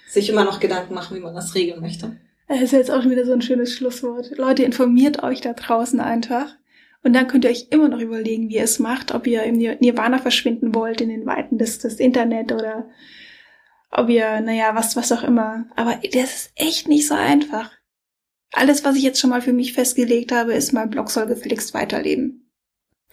sich 0.08 0.28
immer 0.28 0.42
noch 0.42 0.58
Gedanken 0.58 0.94
machen, 0.94 1.16
wie 1.16 1.20
man 1.20 1.32
das 1.32 1.54
regeln 1.54 1.80
möchte. 1.80 2.16
Das 2.48 2.60
ist 2.60 2.72
jetzt 2.72 2.90
auch 2.90 3.04
wieder 3.04 3.24
so 3.24 3.32
ein 3.32 3.40
schönes 3.40 3.72
Schlusswort. 3.72 4.36
Leute, 4.36 4.64
informiert 4.64 5.22
euch 5.22 5.40
da 5.40 5.52
draußen 5.52 6.00
einfach. 6.00 6.56
Und 7.03 7.14
dann 7.14 7.26
könnt 7.26 7.44
ihr 7.44 7.50
euch 7.50 7.68
immer 7.70 7.88
noch 7.88 8.00
überlegen, 8.00 8.48
wie 8.48 8.57
ihr 8.57 8.62
es 8.62 8.78
macht, 8.78 9.12
ob 9.12 9.26
ihr 9.26 9.42
im 9.42 9.57
Nirvana 9.57 10.18
verschwinden 10.18 10.74
wollt 10.74 11.00
in 11.00 11.09
den 11.09 11.26
Weiten 11.26 11.59
des, 11.59 11.78
des 11.80 11.98
Internet 11.98 12.53
oder 12.53 12.88
ob 13.90 14.09
ihr, 14.09 14.40
naja, 14.40 14.74
was, 14.74 14.96
was 14.96 15.11
auch 15.12 15.24
immer. 15.24 15.66
Aber 15.76 15.96
das 16.12 16.34
ist 16.34 16.53
echt 16.55 16.88
nicht 16.88 17.09
so 17.09 17.14
einfach. 17.14 17.72
Alles, 18.53 18.84
was 18.84 18.96
ich 18.96 19.03
jetzt 19.03 19.20
schon 19.20 19.30
mal 19.30 19.42
für 19.42 19.53
mich 19.53 19.72
festgelegt 19.72 20.30
habe, 20.30 20.55
ist, 20.55 20.72
mein 20.72 20.90
Blog 20.90 21.11
soll 21.11 21.26
gefälligst 21.26 21.74
weiterleben. 21.74 22.50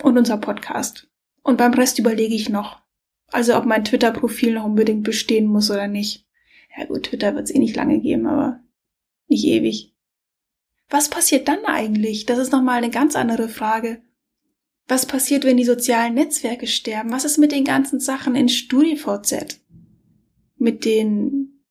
Und 0.01 0.17
unser 0.17 0.37
Podcast. 0.37 1.09
Und 1.41 1.57
beim 1.57 1.73
Rest 1.73 1.99
überlege 1.99 2.35
ich 2.35 2.49
noch. 2.49 2.81
Also 3.27 3.57
ob 3.57 3.65
mein 3.65 3.85
Twitter-Profil 3.85 4.53
noch 4.53 4.65
unbedingt 4.65 5.03
bestehen 5.03 5.47
muss 5.47 5.71
oder 5.71 5.87
nicht. 5.87 6.27
Ja 6.77 6.85
gut, 6.85 7.03
Twitter 7.03 7.35
wird 7.35 7.45
es 7.45 7.55
eh 7.55 7.59
nicht 7.59 7.75
lange 7.75 7.99
geben, 7.99 8.27
aber 8.27 8.61
nicht 9.27 9.45
ewig. 9.45 9.93
Was 10.89 11.09
passiert 11.09 11.47
dann 11.47 11.65
eigentlich? 11.65 12.25
Das 12.25 12.39
ist 12.39 12.51
nochmal 12.51 12.77
eine 12.77 12.89
ganz 12.89 13.15
andere 13.15 13.47
Frage. 13.47 14.01
Was 14.87 15.05
passiert, 15.05 15.43
wenn 15.43 15.57
die 15.57 15.65
sozialen 15.65 16.15
Netzwerke 16.15 16.65
sterben? 16.65 17.11
Was 17.11 17.25
ist 17.25 17.37
mit 17.37 17.51
den 17.51 17.63
ganzen 17.63 17.99
Sachen 17.99 18.35
in 18.35 18.49
StudiVZ? 18.49 19.59
Mit 20.57 20.83
den, 20.83 21.63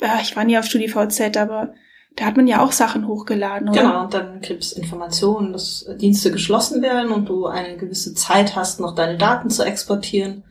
ja, 0.00 0.18
ich 0.22 0.34
war 0.36 0.44
nie 0.44 0.56
auf 0.56 0.64
StudiVZ, 0.64 1.36
aber 1.36 1.74
da 2.16 2.24
hat 2.24 2.36
man 2.38 2.46
ja 2.46 2.64
auch 2.64 2.72
Sachen 2.72 3.06
hochgeladen, 3.06 3.68
oder? 3.68 3.82
Genau, 3.82 4.04
und 4.04 4.14
dann 4.14 4.40
gibt's 4.40 4.72
Informationen, 4.72 5.52
dass 5.52 5.86
Dienste 6.00 6.32
geschlossen 6.32 6.80
werden 6.80 7.12
und 7.12 7.28
du 7.28 7.44
eine 7.44 7.76
gewisse 7.76 8.14
Zeit 8.14 8.56
hast, 8.56 8.80
noch 8.80 8.94
deine 8.94 9.18
Daten 9.18 9.50
zu 9.50 9.62
exportieren 9.62 10.42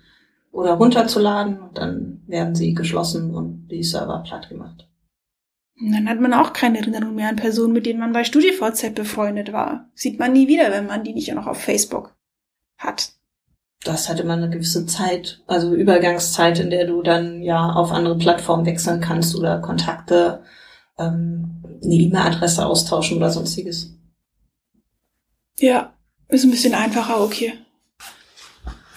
oder 0.51 0.73
runterzuladen 0.73 1.59
und 1.59 1.77
dann 1.77 2.21
werden 2.27 2.53
sie 2.53 2.75
geschlossen 2.75 3.33
und 3.33 3.67
die 3.69 3.83
Server 3.83 4.19
platt 4.19 4.47
gemacht. 4.47 4.87
Und 5.79 5.91
dann 5.91 6.07
hat 6.07 6.21
man 6.21 6.33
auch 6.33 6.53
keine 6.53 6.79
Erinnerung 6.79 7.15
mehr 7.15 7.29
an 7.29 7.35
Personen, 7.35 7.73
mit 7.73 7.85
denen 7.85 7.99
man 7.99 8.13
bei 8.13 8.23
StudiVZ 8.23 8.95
befreundet 8.95 9.51
war. 9.51 9.89
Sieht 9.93 10.19
man 10.19 10.31
nie 10.31 10.47
wieder, 10.47 10.71
wenn 10.71 10.85
man 10.85 11.03
die 11.03 11.13
nicht 11.13 11.31
auch 11.31 11.35
noch 11.35 11.47
auf 11.47 11.61
Facebook 11.61 12.15
hat. 12.77 13.11
Das 13.83 14.09
hatte 14.09 14.23
man 14.23 14.41
eine 14.41 14.49
gewisse 14.49 14.85
Zeit, 14.85 15.43
also 15.47 15.75
Übergangszeit, 15.75 16.59
in 16.59 16.69
der 16.69 16.87
du 16.87 17.03
dann 17.03 17.43
ja 17.43 17.73
auf 17.73 17.91
andere 17.91 18.17
Plattformen 18.17 18.65
wechseln 18.65 19.01
kannst 19.01 19.35
oder 19.35 19.59
Kontakte 19.59 20.43
ähm, 20.97 21.61
eine 21.83 21.93
E-Mail-Adresse 21.93 22.65
austauschen 22.65 23.17
oder 23.17 23.29
sonstiges. 23.29 23.93
Ja, 25.57 25.93
ist 26.29 26.45
ein 26.45 26.51
bisschen 26.51 26.73
einfacher, 26.73 27.21
okay. 27.21 27.53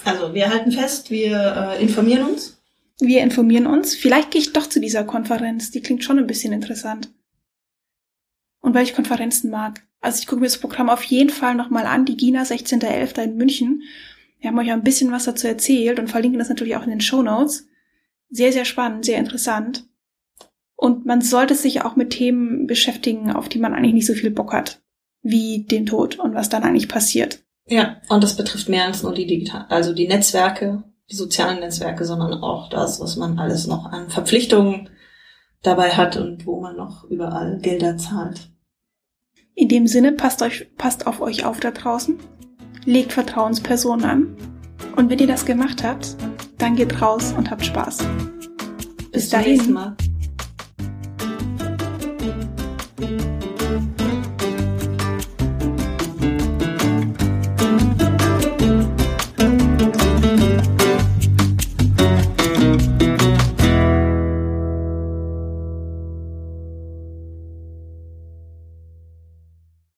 Also 0.05 0.33
wir 0.33 0.49
halten 0.49 0.73
fest, 0.73 1.11
wir 1.11 1.77
äh, 1.77 1.83
informieren 1.83 2.31
uns. 2.31 2.58
Wir 3.01 3.23
informieren 3.23 3.67
uns. 3.67 3.95
Vielleicht 3.95 4.31
gehe 4.31 4.41
ich 4.41 4.53
doch 4.53 4.69
zu 4.69 4.81
dieser 4.81 5.05
Konferenz. 5.05 5.71
Die 5.71 5.81
klingt 5.81 6.05
schon 6.05 6.19
ein 6.19 6.27
bisschen 6.27 6.53
interessant. 6.53 7.13
Und 8.61 8.75
weil 8.75 8.85
ich 8.85 8.95
Konferenzen 8.95 9.51
mag. 9.51 9.87
Also 10.01 10.21
ich 10.21 10.27
gucke 10.27 10.41
mir 10.41 10.47
das 10.47 10.59
Programm 10.59 10.91
auf 10.91 11.05
jeden 11.05 11.31
Fall 11.31 11.55
nochmal 11.55 11.87
an. 11.87 12.05
Die 12.05 12.17
Gina 12.17 12.43
16.11. 12.43 13.23
in 13.23 13.37
München. 13.37 13.83
Wir 14.41 14.51
haben 14.51 14.59
euch 14.59 14.71
ein 14.71 14.83
bisschen 14.83 15.11
was 15.13 15.25
dazu 15.25 15.47
erzählt 15.47 15.99
und 15.99 16.09
verlinken 16.09 16.39
das 16.39 16.49
natürlich 16.49 16.77
auch 16.77 16.85
in 16.85 16.91
den 16.91 17.01
Show 17.01 17.23
Notes. 17.23 17.67
Sehr, 18.31 18.53
sehr 18.53 18.65
spannend, 18.65 19.05
sehr 19.05 19.19
interessant. 19.19 19.85
Und 20.77 21.07
man 21.07 21.23
sollte 21.23 21.55
sich 21.55 21.83
auch 21.83 21.97
mit 21.97 22.11
Themen 22.11 22.67
beschäftigen, 22.67 23.33
auf 23.33 23.49
die 23.49 23.59
man 23.59 23.75
eigentlich 23.75 23.95
nicht 23.95 24.07
so 24.07 24.15
viel 24.15 24.31
Bock 24.31 24.53
hat, 24.53 24.81
wie 25.23 25.65
den 25.65 25.87
Tod 25.87 26.19
und 26.19 26.35
was 26.35 26.49
dann 26.49 26.63
eigentlich 26.63 26.89
passiert. 26.89 27.43
Ja, 27.67 28.01
und 28.09 28.23
das 28.23 28.37
betrifft 28.37 28.69
mehr 28.69 28.85
als 28.85 29.03
nur 29.03 29.13
die 29.13 29.27
digital, 29.27 29.67
also 29.69 29.93
die 29.93 30.07
Netzwerke, 30.07 30.85
die 31.11 31.17
sozialen 31.17 31.61
Netzwerke, 31.61 32.05
sondern 32.05 32.35
auch 32.35 32.69
das, 32.69 33.01
was 33.01 33.17
man 33.17 33.39
alles 33.39 33.67
noch 33.67 33.87
an 33.87 34.11
Verpflichtungen 34.11 34.91
dabei 35.63 35.91
hat 35.91 36.17
und 36.17 36.47
wo 36.47 36.61
man 36.61 36.77
noch 36.77 37.05
überall 37.05 37.59
Gelder 37.59 37.97
zahlt. 37.97 38.51
In 39.55 39.69
dem 39.69 39.87
Sinne, 39.87 40.13
passt, 40.13 40.43
euch, 40.43 40.71
passt 40.77 41.07
auf 41.07 41.21
euch 41.21 41.45
auf 41.45 41.61
da 41.61 41.73
draußen, 41.73 42.19
legt 42.85 43.13
Vertrauenspersonen 43.13 44.05
an 44.05 44.37
und 44.97 45.11
wenn 45.11 45.19
ihr 45.19 45.27
das 45.27 45.47
gemacht 45.47 45.83
habt, 45.83 46.17
dann 46.59 46.77
geht 46.77 47.01
raus 47.01 47.35
und 47.37 47.51
habt 47.51 47.65
Spaß. 47.65 47.99
Bis, 47.99 49.11
Bis 49.11 49.29
dahin. 49.31 49.73
Mal. 49.73 49.97